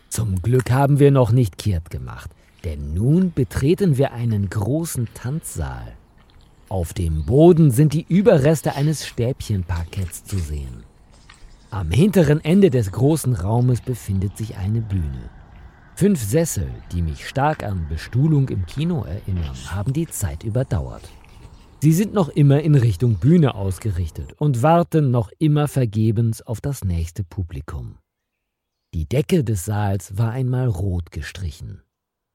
Zum 0.09 0.41
Glück 0.43 0.71
haben 0.71 0.99
wir 0.99 1.11
noch 1.11 1.33
nicht 1.33 1.59
kehrt 1.59 1.91
gemacht, 1.91 2.31
denn 2.65 2.95
nun 2.95 3.33
betreten 3.33 3.99
wir 3.99 4.13
einen 4.13 4.49
großen 4.49 5.09
Tanzsaal. 5.15 5.95
Auf 6.69 6.93
dem 6.93 7.25
Boden 7.25 7.71
sind 7.71 7.93
die 7.93 8.07
Überreste 8.09 8.75
eines 8.75 9.07
Stäbchenparketts 9.07 10.25
zu 10.25 10.39
sehen. 10.39 10.85
Am 11.71 11.91
hinteren 11.91 12.43
Ende 12.45 12.71
des 12.71 12.93
großen 12.93 13.35
Raumes 13.35 13.81
befindet 13.81 14.37
sich 14.37 14.57
eine 14.57 14.81
Bühne. 14.81 15.31
Fünf 15.97 16.23
Sessel, 16.23 16.69
die 16.93 17.03
mich 17.03 17.29
stark 17.29 17.63
an 17.63 17.87
Bestuhlung 17.89 18.49
im 18.49 18.67
Kino 18.67 19.05
erinnern, 19.05 19.57
haben 19.67 19.93
die 19.93 20.07
Zeit 20.07 20.45
überdauert. 20.45 21.03
Sie 21.81 21.93
sind 21.93 22.15
noch 22.15 22.29
immer 22.29 22.61
in 22.61 22.75
Richtung 22.75 23.17
Bühne 23.17 23.55
ausgerichtet 23.55 24.33
und 24.39 24.63
warten 24.63 25.11
noch 25.11 25.31
immer 25.39 25.69
vergebens 25.69 26.43
auf 26.43 26.61
das 26.61 26.85
nächste 26.85 27.25
Publikum. 27.25 27.97
Die 28.99 29.09
Decke 29.09 29.45
des 29.45 29.65
Saals 29.65 30.19
war 30.19 30.33
einmal 30.33 30.67
rot 30.67 31.13
gestrichen. 31.13 31.83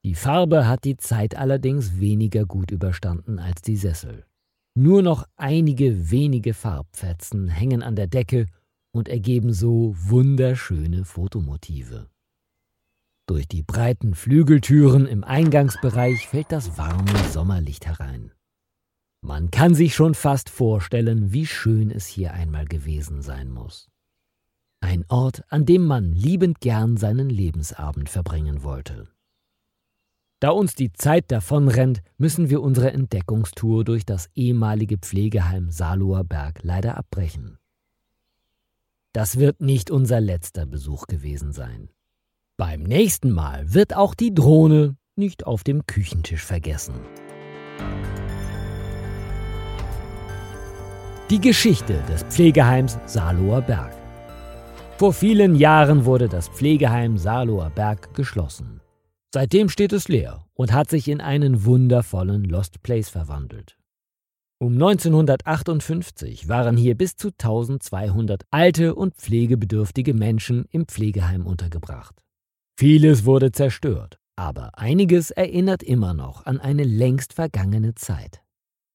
Die 0.06 0.16
Farbe 0.16 0.66
hat 0.66 0.86
die 0.86 0.96
Zeit 0.96 1.36
allerdings 1.36 2.00
weniger 2.00 2.46
gut 2.46 2.72
überstanden 2.72 3.38
als 3.38 3.62
die 3.62 3.76
Sessel. 3.76 4.26
Nur 4.74 5.02
noch 5.02 5.28
einige 5.36 6.10
wenige 6.10 6.54
Farbfetzen 6.54 7.50
hängen 7.50 7.84
an 7.84 7.98
der 7.98 8.08
Decke 8.08 8.46
und 8.94 9.10
ergeben 9.10 9.52
so 9.52 9.94
wunderschöne 9.98 11.04
Fotomotive. 11.04 12.08
Durch 13.28 13.46
die 13.46 13.64
breiten 13.64 14.16
Flügeltüren 14.16 15.06
im 15.06 15.26
Eingangsbereich 15.26 16.30
fällt 16.30 16.54
das 16.54 16.78
warme 16.78 17.30
Sommerlicht 17.34 17.88
herein. 17.88 18.32
Man 19.20 19.52
kann 19.52 19.76
sich 19.76 19.96
schon 19.96 20.16
fast 20.16 20.50
vorstellen, 20.50 21.34
wie 21.34 21.46
schön 21.46 21.92
es 21.92 22.08
hier 22.08 22.32
einmal 22.32 22.64
gewesen 22.64 23.22
sein 23.22 23.52
muss. 23.52 23.90
Ein 24.84 25.06
Ort, 25.08 25.46
an 25.48 25.66
dem 25.66 25.86
man 25.86 26.12
liebend 26.12 26.60
gern 26.60 26.98
seinen 26.98 27.30
Lebensabend 27.30 28.10
verbringen 28.10 28.64
wollte. 28.64 29.08
Da 30.42 30.50
uns 30.50 30.76
die 30.76 30.92
Zeit 30.92 31.32
davonrennt, 31.32 32.02
müssen 32.18 32.50
wir 32.50 32.62
unsere 32.62 32.92
Entdeckungstour 32.92 33.86
durch 33.86 34.06
das 34.06 34.30
ehemalige 34.36 34.98
Pflegeheim 34.98 35.72
Saloer 35.72 36.26
Berg 36.26 36.60
leider 36.64 36.98
abbrechen. 36.98 37.58
Das 39.14 39.40
wird 39.40 39.62
nicht 39.62 39.90
unser 39.90 40.20
letzter 40.20 40.66
Besuch 40.66 41.08
gewesen 41.08 41.54
sein. 41.54 41.88
Beim 42.58 42.84
nächsten 42.84 43.32
Mal 43.32 43.74
wird 43.74 43.96
auch 43.96 44.14
die 44.14 44.34
Drohne 44.34 44.98
nicht 45.16 45.48
auf 45.48 45.64
dem 45.64 45.88
Küchentisch 45.88 46.44
vergessen. 46.44 46.96
Die 51.30 51.40
Geschichte 51.40 52.04
des 52.10 52.24
Pflegeheims 52.24 53.00
Saloer 53.06 53.62
Berg. 53.62 54.03
Vor 55.04 55.12
vielen 55.12 55.56
Jahren 55.56 56.06
wurde 56.06 56.30
das 56.30 56.48
Pflegeheim 56.48 57.18
Saloer 57.18 57.72
Berg 57.72 58.14
geschlossen. 58.14 58.80
Seitdem 59.34 59.68
steht 59.68 59.92
es 59.92 60.08
leer 60.08 60.46
und 60.54 60.72
hat 60.72 60.90
sich 60.90 61.10
in 61.10 61.20
einen 61.20 61.66
wundervollen 61.66 62.46
Lost 62.46 62.82
Place 62.84 63.10
verwandelt. 63.10 63.78
Um 64.60 64.76
1958 64.76 66.48
waren 66.48 66.78
hier 66.78 66.96
bis 66.96 67.18
zu 67.18 67.32
1200 67.32 68.44
alte 68.50 68.96
und 68.96 69.16
pflegebedürftige 69.16 70.14
Menschen 70.14 70.68
im 70.72 70.86
Pflegeheim 70.86 71.46
untergebracht. 71.46 72.24
Vieles 72.80 73.26
wurde 73.26 73.52
zerstört, 73.52 74.20
aber 74.38 74.80
einiges 74.80 75.32
erinnert 75.32 75.84
immer 75.84 76.14
noch 76.14 76.46
an 76.46 76.62
eine 76.62 76.86
längst 76.86 77.34
vergangene 77.34 77.94
Zeit. 77.96 78.42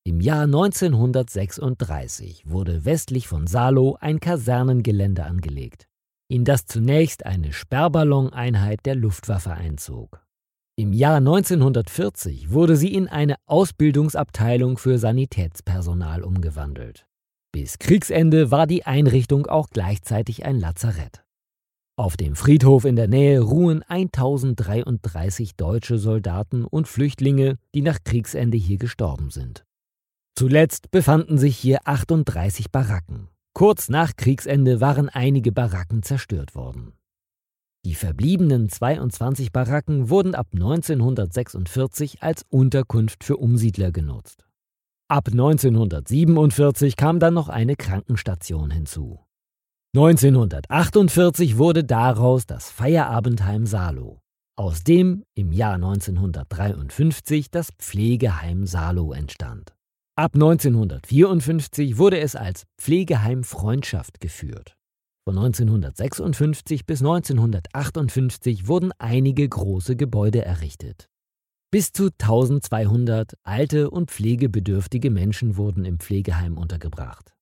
Im 0.04 0.22
Jahr 0.22 0.44
1936 0.44 2.48
wurde 2.48 2.86
westlich 2.86 3.28
von 3.28 3.46
Salo 3.46 3.98
ein 4.00 4.20
Kasernengelände 4.20 5.24
angelegt, 5.24 5.87
in 6.28 6.44
das 6.44 6.66
zunächst 6.66 7.26
eine 7.26 7.52
Sperrballoneinheit 7.52 8.80
der 8.84 8.94
Luftwaffe 8.94 9.52
einzog. 9.52 10.22
Im 10.76 10.92
Jahr 10.92 11.16
1940 11.16 12.52
wurde 12.52 12.76
sie 12.76 12.94
in 12.94 13.08
eine 13.08 13.36
Ausbildungsabteilung 13.46 14.78
für 14.78 14.98
Sanitätspersonal 14.98 16.22
umgewandelt. 16.22 17.06
Bis 17.50 17.78
Kriegsende 17.78 18.50
war 18.50 18.66
die 18.66 18.84
Einrichtung 18.84 19.46
auch 19.46 19.70
gleichzeitig 19.70 20.44
ein 20.44 20.60
Lazarett. 20.60 21.24
Auf 21.96 22.16
dem 22.16 22.36
Friedhof 22.36 22.84
in 22.84 22.94
der 22.94 23.08
Nähe 23.08 23.40
ruhen 23.40 23.82
1033 23.82 25.56
deutsche 25.56 25.98
Soldaten 25.98 26.64
und 26.64 26.86
Flüchtlinge, 26.86 27.56
die 27.74 27.82
nach 27.82 27.98
Kriegsende 28.04 28.56
hier 28.56 28.78
gestorben 28.78 29.30
sind. 29.30 29.64
Zuletzt 30.36 30.92
befanden 30.92 31.38
sich 31.38 31.56
hier 31.56 31.80
38 31.86 32.70
Baracken. 32.70 33.28
Kurz 33.58 33.88
nach 33.88 34.14
Kriegsende 34.14 34.80
waren 34.80 35.08
einige 35.08 35.50
Baracken 35.50 36.04
zerstört 36.04 36.54
worden. 36.54 36.92
Die 37.84 37.96
verbliebenen 37.96 38.68
22 38.68 39.50
Baracken 39.50 40.10
wurden 40.10 40.36
ab 40.36 40.46
1946 40.52 42.22
als 42.22 42.44
Unterkunft 42.50 43.24
für 43.24 43.36
Umsiedler 43.36 43.90
genutzt. 43.90 44.46
Ab 45.08 45.26
1947 45.32 46.94
kam 46.94 47.18
dann 47.18 47.34
noch 47.34 47.48
eine 47.48 47.74
Krankenstation 47.74 48.70
hinzu. 48.70 49.18
1948 49.96 51.58
wurde 51.58 51.82
daraus 51.82 52.46
das 52.46 52.70
Feierabendheim 52.70 53.66
Salo, 53.66 54.20
aus 54.56 54.84
dem 54.84 55.24
im 55.34 55.50
Jahr 55.50 55.74
1953 55.74 57.50
das 57.50 57.72
Pflegeheim 57.72 58.66
Salo 58.66 59.10
entstand. 59.10 59.74
Ab 60.18 60.34
1954 60.34 61.96
wurde 61.96 62.18
es 62.18 62.34
als 62.34 62.64
Pflegeheim 62.76 63.44
Freundschaft 63.44 64.20
geführt. 64.20 64.76
Von 65.24 65.38
1956 65.38 66.86
bis 66.86 67.02
1958 67.02 68.66
wurden 68.66 68.90
einige 68.98 69.48
große 69.48 69.94
Gebäude 69.94 70.44
errichtet. 70.44 71.08
Bis 71.70 71.92
zu 71.92 72.06
1200 72.06 73.34
alte 73.44 73.90
und 73.90 74.10
pflegebedürftige 74.10 75.12
Menschen 75.12 75.56
wurden 75.56 75.84
im 75.84 76.00
Pflegeheim 76.00 76.58
untergebracht. 76.58 77.32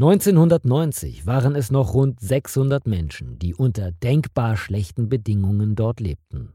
1990 0.00 1.26
waren 1.26 1.54
es 1.54 1.70
noch 1.70 1.92
rund 1.92 2.18
600 2.20 2.86
Menschen, 2.86 3.38
die 3.38 3.54
unter 3.54 3.92
denkbar 3.92 4.56
schlechten 4.56 5.10
Bedingungen 5.10 5.74
dort 5.74 6.00
lebten. 6.00 6.54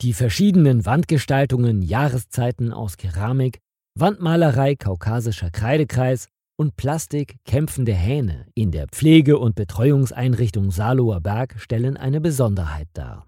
Die 0.00 0.14
verschiedenen 0.14 0.86
Wandgestaltungen, 0.86 1.82
Jahreszeiten 1.82 2.72
aus 2.72 2.96
Keramik, 2.96 3.60
Wandmalerei 3.98 4.74
kaukasischer 4.74 5.48
Kreidekreis 5.50 6.28
und 6.58 6.76
Plastik 6.76 7.38
kämpfende 7.46 7.94
Hähne 7.94 8.44
in 8.54 8.70
der 8.70 8.88
Pflege- 8.88 9.38
und 9.38 9.54
Betreuungseinrichtung 9.54 10.70
Saloer 10.70 11.22
Berg 11.22 11.54
stellen 11.56 11.96
eine 11.96 12.20
Besonderheit 12.20 12.88
dar. 12.92 13.26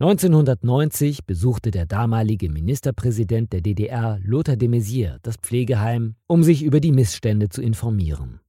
1990 0.00 1.24
besuchte 1.24 1.70
der 1.70 1.86
damalige 1.86 2.50
Ministerpräsident 2.50 3.54
der 3.54 3.62
DDR 3.62 4.18
Lothar 4.22 4.56
de 4.56 4.68
Maizière 4.68 5.20
das 5.22 5.36
Pflegeheim, 5.36 6.16
um 6.26 6.42
sich 6.42 6.62
über 6.62 6.80
die 6.80 6.92
Missstände 6.92 7.48
zu 7.48 7.62
informieren. 7.62 8.40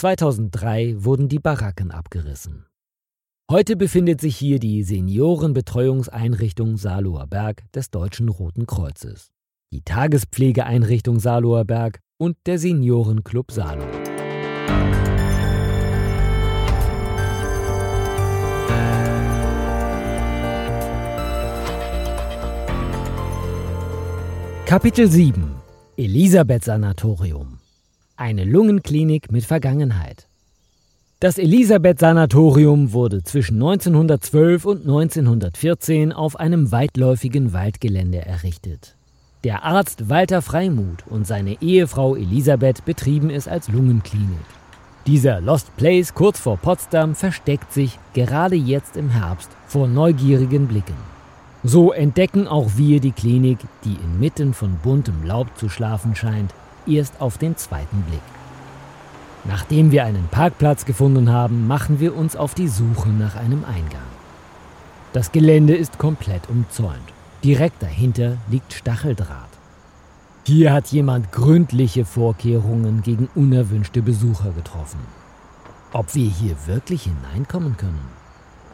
2003 0.00 1.04
wurden 1.04 1.28
die 1.28 1.38
Baracken 1.38 1.90
abgerissen. 1.90 2.64
Heute 3.50 3.76
befindet 3.76 4.22
sich 4.22 4.38
hier 4.38 4.58
die 4.58 4.82
Seniorenbetreuungseinrichtung 4.84 6.78
Saloer 6.78 7.26
Berg 7.26 7.70
des 7.72 7.90
Deutschen 7.90 8.30
Roten 8.30 8.66
Kreuzes, 8.66 9.32
die 9.70 9.82
Tagespflegeeinrichtung 9.82 11.20
Saloer 11.20 11.64
Berg 11.64 12.00
und 12.16 12.36
der 12.46 12.58
Seniorenclub 12.58 13.52
Salo. 13.52 13.84
Kapitel 24.64 25.10
7 25.10 25.54
Elisabeth 25.96 26.64
Sanatorium 26.64 27.58
Eine 28.16 28.44
Lungenklinik 28.44 29.30
mit 29.30 29.44
Vergangenheit 29.44 30.28
Das 31.20 31.36
Elisabeth 31.36 31.98
Sanatorium 31.98 32.92
wurde 32.92 33.22
zwischen 33.22 33.56
1912 33.56 34.64
und 34.64 34.80
1914 34.80 36.12
auf 36.12 36.36
einem 36.36 36.72
weitläufigen 36.72 37.52
Waldgelände 37.52 38.18
errichtet. 38.18 38.97
Der 39.44 39.62
Arzt 39.62 40.08
Walter 40.08 40.42
Freimuth 40.42 41.06
und 41.06 41.24
seine 41.24 41.62
Ehefrau 41.62 42.16
Elisabeth 42.16 42.84
betrieben 42.84 43.30
es 43.30 43.46
als 43.46 43.68
Lungenklinik. 43.68 44.36
Dieser 45.06 45.40
Lost 45.40 45.76
Place 45.76 46.12
kurz 46.12 46.40
vor 46.40 46.56
Potsdam 46.56 47.14
versteckt 47.14 47.72
sich 47.72 48.00
gerade 48.14 48.56
jetzt 48.56 48.96
im 48.96 49.10
Herbst 49.10 49.48
vor 49.68 49.86
neugierigen 49.86 50.66
Blicken. 50.66 50.96
So 51.62 51.92
entdecken 51.92 52.48
auch 52.48 52.70
wir 52.74 52.98
die 52.98 53.12
Klinik, 53.12 53.58
die 53.84 53.96
inmitten 54.02 54.54
von 54.54 54.76
buntem 54.82 55.24
Laub 55.24 55.56
zu 55.56 55.68
schlafen 55.68 56.16
scheint, 56.16 56.52
erst 56.88 57.20
auf 57.20 57.38
den 57.38 57.56
zweiten 57.56 58.02
Blick. 58.02 58.20
Nachdem 59.44 59.92
wir 59.92 60.04
einen 60.04 60.26
Parkplatz 60.32 60.84
gefunden 60.84 61.30
haben, 61.30 61.68
machen 61.68 62.00
wir 62.00 62.16
uns 62.16 62.34
auf 62.34 62.54
die 62.54 62.68
Suche 62.68 63.10
nach 63.10 63.36
einem 63.36 63.64
Eingang. 63.64 64.02
Das 65.12 65.30
Gelände 65.30 65.76
ist 65.76 65.96
komplett 65.96 66.48
umzäunt. 66.48 67.17
Direkt 67.44 67.82
dahinter 67.82 68.36
liegt 68.50 68.72
Stacheldraht. 68.72 69.48
Hier 70.44 70.72
hat 70.72 70.88
jemand 70.88 71.30
gründliche 71.30 72.04
Vorkehrungen 72.04 73.02
gegen 73.02 73.28
unerwünschte 73.36 74.02
Besucher 74.02 74.50
getroffen. 74.50 74.98
Ob 75.92 76.14
wir 76.16 76.28
hier 76.28 76.56
wirklich 76.66 77.04
hineinkommen 77.04 77.76
können? 77.76 78.08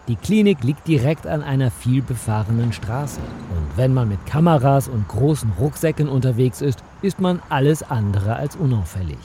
Die 0.09 0.17
Klinik 0.17 0.65
liegt 0.65 0.89
direkt 0.89 1.27
an 1.27 1.43
einer 1.43 1.71
vielbefahrenen 1.71 2.73
Straße. 2.73 3.21
Und 3.21 3.77
wenn 3.77 3.93
man 3.93 4.09
mit 4.09 4.25
Kameras 4.25 4.89
und 4.89 5.09
großen 5.09 5.53
Rucksäcken 5.59 6.09
unterwegs 6.09 6.63
ist, 6.63 6.83
ist 7.03 7.21
man 7.21 7.43
alles 7.51 7.83
andere 7.83 8.37
als 8.37 8.57
unauffällig. 8.57 9.19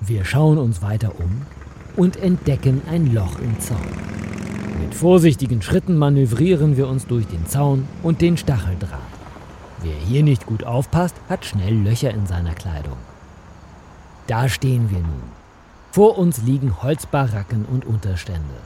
Wir 0.00 0.24
schauen 0.24 0.58
uns 0.58 0.82
weiter 0.82 1.12
um 1.20 1.42
und 1.96 2.16
entdecken 2.16 2.82
ein 2.90 3.12
Loch 3.14 3.38
im 3.38 3.58
Zaun. 3.60 3.78
Mit 4.84 4.94
vorsichtigen 4.94 5.62
Schritten 5.62 5.96
manövrieren 5.96 6.76
wir 6.76 6.88
uns 6.88 7.06
durch 7.06 7.26
den 7.26 7.46
Zaun 7.46 7.88
und 8.02 8.20
den 8.20 8.36
Stacheldraht. 8.36 9.00
Wer 9.82 9.94
hier 9.94 10.22
nicht 10.22 10.44
gut 10.44 10.64
aufpasst, 10.64 11.16
hat 11.26 11.46
schnell 11.46 11.72
Löcher 11.72 12.10
in 12.10 12.26
seiner 12.26 12.52
Kleidung. 12.52 12.98
Da 14.26 14.46
stehen 14.50 14.90
wir 14.90 14.98
nun. 14.98 15.22
Vor 15.90 16.18
uns 16.18 16.42
liegen 16.42 16.82
Holzbaracken 16.82 17.64
und 17.64 17.86
Unterstände. 17.86 18.60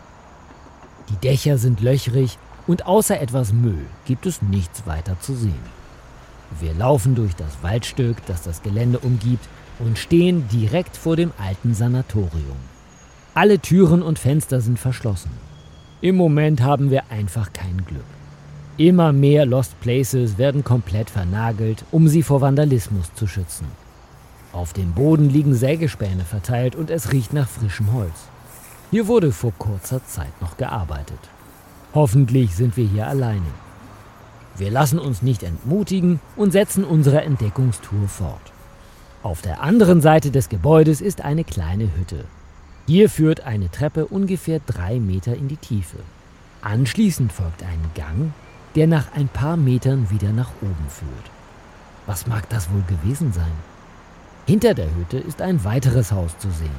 Die 1.08 1.16
Dächer 1.16 1.56
sind 1.56 1.80
löchrig 1.80 2.36
und 2.66 2.84
außer 2.84 3.20
etwas 3.20 3.52
Müll 3.52 3.86
gibt 4.04 4.26
es 4.26 4.42
nichts 4.42 4.88
weiter 4.88 5.20
zu 5.20 5.36
sehen. 5.36 5.78
Wir 6.58 6.74
laufen 6.74 7.14
durch 7.14 7.36
das 7.36 7.62
Waldstück, 7.62 8.16
das 8.26 8.42
das 8.42 8.62
Gelände 8.62 8.98
umgibt, 8.98 9.48
und 9.78 9.96
stehen 9.98 10.48
direkt 10.48 10.96
vor 10.96 11.14
dem 11.14 11.30
alten 11.38 11.74
Sanatorium. 11.74 12.58
Alle 13.34 13.60
Türen 13.60 14.02
und 14.02 14.18
Fenster 14.18 14.60
sind 14.60 14.80
verschlossen. 14.80 15.30
Im 16.00 16.14
Moment 16.16 16.60
haben 16.60 16.90
wir 16.90 17.10
einfach 17.10 17.52
kein 17.52 17.84
Glück. 17.84 18.04
Immer 18.76 19.12
mehr 19.12 19.44
Lost 19.44 19.80
Places 19.80 20.38
werden 20.38 20.62
komplett 20.62 21.10
vernagelt, 21.10 21.84
um 21.90 22.06
sie 22.06 22.22
vor 22.22 22.40
Vandalismus 22.40 23.12
zu 23.14 23.26
schützen. 23.26 23.66
Auf 24.52 24.72
dem 24.72 24.92
Boden 24.92 25.28
liegen 25.28 25.54
Sägespäne 25.54 26.24
verteilt 26.24 26.76
und 26.76 26.90
es 26.90 27.10
riecht 27.10 27.32
nach 27.32 27.48
frischem 27.48 27.92
Holz. 27.92 28.28
Hier 28.92 29.08
wurde 29.08 29.32
vor 29.32 29.52
kurzer 29.58 30.04
Zeit 30.06 30.40
noch 30.40 30.56
gearbeitet. 30.56 31.18
Hoffentlich 31.94 32.54
sind 32.54 32.76
wir 32.76 32.86
hier 32.86 33.08
alleine. 33.08 33.50
Wir 34.56 34.70
lassen 34.70 35.00
uns 35.00 35.22
nicht 35.22 35.42
entmutigen 35.42 36.20
und 36.36 36.52
setzen 36.52 36.84
unsere 36.84 37.22
Entdeckungstour 37.22 38.06
fort. 38.06 38.52
Auf 39.24 39.42
der 39.42 39.62
anderen 39.62 40.00
Seite 40.00 40.30
des 40.30 40.48
Gebäudes 40.48 41.00
ist 41.00 41.22
eine 41.22 41.42
kleine 41.42 41.90
Hütte. 41.96 42.24
Hier 42.88 43.10
führt 43.10 43.42
eine 43.42 43.70
Treppe 43.70 44.06
ungefähr 44.06 44.60
drei 44.64 44.98
Meter 44.98 45.36
in 45.36 45.46
die 45.46 45.58
Tiefe. 45.58 45.98
Anschließend 46.62 47.30
folgt 47.30 47.62
ein 47.62 47.90
Gang, 47.94 48.32
der 48.76 48.86
nach 48.86 49.12
ein 49.12 49.28
paar 49.28 49.58
Metern 49.58 50.08
wieder 50.08 50.32
nach 50.32 50.48
oben 50.62 50.86
führt. 50.88 51.30
Was 52.06 52.26
mag 52.26 52.48
das 52.48 52.70
wohl 52.70 52.82
gewesen 52.88 53.34
sein? 53.34 53.52
Hinter 54.46 54.72
der 54.72 54.86
Hütte 54.96 55.18
ist 55.18 55.42
ein 55.42 55.64
weiteres 55.64 56.12
Haus 56.12 56.38
zu 56.38 56.50
sehen. 56.50 56.70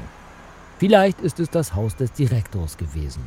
Vielleicht 0.80 1.22
ist 1.22 1.40
es 1.40 1.52
das 1.52 1.76
Haus 1.76 1.96
des 1.96 2.12
Direktors 2.12 2.78
gewesen. 2.78 3.22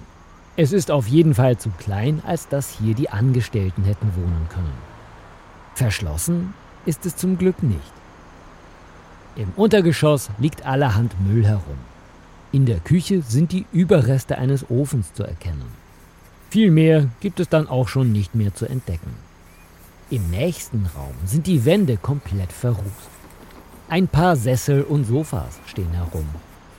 Es 0.57 0.73
ist 0.73 0.91
auf 0.91 1.07
jeden 1.07 1.35
Fall 1.35 1.57
zu 1.59 1.71
klein, 1.79 2.21
als 2.27 2.49
dass 2.49 2.69
hier 2.69 2.97
die 2.97 3.11
Angestellten 3.11 3.85
hätten 3.85 4.11
wohnen 4.17 4.49
können. 4.49 4.75
Verschlossen 5.77 6.53
ist 6.85 7.07
es 7.07 7.15
zum 7.15 7.39
Glück 7.39 7.63
nicht. 7.63 7.93
Im 9.37 9.53
Untergeschoss 9.55 10.31
liegt 10.41 10.67
allerhand 10.67 11.15
Müll 11.21 11.47
herum. 11.47 11.92
In 12.53 12.67
der 12.67 12.81
Küche 12.81 13.23
sind 13.23 13.53
die 13.53 13.65
Überreste 13.73 14.37
eines 14.37 14.71
Ofens 14.71 15.15
zu 15.15 15.23
erkennen. 15.23 15.65
Viel 16.51 16.71
mehr 16.71 17.09
gibt 17.21 17.41
es 17.41 17.49
dann 17.49 17.67
auch 17.67 17.89
schon 17.89 18.13
nicht 18.13 18.35
mehr 18.35 18.55
zu 18.55 18.67
entdecken. 18.67 19.15
Im 20.11 20.29
nächsten 20.29 20.85
Raum 20.95 21.15
sind 21.25 21.47
die 21.47 21.65
Wände 21.65 21.97
komplett 21.97 22.53
verrußt. 22.53 23.09
Ein 23.89 24.07
paar 24.07 24.37
Sessel 24.37 24.83
und 24.83 25.07
Sofas 25.07 25.59
stehen 25.65 25.93
herum. 25.93 26.27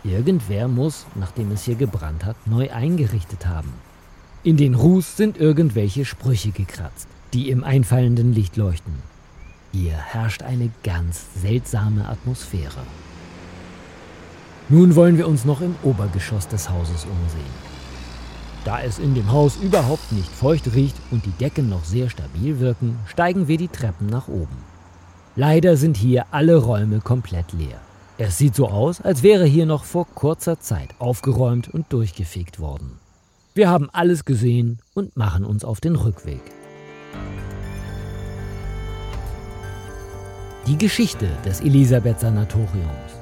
Irgendwer 0.03 0.67
muss, 0.67 1.07
nachdem 1.15 1.51
es 1.51 1.63
hier 1.63 1.75
gebrannt 1.75 2.23
hat, 2.23 2.35
neu 2.45 2.71
eingerichtet 2.71 3.47
haben. 3.47 3.73
In 4.43 4.57
den 4.57 4.75
Ruß 4.75 5.17
sind 5.17 5.37
irgendwelche 5.37 6.05
Sprüche 6.05 6.51
gekratzt, 6.51 7.07
die 7.33 7.49
im 7.49 7.63
einfallenden 7.63 8.33
Licht 8.33 8.57
leuchten. 8.57 8.93
Hier 9.71 9.93
herrscht 9.93 10.43
eine 10.43 10.69
ganz 10.83 11.25
seltsame 11.41 12.07
Atmosphäre. 12.07 12.83
Nun 14.69 14.95
wollen 14.95 15.17
wir 15.17 15.27
uns 15.27 15.45
noch 15.45 15.61
im 15.61 15.75
Obergeschoss 15.83 16.47
des 16.47 16.69
Hauses 16.69 17.05
umsehen. 17.05 17.73
Da 18.63 18.81
es 18.81 18.97
in 18.97 19.13
dem 19.13 19.31
Haus 19.31 19.57
überhaupt 19.57 20.11
nicht 20.13 20.29
feucht 20.29 20.73
riecht 20.73 20.95
und 21.11 21.25
die 21.25 21.31
Decken 21.31 21.67
noch 21.69 21.83
sehr 21.83 22.09
stabil 22.09 22.59
wirken, 22.59 22.97
steigen 23.05 23.49
wir 23.49 23.57
die 23.57 23.67
Treppen 23.67 24.07
nach 24.07 24.29
oben. 24.29 24.55
Leider 25.35 25.75
sind 25.75 25.97
hier 25.97 26.27
alle 26.31 26.55
Räume 26.57 27.01
komplett 27.01 27.51
leer. 27.51 27.79
Es 28.17 28.37
sieht 28.37 28.55
so 28.55 28.69
aus, 28.69 29.01
als 29.01 29.21
wäre 29.21 29.45
hier 29.45 29.65
noch 29.65 29.83
vor 29.83 30.07
kurzer 30.07 30.59
Zeit 30.59 30.89
aufgeräumt 30.99 31.67
und 31.67 31.91
durchgefegt 31.91 32.59
worden. 32.59 32.99
Wir 33.55 33.69
haben 33.69 33.89
alles 33.91 34.23
gesehen 34.23 34.79
und 34.93 35.17
machen 35.17 35.43
uns 35.43 35.65
auf 35.65 35.81
den 35.81 35.95
Rückweg. 35.95 36.41
Die 40.67 40.77
Geschichte 40.77 41.27
des 41.45 41.59
Elisabeth-Sanatoriums. 41.59 43.12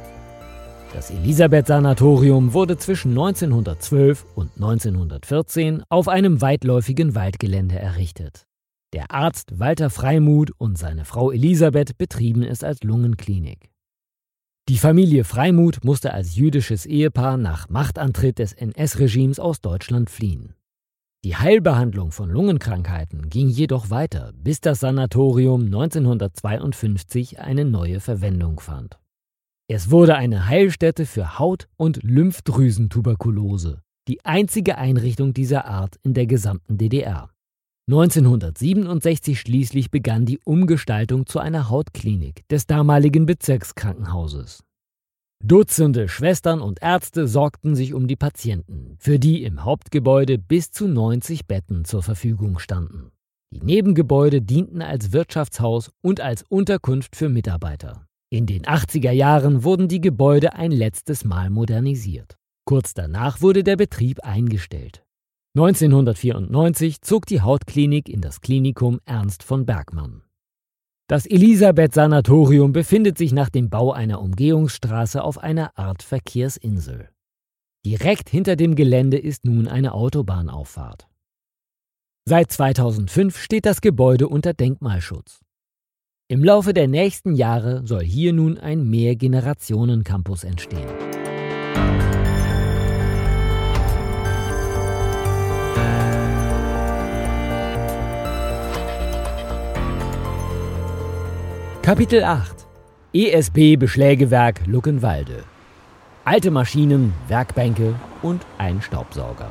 Das 0.93 1.09
Elisabeth-Sanatorium 1.09 2.53
wurde 2.53 2.77
zwischen 2.77 3.11
1912 3.11 4.25
und 4.35 4.51
1914 4.55 5.83
auf 5.87 6.09
einem 6.09 6.41
weitläufigen 6.41 7.15
Waldgelände 7.15 7.79
errichtet. 7.79 8.45
Der 8.91 9.09
Arzt 9.09 9.57
Walter 9.57 9.89
Freimuth 9.89 10.51
und 10.57 10.77
seine 10.77 11.05
Frau 11.05 11.31
Elisabeth 11.31 11.97
betrieben 11.97 12.43
es 12.43 12.61
als 12.61 12.83
Lungenklinik. 12.83 13.71
Die 14.67 14.77
Familie 14.77 15.23
Freimuth 15.23 15.85
musste 15.85 16.13
als 16.13 16.35
jüdisches 16.35 16.85
Ehepaar 16.85 17.37
nach 17.37 17.69
Machtantritt 17.69 18.37
des 18.37 18.51
NS-Regimes 18.51 19.39
aus 19.39 19.61
Deutschland 19.61 20.09
fliehen. 20.09 20.55
Die 21.23 21.37
Heilbehandlung 21.37 22.11
von 22.11 22.29
Lungenkrankheiten 22.29 23.29
ging 23.29 23.47
jedoch 23.47 23.91
weiter, 23.91 24.33
bis 24.35 24.59
das 24.59 24.81
Sanatorium 24.81 25.65
1952 25.65 27.39
eine 27.39 27.63
neue 27.63 28.01
Verwendung 28.01 28.59
fand. 28.59 29.00
Es 29.73 29.89
wurde 29.89 30.17
eine 30.17 30.49
Heilstätte 30.49 31.05
für 31.05 31.39
Haut- 31.39 31.69
und 31.77 32.03
Lymphdrüsentuberkulose, 32.03 33.81
die 34.09 34.25
einzige 34.25 34.77
Einrichtung 34.77 35.33
dieser 35.33 35.63
Art 35.63 35.95
in 36.03 36.13
der 36.13 36.25
gesamten 36.25 36.77
DDR. 36.77 37.29
1967 37.89 39.39
schließlich 39.39 39.89
begann 39.89 40.25
die 40.25 40.39
Umgestaltung 40.43 41.25
zu 41.25 41.39
einer 41.39 41.69
Hautklinik 41.69 42.45
des 42.49 42.67
damaligen 42.67 43.25
Bezirkskrankenhauses. 43.25 44.61
Dutzende 45.41 46.09
Schwestern 46.09 46.59
und 46.59 46.81
Ärzte 46.81 47.29
sorgten 47.29 47.73
sich 47.73 47.93
um 47.93 48.07
die 48.07 48.17
Patienten, 48.17 48.97
für 48.99 49.19
die 49.19 49.45
im 49.45 49.63
Hauptgebäude 49.63 50.37
bis 50.37 50.71
zu 50.71 50.85
90 50.85 51.47
Betten 51.47 51.85
zur 51.85 52.03
Verfügung 52.03 52.59
standen. 52.59 53.11
Die 53.53 53.61
Nebengebäude 53.61 54.41
dienten 54.41 54.81
als 54.81 55.13
Wirtschaftshaus 55.13 55.93
und 56.01 56.19
als 56.19 56.43
Unterkunft 56.43 57.15
für 57.15 57.29
Mitarbeiter. 57.29 58.05
In 58.33 58.45
den 58.45 58.61
80er 58.61 59.11
Jahren 59.11 59.65
wurden 59.65 59.89
die 59.89 59.99
Gebäude 59.99 60.53
ein 60.53 60.71
letztes 60.71 61.25
Mal 61.25 61.49
modernisiert. 61.49 62.37
Kurz 62.63 62.93
danach 62.93 63.41
wurde 63.41 63.61
der 63.61 63.75
Betrieb 63.75 64.21
eingestellt. 64.21 65.03
1994 65.57 67.01
zog 67.01 67.25
die 67.25 67.41
Hautklinik 67.41 68.07
in 68.07 68.21
das 68.21 68.39
Klinikum 68.39 69.01
Ernst 69.03 69.43
von 69.43 69.65
Bergmann. 69.65 70.21
Das 71.09 71.25
Elisabeth-Sanatorium 71.25 72.71
befindet 72.71 73.17
sich 73.17 73.33
nach 73.33 73.49
dem 73.49 73.69
Bau 73.69 73.91
einer 73.91 74.21
Umgehungsstraße 74.21 75.21
auf 75.21 75.37
einer 75.37 75.77
Art 75.77 76.01
Verkehrsinsel. 76.01 77.09
Direkt 77.85 78.29
hinter 78.29 78.55
dem 78.55 78.75
Gelände 78.75 79.17
ist 79.17 79.43
nun 79.43 79.67
eine 79.67 79.93
Autobahnauffahrt. 79.93 81.09
Seit 82.23 82.49
2005 82.49 83.37
steht 83.37 83.65
das 83.65 83.81
Gebäude 83.81 84.29
unter 84.29 84.53
Denkmalschutz. 84.53 85.41
Im 86.31 86.45
Laufe 86.45 86.73
der 86.73 86.87
nächsten 86.87 87.35
Jahre 87.35 87.81
soll 87.83 88.05
hier 88.05 88.31
nun 88.31 88.57
ein 88.57 88.89
Mehrgenerationen-Campus 88.89 90.45
entstehen. 90.45 90.87
Kapitel 101.81 102.23
8 102.23 102.65
ESB 103.11 103.75
Beschlägewerk 103.75 104.61
Luckenwalde 104.67 105.43
Alte 106.23 106.49
Maschinen, 106.49 107.11
Werkbänke 107.27 107.95
und 108.21 108.45
ein 108.57 108.81
Staubsauger. 108.81 109.49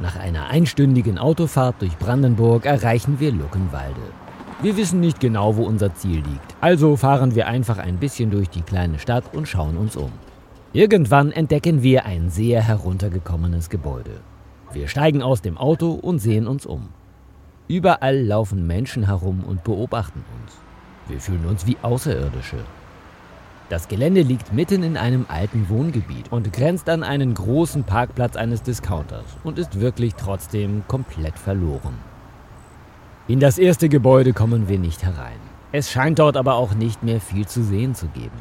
Nach 0.00 0.16
einer 0.16 0.48
einstündigen 0.48 1.18
Autofahrt 1.18 1.76
durch 1.82 1.96
Brandenburg 1.98 2.66
erreichen 2.66 3.20
wir 3.20 3.30
Luckenwalde. 3.30 4.27
Wir 4.60 4.76
wissen 4.76 4.98
nicht 4.98 5.20
genau, 5.20 5.56
wo 5.56 5.62
unser 5.62 5.94
Ziel 5.94 6.16
liegt, 6.16 6.56
also 6.60 6.96
fahren 6.96 7.36
wir 7.36 7.46
einfach 7.46 7.78
ein 7.78 7.98
bisschen 7.98 8.32
durch 8.32 8.50
die 8.50 8.62
kleine 8.62 8.98
Stadt 8.98 9.22
und 9.32 9.46
schauen 9.46 9.76
uns 9.76 9.94
um. 9.94 10.10
Irgendwann 10.72 11.30
entdecken 11.30 11.84
wir 11.84 12.06
ein 12.06 12.28
sehr 12.28 12.60
heruntergekommenes 12.60 13.70
Gebäude. 13.70 14.20
Wir 14.72 14.88
steigen 14.88 15.22
aus 15.22 15.42
dem 15.42 15.58
Auto 15.58 15.92
und 15.92 16.18
sehen 16.18 16.48
uns 16.48 16.66
um. 16.66 16.88
Überall 17.68 18.20
laufen 18.20 18.66
Menschen 18.66 19.06
herum 19.06 19.44
und 19.46 19.62
beobachten 19.62 20.24
uns. 20.42 20.56
Wir 21.06 21.20
fühlen 21.20 21.46
uns 21.46 21.64
wie 21.64 21.76
Außerirdische. 21.80 22.58
Das 23.68 23.86
Gelände 23.86 24.22
liegt 24.22 24.52
mitten 24.52 24.82
in 24.82 24.96
einem 24.96 25.26
alten 25.28 25.68
Wohngebiet 25.68 26.32
und 26.32 26.52
grenzt 26.52 26.88
an 26.88 27.04
einen 27.04 27.32
großen 27.32 27.84
Parkplatz 27.84 28.34
eines 28.34 28.64
Discounters 28.64 29.36
und 29.44 29.56
ist 29.56 29.78
wirklich 29.78 30.16
trotzdem 30.16 30.82
komplett 30.88 31.38
verloren. 31.38 31.94
In 33.28 33.40
das 33.40 33.58
erste 33.58 33.90
Gebäude 33.90 34.32
kommen 34.32 34.70
wir 34.70 34.78
nicht 34.78 35.02
herein. 35.02 35.36
Es 35.70 35.90
scheint 35.90 36.18
dort 36.18 36.38
aber 36.38 36.54
auch 36.54 36.72
nicht 36.72 37.02
mehr 37.02 37.20
viel 37.20 37.46
zu 37.46 37.62
sehen 37.62 37.94
zu 37.94 38.06
geben. 38.06 38.38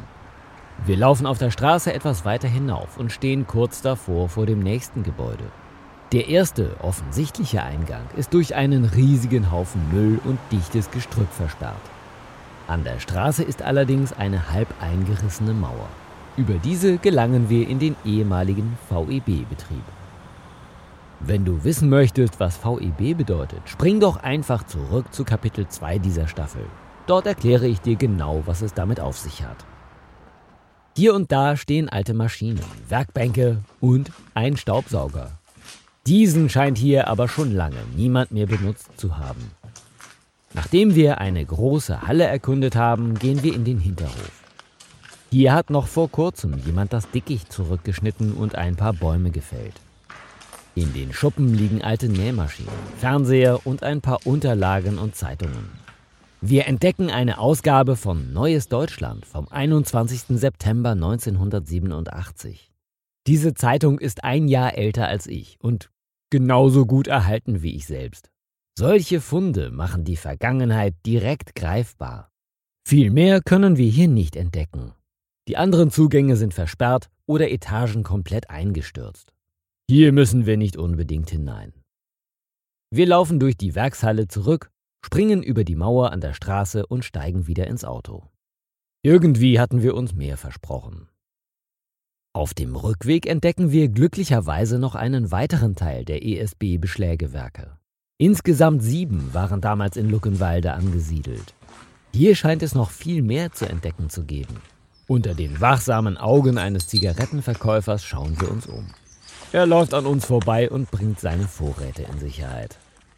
Wir 0.85 0.95
laufen 0.95 1.25
auf 1.25 1.37
der 1.37 1.51
Straße 1.51 1.93
etwas 1.93 2.23
weiter 2.23 2.47
hinauf 2.47 2.97
und 2.97 3.11
stehen 3.11 3.45
kurz 3.47 3.81
davor 3.81 4.29
vor 4.29 4.45
dem 4.45 4.59
nächsten 4.59 5.03
Gebäude. 5.03 5.43
Der 6.13 6.29
erste 6.29 6.77
offensichtliche 6.81 7.63
Eingang 7.63 8.05
ist 8.15 8.33
durch 8.33 8.55
einen 8.55 8.85
riesigen 8.85 9.51
Haufen 9.51 9.81
Müll 9.91 10.21
und 10.23 10.39
dichtes 10.53 10.89
Gestrüpp 10.89 11.33
versperrt. 11.33 11.75
An 12.69 12.85
der 12.85 13.01
Straße 13.01 13.43
ist 13.43 13.63
allerdings 13.63 14.13
eine 14.13 14.53
halb 14.53 14.69
eingerissene 14.79 15.53
Mauer. 15.53 15.89
Über 16.37 16.53
diese 16.63 16.97
gelangen 16.97 17.49
wir 17.49 17.67
in 17.67 17.79
den 17.79 17.97
ehemaligen 18.05 18.77
VEB-Betrieb. 18.89 19.83
Wenn 21.19 21.45
du 21.45 21.63
wissen 21.63 21.89
möchtest, 21.89 22.39
was 22.39 22.57
VEB 22.57 23.17
bedeutet, 23.17 23.61
spring 23.65 23.99
doch 23.99 24.17
einfach 24.17 24.63
zurück 24.63 25.11
zu 25.11 25.23
Kapitel 25.23 25.67
2 25.67 25.97
dieser 25.97 26.27
Staffel. 26.27 26.61
Dort 27.07 27.25
erkläre 27.25 27.67
ich 27.67 27.81
dir 27.81 27.95
genau, 27.95 28.43
was 28.45 28.61
es 28.61 28.73
damit 28.73 28.99
auf 28.99 29.17
sich 29.17 29.43
hat. 29.43 29.65
Hier 30.95 31.15
und 31.15 31.31
da 31.31 31.55
stehen 31.57 31.89
alte 31.89 32.13
Maschinen, 32.13 32.63
Werkbänke 32.87 33.63
und 33.79 34.11
ein 34.35 34.57
Staubsauger. 34.57 35.31
Diesen 36.05 36.49
scheint 36.49 36.77
hier 36.77 37.07
aber 37.07 37.27
schon 37.27 37.51
lange 37.51 37.77
niemand 37.95 38.31
mehr 38.31 38.45
benutzt 38.45 38.89
zu 38.97 39.17
haben. 39.17 39.51
Nachdem 40.53 40.95
wir 40.95 41.19
eine 41.19 41.43
große 41.43 42.03
Halle 42.03 42.25
erkundet 42.25 42.75
haben, 42.75 43.15
gehen 43.15 43.43
wir 43.43 43.53
in 43.53 43.65
den 43.65 43.79
Hinterhof. 43.79 44.31
Hier 45.29 45.53
hat 45.53 45.69
noch 45.69 45.87
vor 45.87 46.09
kurzem 46.09 46.57
jemand 46.65 46.93
das 46.93 47.09
Dickicht 47.11 47.51
zurückgeschnitten 47.51 48.33
und 48.33 48.55
ein 48.55 48.75
paar 48.75 48.93
Bäume 48.93 49.31
gefällt. 49.31 49.75
In 50.77 50.93
den 50.93 51.11
Schuppen 51.11 51.55
liegen 51.55 51.81
alte 51.81 52.07
Nähmaschinen, 52.07 52.69
Fernseher 52.99 53.65
und 53.65 53.81
ein 53.81 53.99
paar 53.99 54.19
Unterlagen 54.27 54.99
und 54.99 55.15
Zeitungen. 55.15 55.71
Wir 56.39 56.67
entdecken 56.67 57.09
eine 57.09 57.39
Ausgabe 57.39 57.95
von 57.95 58.31
Neues 58.31 58.67
Deutschland 58.67 59.25
vom 59.25 59.47
21. 59.47 60.37
September 60.39 60.91
1987. 60.91 62.71
Diese 63.25 63.55
Zeitung 63.55 63.97
ist 63.97 64.23
ein 64.23 64.47
Jahr 64.47 64.77
älter 64.77 65.07
als 65.07 65.25
ich 65.25 65.57
und 65.59 65.89
genauso 66.29 66.85
gut 66.85 67.07
erhalten 67.07 67.63
wie 67.63 67.75
ich 67.75 67.87
selbst. 67.87 68.29
Solche 68.77 69.19
Funde 69.19 69.71
machen 69.71 70.03
die 70.03 70.15
Vergangenheit 70.15 70.93
direkt 71.07 71.55
greifbar. 71.55 72.29
Viel 72.87 73.09
mehr 73.09 73.41
können 73.41 73.77
wir 73.77 73.89
hier 73.89 74.09
nicht 74.09 74.35
entdecken. 74.35 74.93
Die 75.47 75.57
anderen 75.57 75.89
Zugänge 75.89 76.35
sind 76.35 76.53
versperrt 76.53 77.09
oder 77.25 77.49
Etagen 77.49 78.03
komplett 78.03 78.51
eingestürzt. 78.51 79.33
Hier 79.89 80.11
müssen 80.11 80.45
wir 80.45 80.57
nicht 80.57 80.75
unbedingt 80.75 81.29
hinein. 81.29 81.71
Wir 82.91 83.07
laufen 83.07 83.39
durch 83.39 83.55
die 83.55 83.73
Werkshalle 83.73 84.27
zurück, 84.27 84.69
springen 85.01 85.41
über 85.41 85.63
die 85.63 85.77
Mauer 85.77 86.11
an 86.11 86.19
der 86.19 86.33
Straße 86.33 86.85
und 86.85 87.05
steigen 87.05 87.47
wieder 87.47 87.67
ins 87.67 87.85
Auto. 87.85 88.27
Irgendwie 89.01 89.61
hatten 89.61 89.81
wir 89.81 89.95
uns 89.95 90.13
mehr 90.13 90.35
versprochen. 90.35 91.07
Auf 92.33 92.53
dem 92.53 92.75
Rückweg 92.75 93.27
entdecken 93.27 93.71
wir 93.71 93.87
glücklicherweise 93.87 94.77
noch 94.77 94.95
einen 94.95 95.31
weiteren 95.31 95.75
Teil 95.75 96.03
der 96.03 96.21
ESB-Beschlägewerke. 96.21 97.77
Insgesamt 98.17 98.83
sieben 98.83 99.33
waren 99.33 99.61
damals 99.61 99.95
in 99.95 100.09
Luckenwalde 100.09 100.73
angesiedelt. 100.73 101.53
Hier 102.13 102.35
scheint 102.35 102.61
es 102.61 102.75
noch 102.75 102.91
viel 102.91 103.21
mehr 103.21 103.53
zu 103.53 103.69
entdecken 103.69 104.09
zu 104.09 104.25
geben. 104.25 104.57
Unter 105.07 105.33
den 105.33 105.61
wachsamen 105.61 106.17
Augen 106.17 106.57
eines 106.57 106.87
Zigarettenverkäufers 106.89 108.03
schauen 108.03 108.39
wir 108.41 108.51
uns 108.51 108.67
um. 108.67 108.87
Er 109.53 109.65
läuft 109.65 109.93
an 109.93 110.05
uns 110.05 110.25
vorbei 110.25 110.69
und 110.69 110.91
bringt 110.91 111.21
seine 111.21 111.47
Vorräte 111.47 112.03
in 112.03 112.19
Sicherheit. 112.19 112.77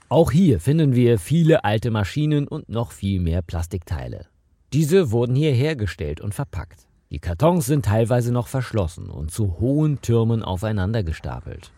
Auch 0.10 0.32
hier 0.32 0.60
finden 0.60 0.94
wir 0.94 1.18
viele 1.18 1.64
alte 1.64 1.90
Maschinen 1.90 2.48
und 2.48 2.70
noch 2.70 2.92
viel 2.92 3.20
mehr 3.20 3.42
Plastikteile. 3.42 4.28
Diese 4.72 5.10
wurden 5.10 5.36
hier 5.36 5.52
hergestellt 5.52 6.22
und 6.22 6.36
verpackt. 6.36 6.86
Die 7.10 7.18
Kartons 7.18 7.66
sind 7.66 7.86
teilweise 7.86 8.32
noch 8.32 8.48
verschlossen 8.48 9.10
und 9.10 9.32
zu 9.32 9.60
hohen 9.60 10.02
Türmen 10.02 10.44
aufeinander 10.44 11.02
gestapelt. 11.02 11.72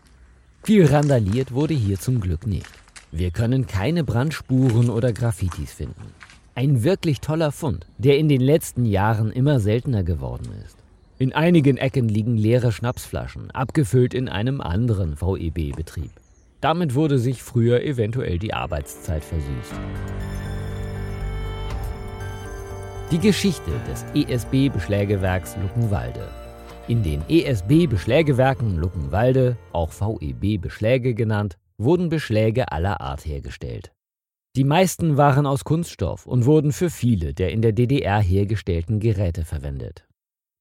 Viel 0.62 0.84
randaliert 0.84 1.52
wurde 1.52 1.72
hier 1.72 1.98
zum 1.98 2.20
Glück 2.20 2.46
nicht. 2.46 2.68
Wir 3.10 3.30
können 3.30 3.66
keine 3.66 4.04
Brandspuren 4.04 4.90
oder 4.90 5.14
Graffitis 5.14 5.72
finden. 5.72 6.12
Ein 6.54 6.84
wirklich 6.84 7.22
toller 7.22 7.52
Fund, 7.52 7.86
der 7.96 8.18
in 8.18 8.28
den 8.28 8.42
letzten 8.42 8.84
Jahren 8.84 9.32
immer 9.32 9.60
seltener 9.60 10.02
geworden 10.02 10.52
ist. 10.66 10.81
In 11.22 11.32
einigen 11.32 11.76
Ecken 11.76 12.08
liegen 12.08 12.36
leere 12.36 12.72
Schnapsflaschen, 12.72 13.52
abgefüllt 13.52 14.12
in 14.12 14.28
einem 14.28 14.60
anderen 14.60 15.14
VEB-Betrieb. 15.14 16.10
Damit 16.60 16.96
wurde 16.96 17.20
sich 17.20 17.44
früher 17.44 17.80
eventuell 17.80 18.40
die 18.40 18.52
Arbeitszeit 18.52 19.22
versüßt. 19.22 19.72
Die 23.12 23.20
Geschichte 23.20 23.70
des 23.88 24.04
ESB-Beschlägewerks 24.16 25.56
Luckenwalde. 25.62 26.26
In 26.88 27.04
den 27.04 27.22
ESB-Beschlägewerken 27.28 28.76
Luckenwalde, 28.76 29.56
auch 29.70 29.92
VEB-Beschläge 29.92 31.14
genannt, 31.14 31.56
wurden 31.78 32.08
Beschläge 32.08 32.72
aller 32.72 33.00
Art 33.00 33.24
hergestellt. 33.24 33.92
Die 34.56 34.64
meisten 34.64 35.16
waren 35.16 35.46
aus 35.46 35.62
Kunststoff 35.62 36.26
und 36.26 36.46
wurden 36.46 36.72
für 36.72 36.90
viele 36.90 37.32
der 37.32 37.52
in 37.52 37.62
der 37.62 37.70
DDR 37.70 38.20
hergestellten 38.20 38.98
Geräte 38.98 39.44
verwendet. 39.44 40.04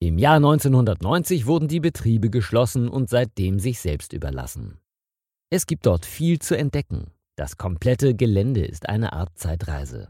Im 0.03 0.17
Jahr 0.17 0.37
1990 0.37 1.45
wurden 1.45 1.67
die 1.67 1.79
Betriebe 1.79 2.31
geschlossen 2.31 2.89
und 2.89 3.07
seitdem 3.07 3.59
sich 3.59 3.79
selbst 3.79 4.13
überlassen. 4.13 4.79
Es 5.51 5.67
gibt 5.67 5.85
dort 5.85 6.07
viel 6.07 6.39
zu 6.39 6.57
entdecken. 6.57 7.11
Das 7.35 7.57
komplette 7.57 8.15
Gelände 8.15 8.65
ist 8.65 8.89
eine 8.89 9.13
Art 9.13 9.37
Zeitreise. 9.37 10.07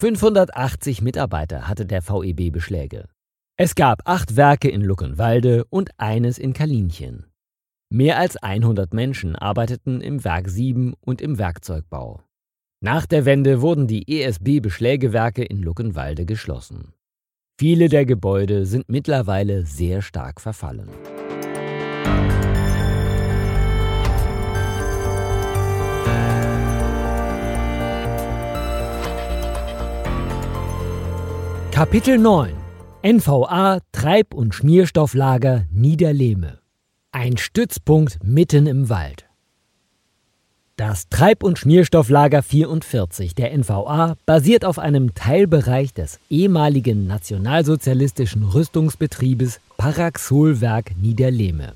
580 0.00 1.02
Mitarbeiter 1.02 1.68
hatte 1.68 1.86
der 1.86 2.02
VEB 2.02 2.50
Beschläge. 2.50 3.08
Es 3.56 3.76
gab 3.76 4.02
acht 4.06 4.34
Werke 4.34 4.68
in 4.68 4.80
Luckenwalde 4.80 5.64
und 5.66 5.90
eines 5.98 6.36
in 6.36 6.52
Kalinchen. 6.52 7.26
Mehr 7.88 8.18
als 8.18 8.36
100 8.36 8.92
Menschen 8.92 9.36
arbeiteten 9.36 10.00
im 10.00 10.24
Werk 10.24 10.48
7 10.48 10.94
und 11.00 11.22
im 11.22 11.38
Werkzeugbau. 11.38 12.24
Nach 12.80 13.06
der 13.06 13.24
Wende 13.24 13.62
wurden 13.62 13.86
die 13.86 14.20
ESB-Beschlägewerke 14.20 15.44
in 15.44 15.62
Luckenwalde 15.62 16.26
geschlossen. 16.26 16.95
Viele 17.58 17.88
der 17.88 18.04
Gebäude 18.04 18.66
sind 18.66 18.90
mittlerweile 18.90 19.64
sehr 19.64 20.02
stark 20.02 20.42
verfallen. 20.42 20.90
Kapitel 31.70 32.18
9 32.18 32.52
NVA 33.02 33.78
Treib- 33.90 34.34
und 34.34 34.54
Schmierstofflager 34.54 35.64
Niederlehme 35.72 36.58
Ein 37.10 37.38
Stützpunkt 37.38 38.18
mitten 38.22 38.66
im 38.66 38.90
Wald. 38.90 39.25
Das 40.78 41.08
Treib- 41.08 41.42
und 41.42 41.58
Schmierstofflager 41.58 42.42
44 42.42 43.34
der 43.34 43.56
NVA 43.56 44.18
basiert 44.26 44.66
auf 44.66 44.78
einem 44.78 45.14
Teilbereich 45.14 45.94
des 45.94 46.18
ehemaligen 46.28 47.06
nationalsozialistischen 47.06 48.42
Rüstungsbetriebes 48.42 49.60
Paraxolwerk 49.78 50.94
Niederlehme. 51.00 51.72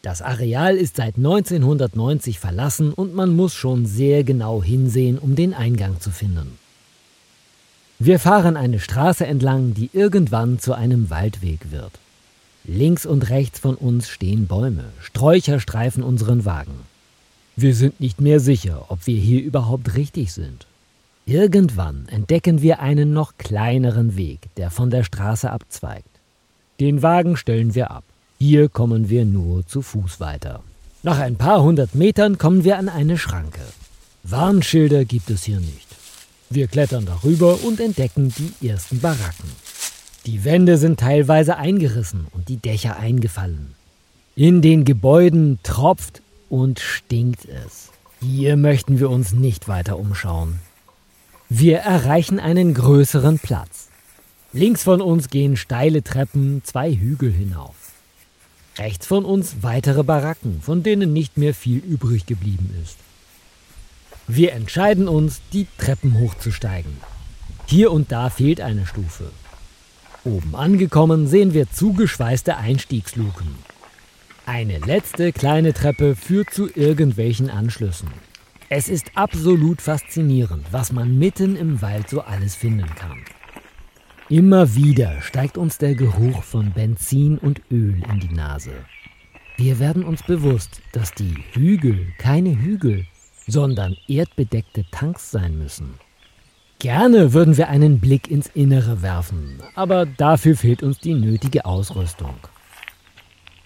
Das 0.00 0.22
Areal 0.22 0.78
ist 0.78 0.96
seit 0.96 1.18
1990 1.18 2.38
verlassen 2.38 2.94
und 2.94 3.14
man 3.14 3.36
muss 3.36 3.52
schon 3.52 3.84
sehr 3.84 4.24
genau 4.24 4.62
hinsehen, 4.62 5.18
um 5.18 5.34
den 5.36 5.52
Eingang 5.52 6.00
zu 6.00 6.10
finden. 6.10 6.56
Wir 7.98 8.18
fahren 8.18 8.56
eine 8.56 8.80
Straße 8.80 9.26
entlang, 9.26 9.74
die 9.74 9.90
irgendwann 9.92 10.58
zu 10.58 10.72
einem 10.72 11.10
Waldweg 11.10 11.70
wird. 11.70 11.92
Links 12.64 13.04
und 13.04 13.28
rechts 13.28 13.58
von 13.58 13.74
uns 13.74 14.08
stehen 14.08 14.46
Bäume, 14.46 14.84
Sträucher 15.02 15.60
streifen 15.60 16.02
unseren 16.02 16.46
Wagen. 16.46 16.81
Wir 17.56 17.74
sind 17.74 18.00
nicht 18.00 18.20
mehr 18.20 18.40
sicher, 18.40 18.86
ob 18.88 19.06
wir 19.06 19.18
hier 19.18 19.42
überhaupt 19.42 19.94
richtig 19.94 20.32
sind. 20.32 20.66
Irgendwann 21.26 22.08
entdecken 22.08 22.62
wir 22.62 22.80
einen 22.80 23.12
noch 23.12 23.36
kleineren 23.36 24.16
Weg, 24.16 24.40
der 24.56 24.70
von 24.70 24.90
der 24.90 25.04
Straße 25.04 25.50
abzweigt. 25.50 26.08
Den 26.80 27.02
Wagen 27.02 27.36
stellen 27.36 27.74
wir 27.74 27.90
ab. 27.90 28.04
Hier 28.38 28.68
kommen 28.68 29.08
wir 29.10 29.24
nur 29.24 29.66
zu 29.66 29.82
Fuß 29.82 30.18
weiter. 30.18 30.62
Nach 31.02 31.18
ein 31.18 31.36
paar 31.36 31.62
hundert 31.62 31.94
Metern 31.94 32.38
kommen 32.38 32.64
wir 32.64 32.78
an 32.78 32.88
eine 32.88 33.18
Schranke. 33.18 33.60
Warnschilder 34.24 35.04
gibt 35.04 35.30
es 35.30 35.44
hier 35.44 35.60
nicht. 35.60 35.88
Wir 36.48 36.66
klettern 36.68 37.06
darüber 37.06 37.62
und 37.64 37.80
entdecken 37.80 38.32
die 38.36 38.68
ersten 38.68 39.00
Baracken. 39.00 39.50
Die 40.26 40.44
Wände 40.44 40.78
sind 40.78 41.00
teilweise 41.00 41.56
eingerissen 41.56 42.26
und 42.32 42.48
die 42.48 42.56
Dächer 42.56 42.96
eingefallen. 42.96 43.74
In 44.36 44.62
den 44.62 44.84
Gebäuden 44.84 45.58
tropft 45.62 46.21
und 46.52 46.80
stinkt 46.80 47.46
es. 47.46 47.88
Hier 48.20 48.58
möchten 48.58 49.00
wir 49.00 49.08
uns 49.08 49.32
nicht 49.32 49.68
weiter 49.68 49.98
umschauen. 49.98 50.58
Wir 51.48 51.78
erreichen 51.78 52.38
einen 52.38 52.74
größeren 52.74 53.38
Platz. 53.38 53.88
Links 54.52 54.82
von 54.82 55.00
uns 55.00 55.30
gehen 55.30 55.56
steile 55.56 56.04
Treppen 56.04 56.60
zwei 56.62 56.94
Hügel 56.94 57.32
hinauf. 57.32 57.74
Rechts 58.76 59.06
von 59.06 59.24
uns 59.24 59.62
weitere 59.62 60.02
Baracken, 60.04 60.60
von 60.60 60.82
denen 60.82 61.14
nicht 61.14 61.38
mehr 61.38 61.54
viel 61.54 61.78
übrig 61.78 62.26
geblieben 62.26 62.74
ist. 62.82 62.98
Wir 64.28 64.52
entscheiden 64.52 65.08
uns, 65.08 65.40
die 65.54 65.66
Treppen 65.78 66.18
hochzusteigen. 66.18 66.98
Hier 67.64 67.90
und 67.90 68.12
da 68.12 68.28
fehlt 68.28 68.60
eine 68.60 68.84
Stufe. 68.84 69.30
Oben 70.24 70.54
angekommen 70.54 71.28
sehen 71.28 71.54
wir 71.54 71.70
zugeschweißte 71.70 72.58
Einstiegsluken. 72.58 73.71
Eine 74.46 74.78
letzte 74.78 75.32
kleine 75.32 75.72
Treppe 75.72 76.16
führt 76.16 76.50
zu 76.50 76.68
irgendwelchen 76.74 77.48
Anschlüssen. 77.48 78.08
Es 78.68 78.88
ist 78.88 79.12
absolut 79.14 79.80
faszinierend, 79.80 80.66
was 80.72 80.90
man 80.90 81.16
mitten 81.16 81.54
im 81.54 81.80
Wald 81.80 82.08
so 82.08 82.22
alles 82.22 82.56
finden 82.56 82.92
kann. 82.96 83.18
Immer 84.28 84.74
wieder 84.74 85.20
steigt 85.22 85.58
uns 85.58 85.78
der 85.78 85.94
Geruch 85.94 86.42
von 86.42 86.72
Benzin 86.72 87.38
und 87.38 87.62
Öl 87.70 88.02
in 88.10 88.18
die 88.18 88.34
Nase. 88.34 88.72
Wir 89.58 89.78
werden 89.78 90.02
uns 90.02 90.24
bewusst, 90.24 90.80
dass 90.90 91.14
die 91.14 91.36
Hügel 91.52 92.08
keine 92.18 92.58
Hügel, 92.58 93.06
sondern 93.46 93.96
erdbedeckte 94.08 94.84
Tanks 94.90 95.30
sein 95.30 95.56
müssen. 95.56 95.94
Gerne 96.80 97.32
würden 97.32 97.56
wir 97.56 97.68
einen 97.68 98.00
Blick 98.00 98.28
ins 98.28 98.48
Innere 98.48 99.02
werfen, 99.02 99.60
aber 99.76 100.04
dafür 100.04 100.56
fehlt 100.56 100.82
uns 100.82 100.98
die 100.98 101.14
nötige 101.14 101.64
Ausrüstung. 101.64 102.34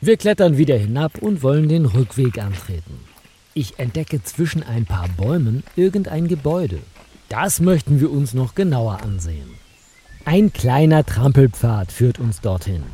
Wir 0.07 0.17
klettern 0.17 0.57
wieder 0.57 0.77
hinab 0.77 1.19
und 1.19 1.43
wollen 1.43 1.69
den 1.69 1.85
Rückweg 1.85 2.39
antreten. 2.39 3.01
Ich 3.55 3.81
entdecke 3.81 4.23
zwischen 4.23 4.63
ein 4.63 4.87
paar 4.87 5.09
Bäumen 5.09 5.65
irgendein 5.75 6.29
Gebäude. 6.29 6.79
Das 7.29 7.59
möchten 7.59 7.99
wir 7.99 8.13
uns 8.13 8.33
noch 8.33 8.55
genauer 8.55 9.03
ansehen. 9.03 9.51
Ein 10.25 10.53
kleiner 10.53 11.05
Trampelpfad 11.05 11.91
führt 11.91 12.21
uns 12.21 12.41
dorthin. 12.41 12.85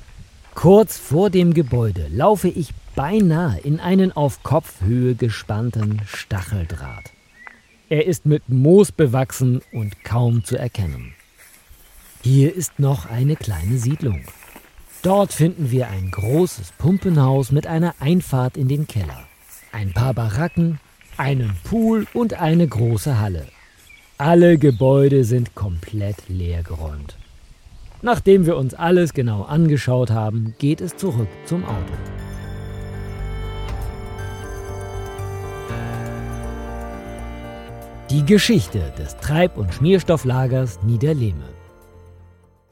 Kurz 0.55 0.97
vor 0.97 1.29
dem 1.29 1.53
Gebäude 1.53 2.07
laufe 2.11 2.49
ich 2.49 2.71
beinahe 2.95 3.61
in 3.61 3.79
einen 3.79 4.13
auf 4.13 4.43
Kopfhöhe 4.43 5.15
gespannten 5.15 6.01
Stacheldraht. 6.07 7.13
Er 7.91 8.07
ist 8.07 8.25
mit 8.25 8.49
Moos 8.49 8.91
bewachsen 8.91 9.61
und 9.71 10.03
kaum 10.03 10.45
zu 10.45 10.57
erkennen. 10.57 11.13
Hier 12.23 12.57
ist 12.57 12.79
noch 12.79 13.05
eine 13.05 13.37
kleine 13.37 13.77
Siedlung. 13.77 14.23
Dort 15.03 15.33
finden 15.33 15.73
wir 15.73 15.89
ein 15.89 16.13
großes 16.13 16.75
Pumpenhaus 16.79 17.51
mit 17.51 17.67
einer 17.67 17.97
Einfahrt 17.99 18.57
in 18.57 18.69
den 18.69 18.87
Keller, 18.87 19.27
ein 19.73 19.93
paar 19.93 20.15
Baracken, 20.15 20.79
einen 21.17 21.57
Pool 21.65 22.07
und 22.15 22.35
eine 22.35 22.69
große 22.69 23.19
Halle. 23.19 23.49
Alle 24.17 24.59
Gebäude 24.59 25.25
sind 25.25 25.57
komplett 25.57 26.29
leergeräumt. 26.29 27.17
Nachdem 28.01 28.47
wir 28.47 28.57
uns 28.57 28.75
alles 28.75 29.13
genau 29.13 29.43
angeschaut 29.43 30.13
haben, 30.13 30.55
geht 30.59 30.81
es 30.81 30.97
zurück 30.97 31.29
zum 31.47 31.65
Auto. 31.65 31.95
Die 38.09 38.25
Geschichte 38.25 38.93
des 38.97 39.17
Treib- 39.17 39.57
und 39.57 39.75
Schmierstofflagers 39.75 40.85
Niederlehme. 40.85 41.62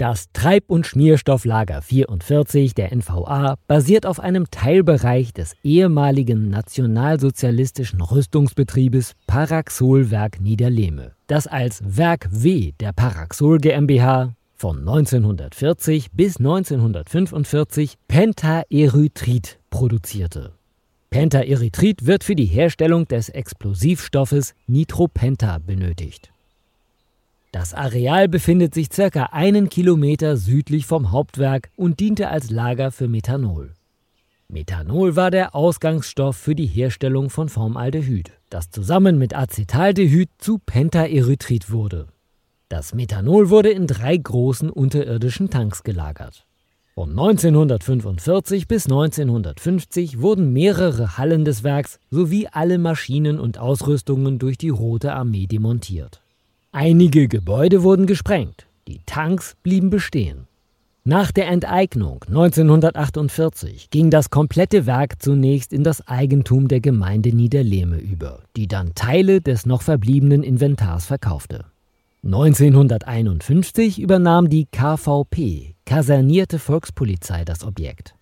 Das 0.01 0.33
Treib- 0.33 0.71
und 0.71 0.87
Schmierstofflager 0.87 1.83
44 1.83 2.73
der 2.73 2.91
NVA 2.91 3.57
basiert 3.67 4.07
auf 4.07 4.19
einem 4.19 4.51
Teilbereich 4.51 5.35
des 5.35 5.53
ehemaligen 5.63 6.49
nationalsozialistischen 6.49 8.01
Rüstungsbetriebes 8.01 9.13
Paraxolwerk 9.27 10.41
Niederlehme, 10.41 11.13
das 11.27 11.47
als 11.47 11.83
Werk 11.85 12.29
W 12.31 12.73
der 12.81 12.95
Paraxol 12.95 13.59
GmbH 13.59 14.33
von 14.55 14.79
1940 14.79 16.13
bis 16.13 16.39
1945 16.39 17.97
Pentaerythrit 18.09 19.59
produzierte. 19.69 20.55
Pentaerythrit 21.11 22.07
wird 22.07 22.25
für 22.25 22.37
die 22.37 22.47
Herstellung 22.47 23.07
des 23.07 23.29
Explosivstoffes 23.29 24.55
Nitropenta 24.67 25.59
benötigt. 25.59 26.33
Das 27.53 27.75
Areal 27.75 28.29
befindet 28.29 28.75
sich 28.75 28.89
circa 28.93 29.31
einen 29.33 29.69
Kilometer 29.69 30.37
südlich 30.37 30.87
vom 30.87 31.11
Hauptwerk 31.11 31.71
und 31.75 31.99
diente 31.99 32.29
als 32.29 32.51
Lager 32.51 32.93
für 32.93 33.09
Methanol. 33.09 33.75
Methanol 34.47 35.17
war 35.17 35.33
der 35.33 35.55
Ausgangsstoff 35.55 36.37
für 36.37 36.55
die 36.55 36.67
Herstellung 36.67 37.29
von 37.29 37.49
Formaldehyd, 37.49 38.31
das 38.51 38.71
zusammen 38.71 39.19
mit 39.19 39.35
Acetaldehyd 39.35 40.29
zu 40.39 40.59
Pentaerythrit 40.59 41.73
wurde. 41.73 42.07
Das 42.69 42.95
Methanol 42.95 43.51
wurde 43.51 43.71
in 43.71 43.89
drei 43.89 44.17
großen 44.17 44.71
unterirdischen 44.71 45.51
Tanks 45.51 45.83
gelagert. 45.83 46.47
Von 46.95 47.11
1945 47.11 48.69
bis 48.69 48.87
1950 48.87 50.21
wurden 50.21 50.53
mehrere 50.53 51.17
Hallen 51.19 51.45
des 51.45 51.65
Werks 51.65 51.99
sowie 52.11 52.47
alle 52.51 52.79
Maschinen 52.79 53.41
und 53.41 53.59
Ausrüstungen 53.59 54.39
durch 54.39 54.57
die 54.59 54.69
Rote 54.69 55.15
Armee 55.15 55.47
demontiert. 55.47 56.23
Einige 56.73 57.27
Gebäude 57.27 57.83
wurden 57.83 58.07
gesprengt, 58.07 58.67
die 58.87 59.01
Tanks 59.05 59.57
blieben 59.65 59.91
bestehen. 59.91 60.47
Nach 61.03 61.33
der 61.33 61.49
Enteignung 61.49 62.23
1948 62.29 63.91
ging 63.91 64.11
das 64.11 64.31
komplette 64.31 64.87
Werk 64.87 65.21
zunächst 65.21 65.73
in 65.73 65.83
das 65.83 66.07
Eigentum 66.07 66.69
der 66.69 66.79
Gemeinde 66.79 67.35
Niederlehme 67.35 67.99
über, 67.99 68.45
die 68.55 68.69
dann 68.69 68.95
Teile 68.95 69.41
des 69.41 69.67
noch 69.67 69.83
verbliebenen 69.83 70.45
Inventars 70.45 71.07
verkaufte. 71.07 71.65
1951 72.23 73.99
übernahm 73.99 74.49
die 74.49 74.67
KVP, 74.67 75.75
Kasernierte 75.85 76.61
Volkspolizei, 76.61 77.45
das 77.45 77.65
Objekt. 77.65 78.15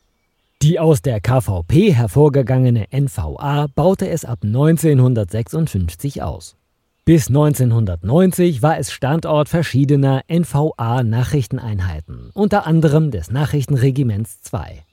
Die 0.62 0.80
aus 0.80 1.02
der 1.02 1.20
KVP 1.20 1.92
hervorgegangene 1.92 2.86
NVA 2.92 3.66
baute 3.74 4.08
es 4.08 4.24
ab 4.24 4.38
1956 4.42 6.22
aus. 6.22 6.57
Bis 7.08 7.28
1990 7.28 8.60
war 8.60 8.78
es 8.78 8.92
Standort 8.92 9.48
verschiedener 9.48 10.20
NVA-Nachrichteneinheiten, 10.28 12.28
unter 12.34 12.66
anderem 12.66 13.10
des 13.10 13.30
Nachrichtenregiments 13.30 14.42
2. 14.42 14.84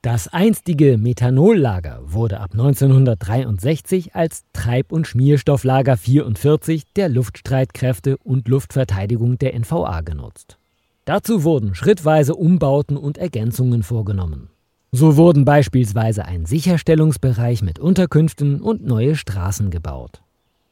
Das 0.00 0.28
einstige 0.28 0.98
Methanollager 0.98 1.98
wurde 2.04 2.38
ab 2.38 2.50
1963 2.52 4.14
als 4.14 4.44
Treib- 4.52 4.92
und 4.92 5.08
Schmierstofflager 5.08 5.96
44 5.96 6.84
der 6.94 7.08
Luftstreitkräfte 7.08 8.18
und 8.18 8.46
Luftverteidigung 8.46 9.38
der 9.38 9.58
NVA 9.58 10.02
genutzt. 10.02 10.58
Dazu 11.06 11.42
wurden 11.42 11.74
schrittweise 11.74 12.36
Umbauten 12.36 12.96
und 12.96 13.18
Ergänzungen 13.18 13.82
vorgenommen. 13.82 14.50
So 14.92 15.16
wurden 15.16 15.44
beispielsweise 15.44 16.24
ein 16.24 16.46
Sicherstellungsbereich 16.46 17.62
mit 17.62 17.80
Unterkünften 17.80 18.60
und 18.60 18.86
neue 18.86 19.16
Straßen 19.16 19.70
gebaut. 19.70 20.22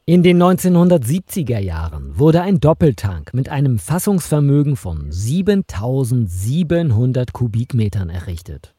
In 0.09 0.22
den 0.22 0.40
1970er 0.40 1.59
Jahren 1.59 2.16
wurde 2.16 2.40
ein 2.40 2.61
Doppeltank 2.61 3.34
mit 3.34 3.48
einem 3.48 3.80
Fassungsvermögen 3.80 4.76
von 4.76 5.11
7700 5.11 7.32
Kubikmetern 7.32 8.09
errichtet. 8.09 8.72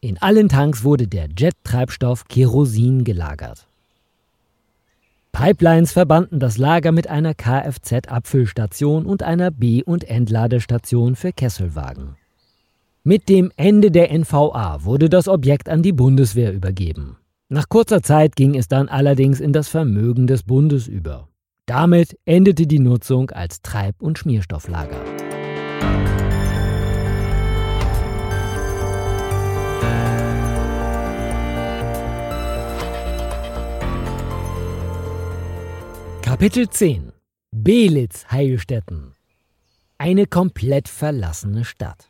In 0.00 0.16
allen 0.22 0.48
Tanks 0.48 0.82
wurde 0.82 1.06
der 1.06 1.28
Jet-Treibstoff 1.36 2.28
Kerosin 2.28 3.04
gelagert. 3.04 3.66
Pipelines 5.32 5.92
verbanden 5.92 6.40
das 6.40 6.56
Lager 6.56 6.92
mit 6.92 7.08
einer 7.08 7.34
Kfz-Abfüllstation 7.34 9.04
und 9.04 9.22
einer 9.22 9.50
B- 9.50 9.82
und 9.82 10.04
Entladestation 10.04 11.14
für 11.14 11.32
Kesselwagen. 11.32 12.16
Mit 13.04 13.28
dem 13.28 13.52
Ende 13.56 13.90
der 13.90 14.18
NVA 14.18 14.82
wurde 14.82 15.10
das 15.10 15.28
Objekt 15.28 15.68
an 15.68 15.82
die 15.82 15.92
Bundeswehr 15.92 16.54
übergeben. 16.54 17.18
Nach 17.52 17.68
kurzer 17.68 18.00
Zeit 18.00 18.36
ging 18.36 18.54
es 18.54 18.68
dann 18.68 18.88
allerdings 18.88 19.40
in 19.40 19.52
das 19.52 19.66
Vermögen 19.66 20.28
des 20.28 20.44
Bundes 20.44 20.86
über. 20.86 21.28
Damit 21.66 22.16
endete 22.24 22.68
die 22.68 22.78
Nutzung 22.78 23.30
als 23.30 23.60
Treib- 23.60 24.00
und 24.00 24.18
Schmierstofflager. 24.18 25.00
Kapitel 36.22 36.70
10 36.70 37.10
Belitz 37.50 38.26
Heilstätten 38.30 39.16
Eine 39.98 40.26
komplett 40.26 40.88
verlassene 40.88 41.64
Stadt. 41.64 42.09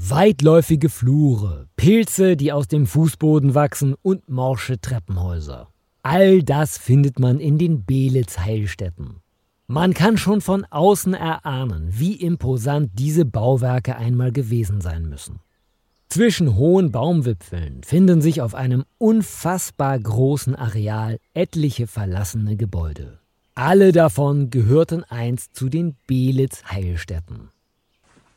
Weitläufige 0.00 0.90
Flure, 0.90 1.66
Pilze, 1.74 2.36
die 2.36 2.52
aus 2.52 2.68
dem 2.68 2.86
Fußboden 2.86 3.56
wachsen 3.56 3.96
und 4.00 4.28
morsche 4.28 4.80
Treppenhäuser. 4.80 5.68
All 6.04 6.44
das 6.44 6.78
findet 6.78 7.18
man 7.18 7.40
in 7.40 7.58
den 7.58 7.84
Belitz-Heilstätten. 7.84 9.16
Man 9.66 9.94
kann 9.94 10.16
schon 10.16 10.40
von 10.40 10.64
außen 10.64 11.14
erahnen, 11.14 11.88
wie 11.90 12.14
imposant 12.14 12.92
diese 12.94 13.24
Bauwerke 13.24 13.96
einmal 13.96 14.30
gewesen 14.30 14.80
sein 14.80 15.08
müssen. 15.08 15.40
Zwischen 16.08 16.54
hohen 16.54 16.92
Baumwipfeln 16.92 17.82
finden 17.82 18.22
sich 18.22 18.40
auf 18.40 18.54
einem 18.54 18.84
unfassbar 18.98 19.98
großen 19.98 20.54
Areal 20.54 21.18
etliche 21.34 21.88
verlassene 21.88 22.56
Gebäude. 22.56 23.18
Alle 23.56 23.90
davon 23.90 24.50
gehörten 24.50 25.02
einst 25.02 25.56
zu 25.56 25.68
den 25.68 25.96
Belitz-Heilstätten. 26.06 27.50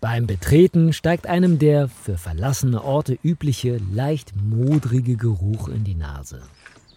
Beim 0.02 0.26
Betreten 0.26 0.94
steigt 0.94 1.28
einem 1.28 1.60
der 1.60 1.88
für 1.88 2.18
verlassene 2.18 2.84
Orte 2.84 3.20
übliche, 3.22 3.80
leicht 3.94 4.34
modrige 4.36 5.16
Geruch 5.16 5.68
in 5.68 5.84
die 5.84 5.94
Nase. 5.94 6.42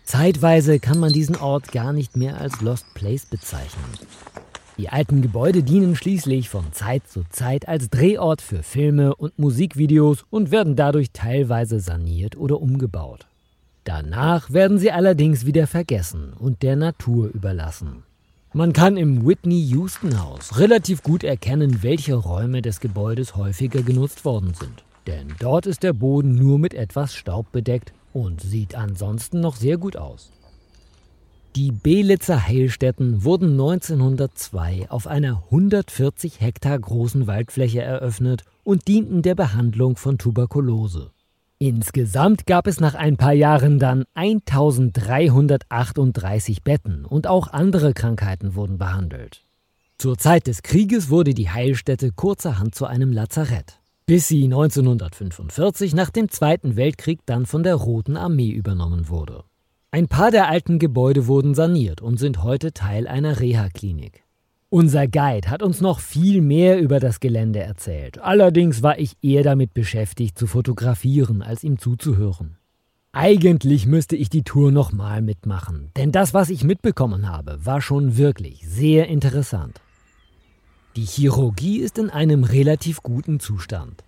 Zeitweise 0.05 0.81
kann 0.81 0.99
man 0.99 1.13
diesen 1.13 1.37
Ort 1.37 1.71
gar 1.71 1.93
nicht 1.93 2.17
mehr 2.17 2.41
als 2.41 2.63
Lost 2.63 2.87
Place 2.95 3.27
bezeichnen. 3.27 3.85
Die 4.79 4.89
alten 4.89 5.21
Gebäude 5.21 5.63
dienen 5.63 5.97
schließlich 5.97 6.49
von 6.49 6.73
Zeit 6.73 7.07
zu 7.07 7.25
Zeit 7.29 7.69
als 7.69 7.91
Drehort 7.91 8.41
für 8.41 8.63
Filme 8.63 9.15
und 9.15 9.39
Musikvideos 9.39 10.25
und 10.31 10.51
werden 10.51 10.75
dadurch 10.75 11.11
teilweise 11.13 11.81
saniert 11.81 12.39
oder 12.39 12.59
umgebaut. 12.59 13.27
Danach 13.85 14.51
werden 14.51 14.79
sie 14.79 14.91
allerdings 14.91 15.45
wieder 15.45 15.67
vergessen 15.67 16.33
und 16.39 16.63
der 16.63 16.77
Natur 16.77 17.29
überlassen. 17.29 18.03
Man 18.57 18.73
kann 18.73 18.97
im 18.97 19.27
Whitney 19.27 19.61
Houston 19.73 20.23
Haus 20.23 20.61
relativ 20.61 21.03
gut 21.03 21.25
erkennen, 21.25 21.83
welche 21.83 22.15
Räume 22.15 22.63
des 22.63 22.79
Gebäudes 22.79 23.35
häufiger 23.35 23.83
genutzt 23.83 24.25
worden 24.25 24.55
sind. 24.55 24.85
Denn 25.09 25.35
dort 25.41 25.67
ist 25.67 25.83
der 25.83 25.93
Boden 25.93 26.37
nur 26.37 26.61
mit 26.61 26.73
etwas 26.73 27.15
Staub 27.15 27.51
bedeckt 27.51 27.93
und 28.13 28.41
sieht 28.41 28.77
ansonsten 28.77 29.41
noch 29.41 29.57
sehr 29.57 29.77
gut 29.77 29.97
aus. 29.97 30.31
Die 31.57 31.73
Belitzer 31.73 32.47
Heilstätten 32.47 33.25
wurden 33.25 33.51
1902 33.55 34.87
auf 34.89 35.09
einer 35.09 35.43
140 35.51 36.41
Hektar 36.41 36.79
großen 36.79 37.27
Waldfläche 37.27 37.83
eröffnet 37.83 38.45
und 38.63 38.87
dienten 38.87 39.23
der 39.23 39.35
Behandlung 39.35 39.97
von 39.97 40.17
Tuberkulose. 40.17 41.11
Insgesamt 41.67 42.45
gab 42.45 42.67
es 42.67 42.79
nach 42.79 42.95
ein 42.95 43.17
paar 43.17 43.33
Jahren 43.33 43.79
dann 43.79 44.05
1338 44.13 46.63
Betten 46.63 47.07
und 47.07 47.27
auch 47.27 47.49
andere 47.49 47.95
Krankheiten 47.95 48.55
wurden 48.55 48.77
behandelt. 48.77 49.47
Zur 49.97 50.19
Zeit 50.19 50.47
des 50.47 50.63
Krieges 50.63 51.09
wurde 51.09 51.33
die 51.33 51.49
Heilstätte 51.49 52.13
kurzerhand 52.13 52.75
zu 52.75 52.85
einem 52.85 53.13
Lazarett, 53.13 53.81
bis 54.05 54.29
sie 54.29 54.45
1945 54.45 55.95
nach 55.95 56.11
dem 56.11 56.29
Zweiten 56.29 56.77
Weltkrieg 56.77 57.21
dann 57.25 57.47
von 57.47 57.63
der 57.63 57.77
Roten 57.77 58.19
Armee 58.19 58.51
übernommen 58.51 59.09
wurde. 59.09 59.45
Ein 59.91 60.07
paar 60.07 60.31
der 60.31 60.51
alten 60.51 60.79
Gebäude 60.79 61.29
wurden 61.29 61.55
saniert 61.55 62.03
und 62.03 62.19
sind 62.19 62.43
heute 62.43 62.75
Teil 62.75 63.09
einer 63.09 63.41
Reha-Klinik. 63.41 64.24
Unser 64.75 65.07
Guide 65.07 65.51
hat 65.51 65.63
uns 65.63 65.81
noch 65.81 66.01
viel 66.01 66.41
mehr 66.41 66.81
über 66.81 66.99
das 66.99 67.21
Gelände 67.21 67.61
erzählt. 67.61 68.19
Allerdings 68.19 68.83
war 68.83 68.99
ich 68.99 69.13
eher 69.23 69.45
damit 69.45 69.73
beschäftigt 69.73 70.37
zu 70.37 70.49
fotografieren, 70.49 71.43
als 71.43 71.63
ihm 71.63 71.79
zuzuhören. 71.79 72.57
Eigentlich 73.13 73.87
müsste 73.87 74.17
ich 74.17 74.31
die 74.31 74.43
Tour 74.43 74.73
nochmal 74.73 75.23
mitmachen, 75.23 75.93
denn 75.97 76.11
das, 76.11 76.35
was 76.35 76.51
ich 76.51 76.65
mitbekommen 76.65 77.31
habe, 77.31 77.65
war 77.65 77.81
schon 77.81 78.17
wirklich 78.17 78.67
sehr 78.67 79.07
interessant. 79.07 79.81
Die 80.97 81.05
Chirurgie 81.05 81.79
ist 81.79 81.97
in 81.97 82.11
einem 82.11 82.43
relativ 82.43 83.01
guten 83.05 83.39
Zustand. 83.39 84.03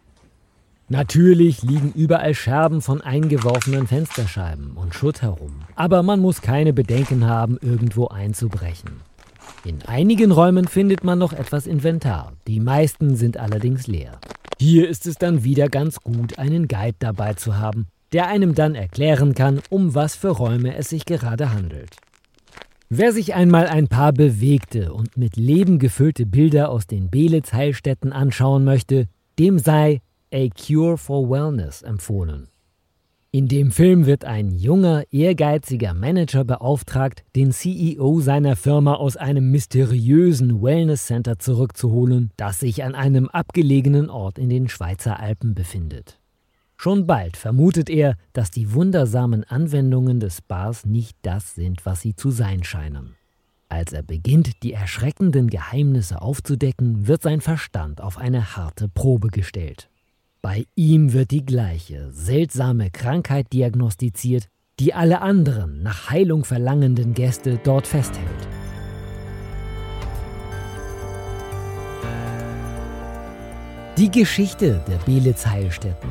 Natürlich 0.88 1.62
liegen 1.62 1.92
überall 1.92 2.34
Scherben 2.34 2.82
von 2.82 3.00
eingeworfenen 3.00 3.86
Fensterscheiben 3.86 4.72
und 4.72 4.96
Schutt 4.96 5.22
herum, 5.22 5.60
aber 5.76 6.02
man 6.02 6.18
muss 6.18 6.42
keine 6.42 6.72
Bedenken 6.72 7.24
haben, 7.24 7.56
irgendwo 7.60 8.08
einzubrechen. 8.08 9.06
In 9.66 9.82
einigen 9.82 10.30
Räumen 10.30 10.68
findet 10.68 11.02
man 11.02 11.18
noch 11.18 11.32
etwas 11.32 11.66
Inventar, 11.66 12.34
die 12.46 12.60
meisten 12.60 13.16
sind 13.16 13.36
allerdings 13.36 13.88
leer. 13.88 14.20
Hier 14.60 14.88
ist 14.88 15.08
es 15.08 15.16
dann 15.16 15.42
wieder 15.42 15.68
ganz 15.68 15.98
gut, 15.98 16.38
einen 16.38 16.68
Guide 16.68 16.94
dabei 17.00 17.34
zu 17.34 17.56
haben, 17.56 17.88
der 18.12 18.28
einem 18.28 18.54
dann 18.54 18.76
erklären 18.76 19.34
kann, 19.34 19.60
um 19.68 19.96
was 19.96 20.14
für 20.14 20.28
Räume 20.28 20.76
es 20.76 20.90
sich 20.90 21.04
gerade 21.04 21.52
handelt. 21.52 21.96
Wer 22.90 23.12
sich 23.12 23.34
einmal 23.34 23.66
ein 23.66 23.88
paar 23.88 24.12
bewegte 24.12 24.92
und 24.92 25.16
mit 25.16 25.36
Leben 25.36 25.80
gefüllte 25.80 26.26
Bilder 26.26 26.70
aus 26.70 26.86
den 26.86 27.10
Belitz-Heilstätten 27.10 28.12
anschauen 28.12 28.62
möchte, 28.62 29.08
dem 29.40 29.58
sei 29.58 30.00
A 30.32 30.46
Cure 30.46 30.96
for 30.96 31.28
Wellness 31.28 31.82
empfohlen. 31.82 32.46
In 33.36 33.48
dem 33.48 33.70
Film 33.70 34.06
wird 34.06 34.24
ein 34.24 34.50
junger, 34.50 35.04
ehrgeiziger 35.10 35.92
Manager 35.92 36.42
beauftragt, 36.42 37.22
den 37.36 37.52
CEO 37.52 38.20
seiner 38.20 38.56
Firma 38.56 38.94
aus 38.94 39.18
einem 39.18 39.50
mysteriösen 39.50 40.62
Wellness 40.62 41.04
Center 41.04 41.38
zurückzuholen, 41.38 42.30
das 42.38 42.60
sich 42.60 42.82
an 42.82 42.94
einem 42.94 43.28
abgelegenen 43.28 44.08
Ort 44.08 44.38
in 44.38 44.48
den 44.48 44.70
Schweizer 44.70 45.20
Alpen 45.20 45.54
befindet. 45.54 46.18
Schon 46.78 47.06
bald 47.06 47.36
vermutet 47.36 47.90
er, 47.90 48.16
dass 48.32 48.50
die 48.50 48.72
wundersamen 48.72 49.44
Anwendungen 49.44 50.18
des 50.18 50.38
Spas 50.38 50.86
nicht 50.86 51.18
das 51.20 51.54
sind, 51.54 51.84
was 51.84 52.00
sie 52.00 52.16
zu 52.16 52.30
sein 52.30 52.64
scheinen. 52.64 53.16
Als 53.68 53.92
er 53.92 54.02
beginnt, 54.02 54.62
die 54.62 54.72
erschreckenden 54.72 55.50
Geheimnisse 55.50 56.22
aufzudecken, 56.22 57.06
wird 57.06 57.20
sein 57.20 57.42
Verstand 57.42 58.00
auf 58.00 58.16
eine 58.16 58.56
harte 58.56 58.88
Probe 58.88 59.28
gestellt. 59.28 59.90
Bei 60.48 60.64
ihm 60.76 61.12
wird 61.12 61.32
die 61.32 61.44
gleiche, 61.44 62.12
seltsame 62.12 62.92
Krankheit 62.92 63.52
diagnostiziert, 63.52 64.46
die 64.78 64.94
alle 64.94 65.20
anderen 65.20 65.82
nach 65.82 66.08
Heilung 66.08 66.44
verlangenden 66.44 67.14
Gäste 67.14 67.58
dort 67.64 67.88
festhält. 67.88 68.24
Die 73.98 74.08
Geschichte 74.08 74.84
der 74.86 74.98
Belitz-Heilstätten. 74.98 76.10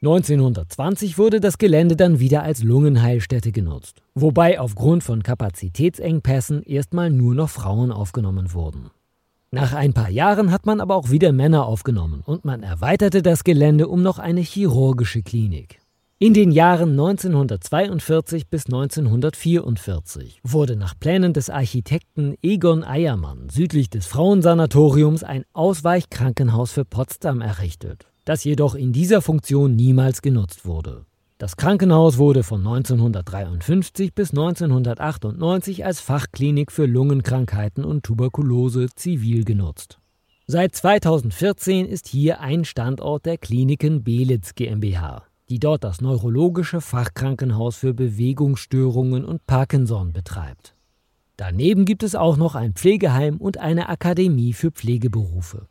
1920 0.01 1.17
wurde 1.17 1.39
das 1.39 1.57
Gelände 1.57 1.95
dann 1.95 2.19
wieder 2.19 2.43
als 2.43 2.61
Lungenheilstätte 2.61 3.53
genutzt, 3.53 4.03
wobei 4.15 4.59
aufgrund 4.59 5.05
von 5.05 5.23
Kapazitätsengpässen 5.23 6.61
erstmal 6.61 7.09
nur 7.09 7.35
noch 7.35 7.49
Frauen 7.49 7.93
aufgenommen 7.93 8.53
wurden. 8.53 8.91
Nach 9.53 9.73
ein 9.73 9.93
paar 9.93 10.09
Jahren 10.09 10.51
hat 10.51 10.65
man 10.65 10.81
aber 10.81 10.95
auch 10.95 11.11
wieder 11.11 11.31
Männer 11.31 11.67
aufgenommen 11.67 12.23
und 12.25 12.43
man 12.43 12.63
erweiterte 12.63 13.21
das 13.21 13.43
Gelände 13.43 13.87
um 13.87 14.01
noch 14.01 14.17
eine 14.17 14.41
chirurgische 14.41 15.21
Klinik. 15.21 15.79
In 16.17 16.33
den 16.33 16.51
Jahren 16.51 16.93
1942 16.93 18.47
bis 18.47 18.65
1944 18.65 20.39
wurde 20.43 20.75
nach 20.75 20.97
Plänen 20.99 21.33
des 21.33 21.51
Architekten 21.51 22.33
Egon 22.41 22.83
Eiermann 22.83 23.47
südlich 23.49 23.91
des 23.91 24.07
Frauensanatoriums 24.07 25.23
ein 25.23 25.45
Ausweichkrankenhaus 25.53 26.71
für 26.71 26.83
Potsdam 26.83 27.39
errichtet. 27.39 28.07
das 28.25 28.43
jedoch 28.43 28.73
in 28.73 28.91
dieser 28.91 29.21
Funktion 29.21 29.75
niemals 29.75 30.23
genutzt 30.23 30.65
wurde. 30.65 31.05
Das 31.37 31.57
Krankenhaus 31.57 32.17
wurde 32.17 32.43
von 32.43 32.59
1953 32.59 34.13
bis 34.13 34.29
1998 34.29 35.85
als 35.85 35.99
Fachklinik 35.99 36.71
für 36.71 36.85
Lungenkrankheiten 36.85 37.83
und 37.83 38.03
Tuberkulose 38.03 38.87
zivil 38.95 39.43
genutzt. 39.43 39.99
Seit 40.45 40.75
2014 40.75 41.85
ist 41.85 42.07
hier 42.07 42.39
ein 42.39 42.65
Standort 42.65 43.25
der 43.25 43.37
Kliniken 43.37 44.03
Belitz 44.03 44.55
GmbH, 44.55 45.23
die 45.49 45.59
dort 45.59 45.83
das 45.83 46.01
neurologische 46.01 46.81
Fachkrankenhaus 46.81 47.77
für 47.77 47.93
Bewegungsstörungen 47.93 49.25
und 49.25 49.45
Parkinson 49.47 50.13
betreibt. 50.13 50.75
Daneben 51.37 51.85
gibt 51.85 52.03
es 52.03 52.13
auch 52.13 52.37
noch 52.37 52.55
ein 52.55 52.73
Pflegeheim 52.73 53.37
und 53.37 53.57
eine 53.57 53.89
Akademie 53.89 54.53
für 54.53 54.71
Pflegeberufe. 54.71 55.67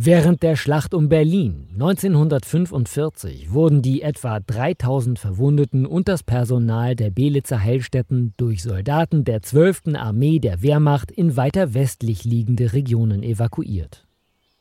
Während 0.00 0.44
der 0.44 0.54
Schlacht 0.54 0.94
um 0.94 1.08
Berlin 1.08 1.66
1945 1.72 3.52
wurden 3.52 3.82
die 3.82 4.02
etwa 4.02 4.38
3000 4.38 5.18
Verwundeten 5.18 5.86
und 5.86 6.06
das 6.06 6.22
Personal 6.22 6.94
der 6.94 7.10
Belitzer 7.10 7.64
Heilstätten 7.64 8.32
durch 8.36 8.62
Soldaten 8.62 9.24
der 9.24 9.42
12. 9.42 9.96
Armee 9.96 10.38
der 10.38 10.62
Wehrmacht 10.62 11.10
in 11.10 11.36
weiter 11.36 11.74
westlich 11.74 12.22
liegende 12.22 12.74
Regionen 12.74 13.24
evakuiert. 13.24 14.06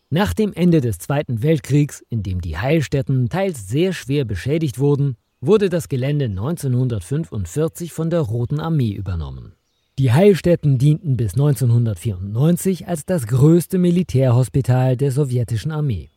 Nach 0.10 0.34
dem 0.34 0.54
Ende 0.54 0.82
des 0.82 0.98
Zweiten 0.98 1.44
Weltkriegs, 1.44 2.04
in 2.10 2.24
dem 2.24 2.42
die 2.42 2.58
Heilstätten 2.58 3.30
teils 3.30 3.68
sehr 3.68 3.94
schwer 3.94 4.26
beschädigt 4.26 4.80
wurden, 4.80 5.18
wurde 5.40 5.70
das 5.70 5.88
Gelände 5.88 6.26
1945 6.26 7.94
von 7.94 8.10
der 8.10 8.22
Roten 8.22 8.60
Armee 8.60 8.94
übernommen. 8.94 9.57
Die 10.00 10.12
Heilstätten 10.12 10.78
dienten 10.78 11.18
bis 11.18 11.34
1994 11.34 12.88
als 12.88 13.04
das 13.08 13.26
größte 13.26 13.80
Militärhospital 13.80 14.96
der 14.96 15.12
sowjetischen 15.12 15.72
Armee. 15.72 16.10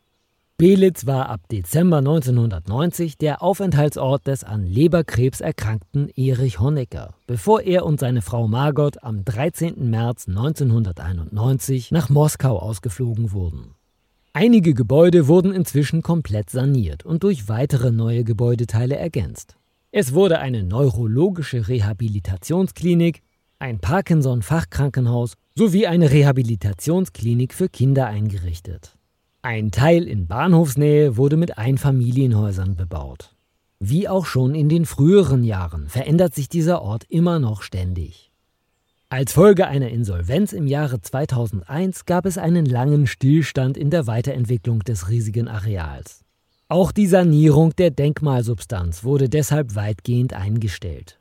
Belitz 0.55 1.07
war 1.07 1.29
ab 1.29 1.41
Dezember 1.51 1.97
1990 1.97 3.17
der 3.17 3.41
Aufenthaltsort 3.41 4.27
des 4.27 4.43
an 4.43 4.67
Leberkrebs 4.67 5.41
erkrankten 5.41 6.09
Erich 6.09 6.59
Honecker, 6.59 7.15
bevor 7.25 7.61
er 7.61 7.83
und 7.83 7.99
seine 7.99 8.21
Frau 8.21 8.47
Margot 8.47 9.03
am 9.03 9.25
13. 9.25 9.89
März 9.89 10.27
1991 10.27 11.89
nach 11.89 12.11
Moskau 12.11 12.59
ausgeflogen 12.59 13.31
wurden. 13.31 13.73
Einige 14.31 14.75
Gebäude 14.75 15.27
wurden 15.27 15.53
inzwischen 15.53 16.03
komplett 16.03 16.51
saniert 16.51 17.03
und 17.03 17.23
durch 17.23 17.49
weitere 17.49 17.91
neue 17.91 18.23
Gebäudeteile 18.25 18.95
ergänzt. 18.95 19.57
Es 19.91 20.13
wurde 20.13 20.37
eine 20.37 20.61
neurologische 20.61 21.67
Rehabilitationsklinik, 21.67 23.23
ein 23.61 23.79
Parkinson-Fachkrankenhaus 23.79 25.35
sowie 25.55 25.87
eine 25.87 26.11
Rehabilitationsklinik 26.11 27.53
für 27.53 27.69
Kinder 27.69 28.07
eingerichtet. 28.07 28.97
Ein 29.43 29.71
Teil 29.71 30.03
in 30.07 30.27
Bahnhofsnähe 30.27 31.15
wurde 31.17 31.37
mit 31.37 31.57
Einfamilienhäusern 31.57 32.75
bebaut. 32.75 33.35
Wie 33.79 34.07
auch 34.07 34.25
schon 34.25 34.55
in 34.55 34.69
den 34.69 34.85
früheren 34.85 35.43
Jahren 35.43 35.87
verändert 35.89 36.35
sich 36.35 36.49
dieser 36.49 36.81
Ort 36.81 37.05
immer 37.09 37.39
noch 37.39 37.61
ständig. 37.61 38.31
Als 39.09 39.33
Folge 39.33 39.67
einer 39.67 39.89
Insolvenz 39.89 40.53
im 40.53 40.67
Jahre 40.67 41.01
2001 41.01 42.05
gab 42.05 42.25
es 42.25 42.37
einen 42.37 42.65
langen 42.65 43.07
Stillstand 43.07 43.77
in 43.77 43.89
der 43.89 44.07
Weiterentwicklung 44.07 44.79
des 44.79 45.09
riesigen 45.09 45.47
Areals. 45.47 46.23
Auch 46.67 46.91
die 46.91 47.07
Sanierung 47.07 47.75
der 47.75 47.91
Denkmalsubstanz 47.91 49.03
wurde 49.03 49.27
deshalb 49.27 49.75
weitgehend 49.75 50.33
eingestellt. 50.33 51.20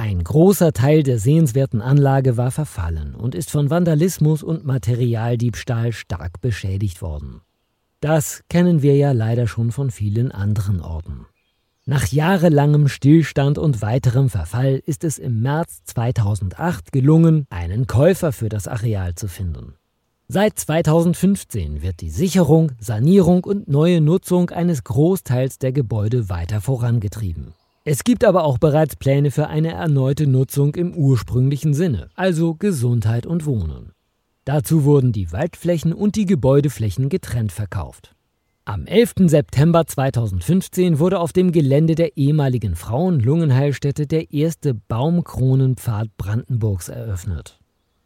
Ein 0.00 0.24
großer 0.24 0.72
Teil 0.72 1.02
der 1.02 1.18
sehenswerten 1.18 1.82
Anlage 1.82 2.38
war 2.38 2.50
verfallen 2.50 3.14
und 3.14 3.34
ist 3.34 3.50
von 3.50 3.68
Vandalismus 3.68 4.42
und 4.42 4.64
Materialdiebstahl 4.64 5.92
stark 5.92 6.40
beschädigt 6.40 7.02
worden. 7.02 7.42
Das 8.00 8.40
kennen 8.48 8.80
wir 8.80 8.96
ja 8.96 9.12
leider 9.12 9.46
schon 9.46 9.72
von 9.72 9.90
vielen 9.90 10.32
anderen 10.32 10.80
Orten. 10.80 11.26
Nach 11.84 12.06
jahrelangem 12.06 12.88
Stillstand 12.88 13.58
und 13.58 13.82
weiterem 13.82 14.30
Verfall 14.30 14.80
ist 14.86 15.04
es 15.04 15.18
im 15.18 15.42
März 15.42 15.82
2008 15.84 16.92
gelungen, 16.92 17.44
einen 17.50 17.86
Käufer 17.86 18.32
für 18.32 18.48
das 18.48 18.68
Areal 18.68 19.16
zu 19.16 19.28
finden. 19.28 19.74
Seit 20.28 20.58
2015 20.58 21.82
wird 21.82 22.00
die 22.00 22.08
Sicherung, 22.08 22.72
Sanierung 22.80 23.44
und 23.44 23.68
neue 23.68 24.00
Nutzung 24.00 24.48
eines 24.48 24.82
Großteils 24.82 25.58
der 25.58 25.72
Gebäude 25.72 26.30
weiter 26.30 26.62
vorangetrieben. 26.62 27.52
Es 27.92 28.04
gibt 28.04 28.24
aber 28.24 28.44
auch 28.44 28.58
bereits 28.58 28.94
Pläne 28.94 29.32
für 29.32 29.48
eine 29.48 29.72
erneute 29.72 30.28
Nutzung 30.28 30.76
im 30.76 30.94
ursprünglichen 30.94 31.74
Sinne, 31.74 32.08
also 32.14 32.54
Gesundheit 32.54 33.26
und 33.26 33.46
Wohnen. 33.46 33.90
Dazu 34.44 34.84
wurden 34.84 35.10
die 35.10 35.32
Waldflächen 35.32 35.92
und 35.92 36.14
die 36.14 36.24
Gebäudeflächen 36.24 37.08
getrennt 37.08 37.50
verkauft. 37.50 38.14
Am 38.64 38.86
11. 38.86 39.14
September 39.26 39.88
2015 39.88 41.00
wurde 41.00 41.18
auf 41.18 41.32
dem 41.32 41.50
Gelände 41.50 41.96
der 41.96 42.16
ehemaligen 42.16 42.76
Frauen-Lungenheilstätte 42.76 44.06
der 44.06 44.32
erste 44.32 44.72
Baumkronenpfad 44.72 46.16
Brandenburgs 46.16 46.90
eröffnet. 46.90 47.59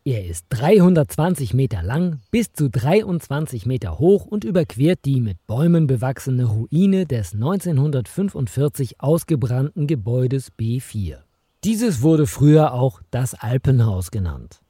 Er 0.06 0.26
ist 0.26 0.44
320 0.50 1.54
Meter 1.54 1.82
lang, 1.82 2.20
bis 2.30 2.52
zu 2.52 2.68
23 2.68 3.64
Meter 3.64 3.98
hoch 3.98 4.26
und 4.26 4.44
überquert 4.44 4.98
die 5.06 5.22
mit 5.22 5.38
Bäumen 5.46 5.86
bewachsene 5.86 6.44
Ruine 6.44 7.06
des 7.06 7.32
1945 7.32 9.00
ausgebrannten 9.00 9.86
Gebäudes 9.86 10.52
B4. 10.58 11.20
Dieses 11.64 12.02
wurde 12.02 12.26
früher 12.26 12.74
auch 12.74 13.00
das 13.10 13.32
Alpenhaus 13.32 14.10
genannt. 14.10 14.60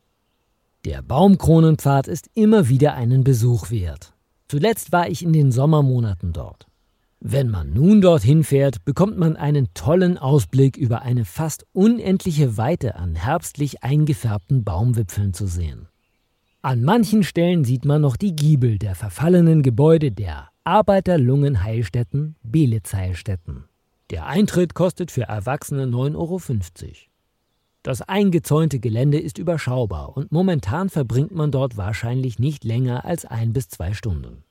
Der 0.85 1.03
Baumkronenpfad 1.03 2.07
ist 2.07 2.31
immer 2.35 2.69
wieder 2.69 2.95
einen 2.95 3.25
Besuch 3.25 3.73
wert. 3.73 4.13
Zuletzt 4.47 4.93
war 4.93 5.09
ich 5.09 5.25
in 5.25 5.33
den 5.33 5.51
Sommermonaten 5.51 6.33
dort. 6.33 6.69
Wenn 7.27 7.49
man 7.49 7.73
nun 7.73 8.03
dorthin 8.03 8.45
fährt, 8.45 8.85
bekommt 8.85 9.17
man 9.17 9.35
einen 9.35 9.73
tollen 9.73 10.19
Ausblick 10.19 10.77
über 10.77 11.01
eine 11.01 11.25
fast 11.25 11.65
unendliche 11.73 12.59
Weite 12.59 12.97
an 12.97 13.15
herbstlich 13.15 13.83
eingefärbten 13.83 14.63
Baumwipfeln 14.63 15.33
zu 15.33 15.47
sehen. 15.47 15.89
An 16.61 16.85
manchen 16.85 17.23
Stellen 17.23 17.65
sieht 17.65 17.87
man 17.87 18.03
noch 18.03 18.19
die 18.19 18.37
Giebel 18.37 18.79
der 18.79 18.95
verfallenen 18.95 19.63
Gebäude 19.63 20.13
der 20.13 20.51
Arbeiterlungenheilstätten 20.65 22.37
Belitz-Heilstätten. 22.43 23.65
Der 24.11 24.27
Eintritt 24.27 24.75
kostet 24.75 25.11
für 25.11 25.23
Erwachsene 25.23 25.87
9,50 25.87 26.17
Euro. 26.17 26.41
Das 27.83 28.03
eingezäunte 28.03 28.81
Gelände 28.81 29.19
ist 29.19 29.39
überschaubar 29.39 30.15
und 30.15 30.31
momentan 30.31 30.91
verbringt 30.91 31.35
man 31.35 31.51
dort 31.51 31.79
wahrscheinlich 31.79 32.39
nicht 32.39 32.65
länger 32.65 33.07
als 33.07 33.25
ein 33.25 33.55
bis 33.55 33.71
zwei 33.71 33.95
Stunden. 33.95 34.45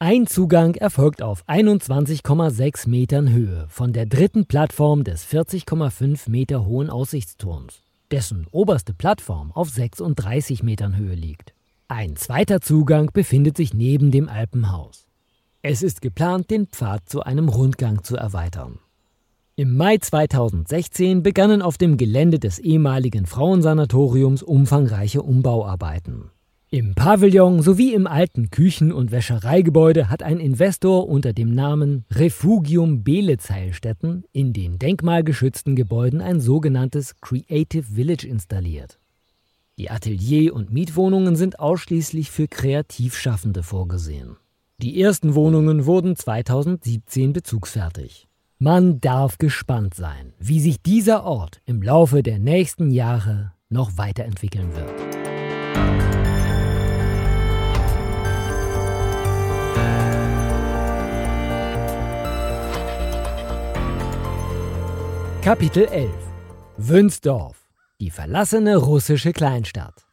Ein 0.00 0.28
Zugang 0.28 0.76
erfolgt 0.76 1.22
auf 1.22 1.44
21,6 1.48 2.88
Metern 2.88 3.32
Höhe 3.32 3.66
von 3.68 3.92
der 3.92 4.06
dritten 4.06 4.46
Plattform 4.46 5.02
des 5.02 5.26
40,5 5.26 6.30
Meter 6.30 6.64
hohen 6.64 6.88
Aussichtsturms, 6.88 7.82
dessen 8.12 8.46
oberste 8.52 8.94
Plattform 8.94 9.50
auf 9.50 9.70
36 9.70 10.62
Metern 10.62 10.96
Höhe 10.96 11.16
liegt. 11.16 11.52
Ein 11.88 12.14
zweiter 12.14 12.60
Zugang 12.60 13.10
befindet 13.12 13.56
sich 13.56 13.74
neben 13.74 14.12
dem 14.12 14.28
Alpenhaus. 14.28 15.08
Es 15.62 15.82
ist 15.82 16.00
geplant, 16.00 16.48
den 16.52 16.68
Pfad 16.68 17.08
zu 17.08 17.24
einem 17.24 17.48
Rundgang 17.48 18.04
zu 18.04 18.14
erweitern. 18.14 18.78
Im 19.56 19.76
Mai 19.76 19.98
2016 19.98 21.24
begannen 21.24 21.60
auf 21.60 21.76
dem 21.76 21.96
Gelände 21.96 22.38
des 22.38 22.60
ehemaligen 22.60 23.26
Frauensanatoriums 23.26 24.44
umfangreiche 24.44 25.22
Umbauarbeiten. 25.22 26.30
Im 26.70 26.94
Pavillon 26.94 27.62
sowie 27.62 27.94
im 27.94 28.06
alten 28.06 28.50
Küchen- 28.50 28.92
und 28.92 29.10
Wäschereigebäude 29.10 30.10
hat 30.10 30.22
ein 30.22 30.38
Investor 30.38 31.08
unter 31.08 31.32
dem 31.32 31.54
Namen 31.54 32.04
Refugium 32.10 33.04
Belitz-Heilstätten 33.04 34.24
in 34.32 34.52
den 34.52 34.78
denkmalgeschützten 34.78 35.76
Gebäuden 35.76 36.20
ein 36.20 36.40
sogenanntes 36.40 37.22
Creative 37.22 37.84
Village 37.94 38.28
installiert. 38.28 38.98
Die 39.78 39.90
Atelier- 39.90 40.52
und 40.52 40.70
Mietwohnungen 40.70 41.36
sind 41.36 41.58
ausschließlich 41.58 42.30
für 42.30 42.48
Kreativschaffende 42.48 43.62
vorgesehen. 43.62 44.36
Die 44.76 45.00
ersten 45.00 45.34
Wohnungen 45.34 45.86
wurden 45.86 46.16
2017 46.16 47.32
bezugsfertig. 47.32 48.28
Man 48.58 49.00
darf 49.00 49.38
gespannt 49.38 49.94
sein, 49.94 50.34
wie 50.38 50.60
sich 50.60 50.82
dieser 50.82 51.24
Ort 51.24 51.62
im 51.64 51.80
Laufe 51.80 52.22
der 52.22 52.38
nächsten 52.38 52.90
Jahre 52.90 53.54
noch 53.70 53.96
weiterentwickeln 53.96 54.68
wird. 54.76 56.07
Kapitel 65.42 65.84
11 65.84 66.10
Wünsdorf, 66.78 67.68
die 68.00 68.10
verlassene 68.10 68.76
russische 68.76 69.32
Kleinstadt. 69.32 70.04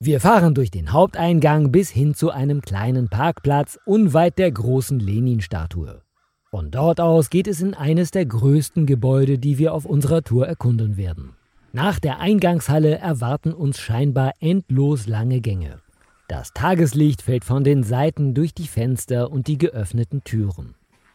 Wir 0.00 0.20
fahren 0.20 0.52
durch 0.54 0.72
den 0.72 0.92
Haupteingang 0.92 1.70
bis 1.70 1.90
hin 1.90 2.12
zu 2.12 2.30
einem 2.30 2.60
kleinen 2.60 3.08
Parkplatz 3.08 3.78
unweit 3.86 4.38
der 4.38 4.50
großen 4.50 4.98
Lenin-Statue. 4.98 6.02
Von 6.50 6.72
dort 6.72 7.00
aus 7.00 7.30
geht 7.30 7.46
es 7.46 7.62
in 7.62 7.74
eines 7.74 8.10
der 8.10 8.26
größten 8.26 8.84
Gebäude, 8.84 9.38
die 9.38 9.58
wir 9.58 9.72
auf 9.72 9.86
unserer 9.86 10.22
Tour 10.22 10.48
erkunden 10.48 10.96
werden. 10.96 11.36
Nach 11.72 12.00
der 12.00 12.18
Eingangshalle 12.18 12.98
erwarten 12.98 13.52
uns 13.54 13.78
scheinbar 13.78 14.32
endlos 14.40 15.06
lange 15.06 15.40
Gänge. 15.40 15.78
Das 16.26 16.52
Tageslicht 16.52 17.22
fällt 17.22 17.44
von 17.44 17.62
den 17.62 17.84
Seiten 17.84 18.34
durch 18.34 18.54
die 18.54 18.66
Fenster 18.66 19.30
und 19.30 19.46
die 19.46 19.56
geöffneten 19.56 20.24
Türen. 20.24 20.74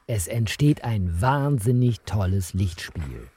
Es 0.09 0.27
entsteht 0.27 0.85
ein 0.85 1.19
wahnsinnig 1.19 1.99
tolles 2.05 2.53
Lichtspiel. 2.53 3.27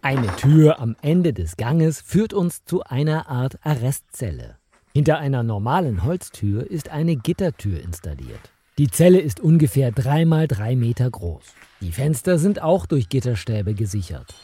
Eine 0.00 0.34
Tür 0.36 0.80
am 0.80 0.96
Ende 1.02 1.34
des 1.34 1.58
Ganges 1.58 2.00
führt 2.00 2.32
uns 2.32 2.64
zu 2.64 2.82
einer 2.82 3.28
Art 3.28 3.58
Arrestzelle. 3.62 4.56
Hinter 4.94 5.18
einer 5.18 5.42
normalen 5.42 6.04
Holztür 6.04 6.70
ist 6.70 6.88
eine 6.88 7.16
Gittertür 7.16 7.82
installiert. 7.82 8.40
Die 8.78 8.88
Zelle 8.88 9.20
ist 9.20 9.38
ungefähr 9.38 9.92
3 9.92 10.24
mal 10.24 10.48
3 10.48 10.76
Meter 10.76 11.10
groß. 11.10 11.44
Die 11.82 11.92
Fenster 11.92 12.38
sind 12.38 12.62
auch 12.62 12.86
durch 12.86 13.10
Gitterstäbe 13.10 13.74
gesichert. 13.74 14.34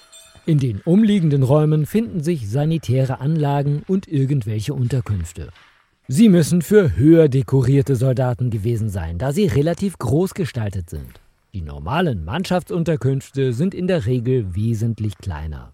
In 0.45 0.59
den 0.59 0.83
umliegenden 0.83 1.43
Räumen 1.43 1.87
finden 1.87 2.23
sich 2.23 2.51
sanitäre 2.51 3.21
Anlagen 3.21 3.85
und 3.89 4.07
irgendwelche 4.07 4.75
Unterkünfte. 4.75 5.49
Sie 6.09 6.29
müssen 6.29 6.61
für 6.61 6.95
höher 6.95 7.29
dekorierte 7.31 7.97
Soldaten 7.97 8.51
gewesen 8.51 8.91
sein, 8.91 9.17
da 9.17 9.33
sie 9.33 9.47
relativ 9.47 9.97
groß 9.99 10.35
gestaltet 10.35 10.91
sind. 10.91 11.24
Die 11.55 11.63
normalen 11.63 12.25
Mannschaftsunterkünfte 12.25 13.53
sind 13.53 13.75
in 13.75 13.87
der 13.87 14.07
Regel 14.07 14.57
wesentlich 14.57 15.17
kleiner. 15.19 15.73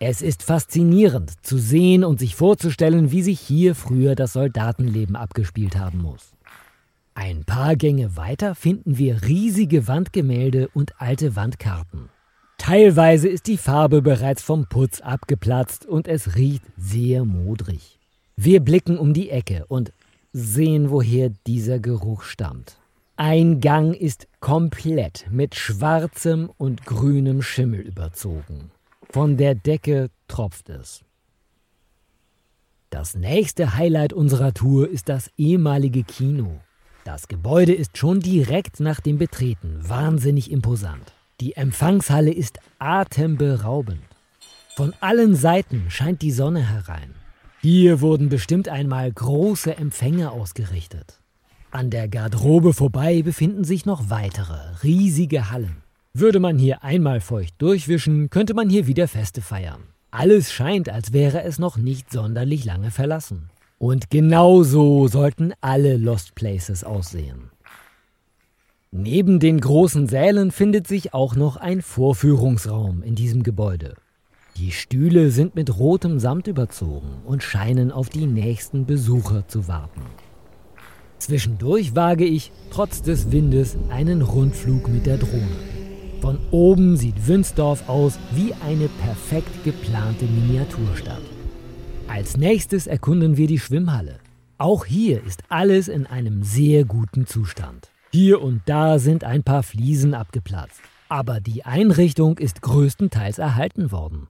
Es 0.00 0.20
ist 0.20 0.42
faszinierend 0.42 1.32
zu 1.42 1.56
sehen 1.56 2.04
und 2.04 2.18
sich 2.18 2.34
vorzustellen, 2.34 3.10
wie 3.10 3.22
sich 3.22 3.40
hier 3.40 3.74
früher 3.74 4.14
das 4.14 4.34
Soldatenleben 4.34 5.16
abgespielt 5.16 5.78
haben 5.78 6.02
muss. 6.02 6.34
Ein 7.14 7.44
paar 7.44 7.74
Gänge 7.74 8.18
weiter 8.18 8.54
finden 8.54 8.98
wir 8.98 9.22
riesige 9.22 9.88
Wandgemälde 9.88 10.68
und 10.74 11.00
alte 11.00 11.36
Wandkarten. 11.36 12.10
Teilweise 12.58 13.28
ist 13.28 13.46
die 13.46 13.56
Farbe 13.56 14.02
bereits 14.02 14.42
vom 14.42 14.66
Putz 14.66 15.00
abgeplatzt 15.00 15.86
und 15.86 16.06
es 16.06 16.36
riecht 16.36 16.64
sehr 16.76 17.24
modrig. 17.24 17.98
Wir 18.36 18.60
blicken 18.60 18.98
um 18.98 19.14
die 19.14 19.30
Ecke 19.30 19.64
und 19.68 19.90
sehen, 20.34 20.90
woher 20.90 21.30
dieser 21.46 21.78
Geruch 21.78 22.24
stammt. 22.24 22.76
Ein 23.16 23.60
Gang 23.60 23.94
ist 23.94 24.26
komplett 24.40 25.26
mit 25.30 25.54
schwarzem 25.54 26.50
und 26.56 26.86
grünem 26.86 27.42
Schimmel 27.42 27.80
überzogen. 27.80 28.70
Von 29.10 29.36
der 29.36 29.54
Decke 29.54 30.08
tropft 30.28 30.70
es. 30.70 31.04
Das 32.88 33.14
nächste 33.14 33.76
Highlight 33.76 34.14
unserer 34.14 34.54
Tour 34.54 34.88
ist 34.88 35.10
das 35.10 35.30
ehemalige 35.36 36.04
Kino. 36.04 36.60
Das 37.04 37.28
Gebäude 37.28 37.74
ist 37.74 37.98
schon 37.98 38.20
direkt 38.20 38.80
nach 38.80 39.00
dem 39.00 39.18
Betreten 39.18 39.78
wahnsinnig 39.86 40.50
imposant. 40.50 41.12
Die 41.40 41.54
Empfangshalle 41.54 42.32
ist 42.32 42.60
atemberaubend. 42.78 44.02
Von 44.74 44.94
allen 45.00 45.34
Seiten 45.34 45.90
scheint 45.90 46.22
die 46.22 46.32
Sonne 46.32 46.66
herein. 46.66 47.14
Hier 47.60 48.00
wurden 48.00 48.30
bestimmt 48.30 48.68
einmal 48.68 49.12
große 49.12 49.76
Empfänge 49.76 50.30
ausgerichtet. 50.30 51.21
An 51.74 51.88
der 51.88 52.06
Garderobe 52.06 52.74
vorbei 52.74 53.22
befinden 53.22 53.64
sich 53.64 53.86
noch 53.86 54.10
weitere, 54.10 54.58
riesige 54.82 55.50
Hallen. 55.50 55.78
Würde 56.12 56.38
man 56.38 56.58
hier 56.58 56.84
einmal 56.84 57.22
feucht 57.22 57.54
durchwischen, 57.56 58.28
könnte 58.28 58.52
man 58.52 58.68
hier 58.68 58.86
wieder 58.86 59.08
Feste 59.08 59.40
feiern. 59.40 59.80
Alles 60.10 60.52
scheint, 60.52 60.90
als 60.90 61.14
wäre 61.14 61.44
es 61.44 61.58
noch 61.58 61.78
nicht 61.78 62.12
sonderlich 62.12 62.66
lange 62.66 62.90
verlassen. 62.90 63.48
Und 63.78 64.10
genau 64.10 64.62
so 64.62 65.08
sollten 65.08 65.54
alle 65.62 65.96
Lost 65.96 66.34
Places 66.34 66.84
aussehen. 66.84 67.50
Neben 68.90 69.40
den 69.40 69.58
großen 69.58 70.08
Sälen 70.08 70.50
findet 70.50 70.86
sich 70.86 71.14
auch 71.14 71.36
noch 71.36 71.56
ein 71.56 71.80
Vorführungsraum 71.80 73.02
in 73.02 73.14
diesem 73.14 73.42
Gebäude. 73.42 73.94
Die 74.58 74.72
Stühle 74.72 75.30
sind 75.30 75.54
mit 75.54 75.78
rotem 75.78 76.18
Samt 76.18 76.48
überzogen 76.48 77.22
und 77.24 77.42
scheinen 77.42 77.90
auf 77.90 78.10
die 78.10 78.26
nächsten 78.26 78.84
Besucher 78.84 79.48
zu 79.48 79.68
warten. 79.68 80.02
Zwischendurch 81.22 81.94
wage 81.94 82.24
ich, 82.24 82.50
trotz 82.72 83.00
des 83.00 83.30
Windes, 83.30 83.76
einen 83.90 84.22
Rundflug 84.22 84.88
mit 84.88 85.06
der 85.06 85.18
Drohne. 85.18 85.56
Von 86.20 86.40
oben 86.50 86.96
sieht 86.96 87.28
Wünsdorf 87.28 87.88
aus 87.88 88.18
wie 88.34 88.52
eine 88.54 88.88
perfekt 88.88 89.62
geplante 89.62 90.24
Miniaturstadt. 90.24 91.22
Als 92.08 92.36
nächstes 92.36 92.88
erkunden 92.88 93.36
wir 93.36 93.46
die 93.46 93.60
Schwimmhalle. 93.60 94.18
Auch 94.58 94.84
hier 94.84 95.22
ist 95.24 95.44
alles 95.48 95.86
in 95.86 96.06
einem 96.08 96.42
sehr 96.42 96.84
guten 96.84 97.24
Zustand. 97.24 97.92
Hier 98.10 98.42
und 98.42 98.62
da 98.66 98.98
sind 98.98 99.22
ein 99.22 99.44
paar 99.44 99.62
Fliesen 99.62 100.14
abgeplatzt, 100.14 100.80
aber 101.08 101.38
die 101.40 101.64
Einrichtung 101.64 102.38
ist 102.38 102.62
größtenteils 102.62 103.38
erhalten 103.38 103.92
worden. 103.92 104.26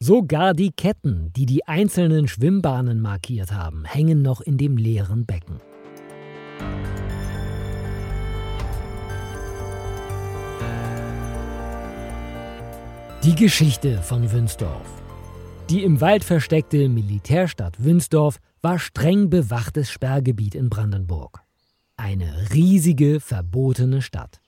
Sogar 0.00 0.52
die 0.52 0.72
Ketten, 0.72 1.32
die 1.36 1.46
die 1.46 1.64
einzelnen 1.68 2.26
Schwimmbahnen 2.26 3.00
markiert 3.00 3.52
haben, 3.52 3.84
hängen 3.84 4.22
noch 4.22 4.40
in 4.40 4.58
dem 4.58 4.76
leeren 4.76 5.26
Becken. 5.26 5.60
Die 13.24 13.34
Geschichte 13.34 14.02
von 14.02 14.30
Wünsdorf. 14.32 14.86
Die 15.70 15.82
im 15.82 16.02
Wald 16.02 16.24
versteckte 16.24 16.90
Militärstadt 16.90 17.82
Wünsdorf 17.82 18.38
war 18.60 18.78
streng 18.78 19.30
bewachtes 19.30 19.90
Sperrgebiet 19.90 20.54
in 20.54 20.68
Brandenburg. 20.68 21.40
Eine 21.96 22.50
riesige, 22.52 23.20
verbotene 23.20 24.02
Stadt. 24.02 24.42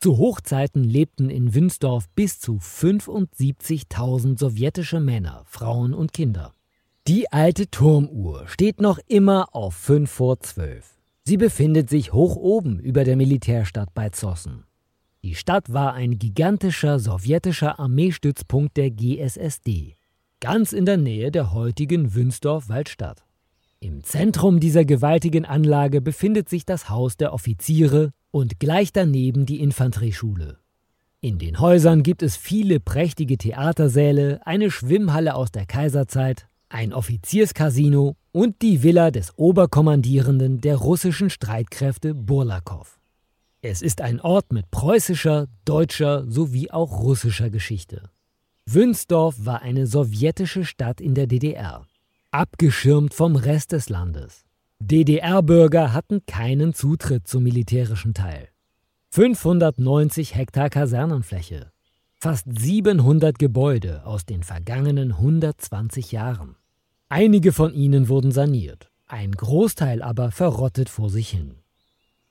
Zu 0.00 0.16
Hochzeiten 0.16 0.82
lebten 0.82 1.28
in 1.28 1.54
Wünsdorf 1.54 2.08
bis 2.14 2.40
zu 2.40 2.54
75.000 2.54 4.38
sowjetische 4.38 5.00
Männer, 5.00 5.42
Frauen 5.44 5.92
und 5.92 6.14
Kinder. 6.14 6.54
Die 7.06 7.30
alte 7.30 7.70
Turmuhr 7.70 8.48
steht 8.48 8.80
noch 8.80 8.98
immer 9.08 9.54
auf 9.54 9.74
5 9.74 10.10
vor 10.10 10.40
12. 10.40 10.95
Sie 11.28 11.36
befindet 11.36 11.90
sich 11.90 12.12
hoch 12.12 12.36
oben 12.36 12.78
über 12.78 13.02
der 13.02 13.16
Militärstadt 13.16 13.92
bei 13.94 14.10
Zossen. 14.10 14.62
Die 15.24 15.34
Stadt 15.34 15.72
war 15.72 15.92
ein 15.92 16.20
gigantischer 16.20 17.00
sowjetischer 17.00 17.80
Armeestützpunkt 17.80 18.76
der 18.76 18.92
GSSD, 18.92 19.96
ganz 20.38 20.72
in 20.72 20.86
der 20.86 20.98
Nähe 20.98 21.32
der 21.32 21.52
heutigen 21.52 22.14
Wünsdorf-Waldstadt. 22.14 23.24
Im 23.80 24.04
Zentrum 24.04 24.60
dieser 24.60 24.84
gewaltigen 24.84 25.44
Anlage 25.44 26.00
befindet 26.00 26.48
sich 26.48 26.64
das 26.64 26.90
Haus 26.90 27.16
der 27.16 27.32
Offiziere 27.32 28.12
und 28.30 28.60
gleich 28.60 28.92
daneben 28.92 29.46
die 29.46 29.58
Infanterieschule. 29.58 30.60
In 31.20 31.38
den 31.38 31.58
Häusern 31.58 32.04
gibt 32.04 32.22
es 32.22 32.36
viele 32.36 32.78
prächtige 32.78 33.36
Theatersäle, 33.36 34.46
eine 34.46 34.70
Schwimmhalle 34.70 35.34
aus 35.34 35.50
der 35.50 35.66
Kaiserzeit, 35.66 36.46
ein 36.68 36.92
Offizierscasino 36.92 38.16
und 38.32 38.62
die 38.62 38.82
Villa 38.82 39.10
des 39.10 39.36
Oberkommandierenden 39.38 40.60
der 40.60 40.76
russischen 40.76 41.30
Streitkräfte 41.30 42.14
Burlakow. 42.14 42.98
Es 43.62 43.82
ist 43.82 44.00
ein 44.00 44.20
Ort 44.20 44.52
mit 44.52 44.70
preußischer, 44.70 45.46
deutscher 45.64 46.24
sowie 46.30 46.70
auch 46.70 47.00
russischer 47.00 47.50
Geschichte. 47.50 48.10
Wünsdorf 48.66 49.36
war 49.38 49.62
eine 49.62 49.86
sowjetische 49.86 50.64
Stadt 50.64 51.00
in 51.00 51.14
der 51.14 51.26
DDR, 51.26 51.86
abgeschirmt 52.30 53.14
vom 53.14 53.36
Rest 53.36 53.72
des 53.72 53.88
Landes. 53.88 54.44
DDR-Bürger 54.78 55.92
hatten 55.92 56.26
keinen 56.26 56.74
Zutritt 56.74 57.26
zum 57.26 57.44
militärischen 57.44 58.12
Teil. 58.12 58.48
590 59.10 60.34
Hektar 60.34 60.68
Kasernenfläche, 60.68 61.72
fast 62.26 62.46
700 62.58 63.38
Gebäude 63.38 64.04
aus 64.04 64.26
den 64.26 64.42
vergangenen 64.42 65.12
120 65.12 66.10
Jahren. 66.10 66.56
Einige 67.08 67.52
von 67.52 67.72
ihnen 67.72 68.08
wurden 68.08 68.32
saniert, 68.32 68.90
ein 69.06 69.30
Großteil 69.30 70.02
aber 70.02 70.32
verrottet 70.32 70.88
vor 70.88 71.08
sich 71.08 71.28
hin. 71.28 71.54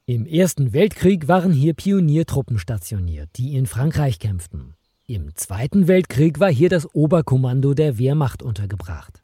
Im 0.05 0.25
Ersten 0.25 0.73
Weltkrieg 0.73 1.29
waren 1.29 1.53
hier 1.53 1.73
Pioniertruppen 1.73 2.59
stationiert, 2.59 3.29
die 3.37 3.55
in 3.55 3.67
Frankreich 3.67 4.19
kämpften. 4.19 4.73
Im 5.07 5.33
Zweiten 5.35 5.87
Weltkrieg 5.87 6.41
war 6.41 6.51
hier 6.51 6.67
das 6.67 6.93
Oberkommando 6.93 7.73
der 7.73 7.97
Wehrmacht 7.97 8.43
untergebracht. 8.43 9.23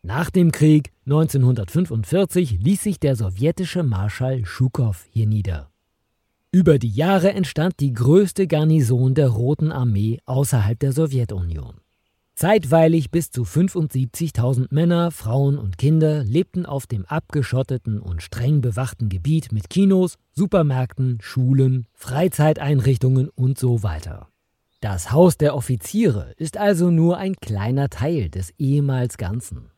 Nach 0.00 0.30
dem 0.30 0.50
Krieg 0.50 0.92
1945 1.04 2.58
ließ 2.58 2.84
sich 2.84 3.00
der 3.00 3.16
sowjetische 3.16 3.82
Marschall 3.82 4.46
Schukow 4.46 5.04
hier 5.10 5.26
nieder. 5.26 5.68
Über 6.50 6.78
die 6.78 6.88
Jahre 6.88 7.34
entstand 7.34 7.74
die 7.78 7.92
größte 7.92 8.46
Garnison 8.46 9.14
der 9.14 9.28
Roten 9.28 9.70
Armee 9.70 10.18
außerhalb 10.24 10.78
der 10.78 10.92
Sowjetunion. 10.92 11.74
Zeitweilig 12.34 13.10
bis 13.10 13.30
zu 13.30 13.42
75.000 13.42 14.68
Männer, 14.70 15.10
Frauen 15.10 15.58
und 15.58 15.76
Kinder 15.76 16.24
lebten 16.24 16.64
auf 16.64 16.86
dem 16.86 17.04
abgeschotteten 17.04 18.00
und 18.00 18.22
streng 18.22 18.62
bewachten 18.62 19.10
Gebiet 19.10 19.52
mit 19.52 19.68
Kinos, 19.68 20.14
Supermärkten, 20.32 21.18
Schulen, 21.20 21.86
Freizeiteinrichtungen 21.92 23.28
und 23.28 23.58
so 23.58 23.82
weiter. 23.82 24.28
Das 24.80 25.12
Haus 25.12 25.36
der 25.36 25.54
Offiziere 25.54 26.32
ist 26.38 26.56
also 26.56 26.90
nur 26.90 27.18
ein 27.18 27.34
kleiner 27.34 27.90
Teil 27.90 28.30
des 28.30 28.54
ehemals 28.56 29.18
Ganzen. 29.18 29.70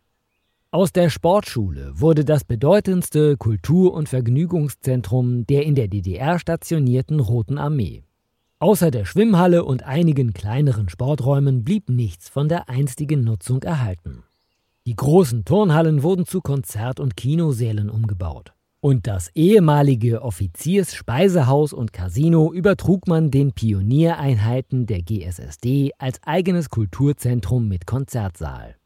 Aus 0.72 0.92
der 0.92 1.10
Sportschule 1.10 1.90
wurde 1.96 2.24
das 2.24 2.44
bedeutendste 2.44 3.36
Kultur- 3.36 3.92
und 3.92 4.08
Vergnügungszentrum 4.08 5.44
der 5.44 5.64
in 5.64 5.74
der 5.74 5.88
DDR 5.88 6.38
stationierten 6.38 7.18
Roten 7.18 7.58
Armee. 7.58 8.04
Außer 8.60 8.92
der 8.92 9.04
Schwimmhalle 9.04 9.64
und 9.64 9.82
einigen 9.82 10.32
kleineren 10.32 10.88
Sporträumen 10.88 11.64
blieb 11.64 11.88
nichts 11.88 12.28
von 12.28 12.48
der 12.48 12.68
einstigen 12.68 13.24
Nutzung 13.24 13.64
erhalten. 13.64 14.22
Die 14.86 14.94
großen 14.94 15.44
Turnhallen 15.44 16.04
wurden 16.04 16.24
zu 16.24 16.40
Konzert- 16.40 17.00
und 17.00 17.16
Kinosälen 17.16 17.90
umgebaut. 17.90 18.52
Und 18.80 19.08
das 19.08 19.30
ehemalige 19.34 20.22
Offiziersspeisehaus 20.22 21.72
und 21.72 21.92
Casino 21.92 22.52
übertrug 22.52 23.08
man 23.08 23.32
den 23.32 23.54
Pioniereinheiten 23.54 24.86
der 24.86 25.02
GSSD 25.02 25.90
als 25.98 26.20
eigenes 26.22 26.70
Kulturzentrum 26.70 27.66
mit 27.66 27.88
Konzertsaal. 27.88 28.76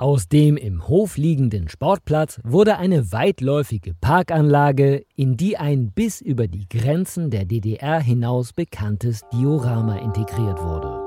Aus 0.00 0.28
dem 0.28 0.56
im 0.56 0.88
Hof 0.88 1.16
liegenden 1.18 1.68
Sportplatz 1.68 2.40
wurde 2.42 2.78
eine 2.78 3.12
weitläufige 3.12 3.92
Parkanlage, 3.92 5.04
in 5.14 5.36
die 5.36 5.58
ein 5.58 5.92
bis 5.92 6.22
über 6.22 6.48
die 6.48 6.66
Grenzen 6.70 7.28
der 7.28 7.44
DDR 7.44 8.00
hinaus 8.00 8.54
bekanntes 8.54 9.20
Diorama 9.30 9.96
integriert 9.96 10.58
wurde. 10.62 11.06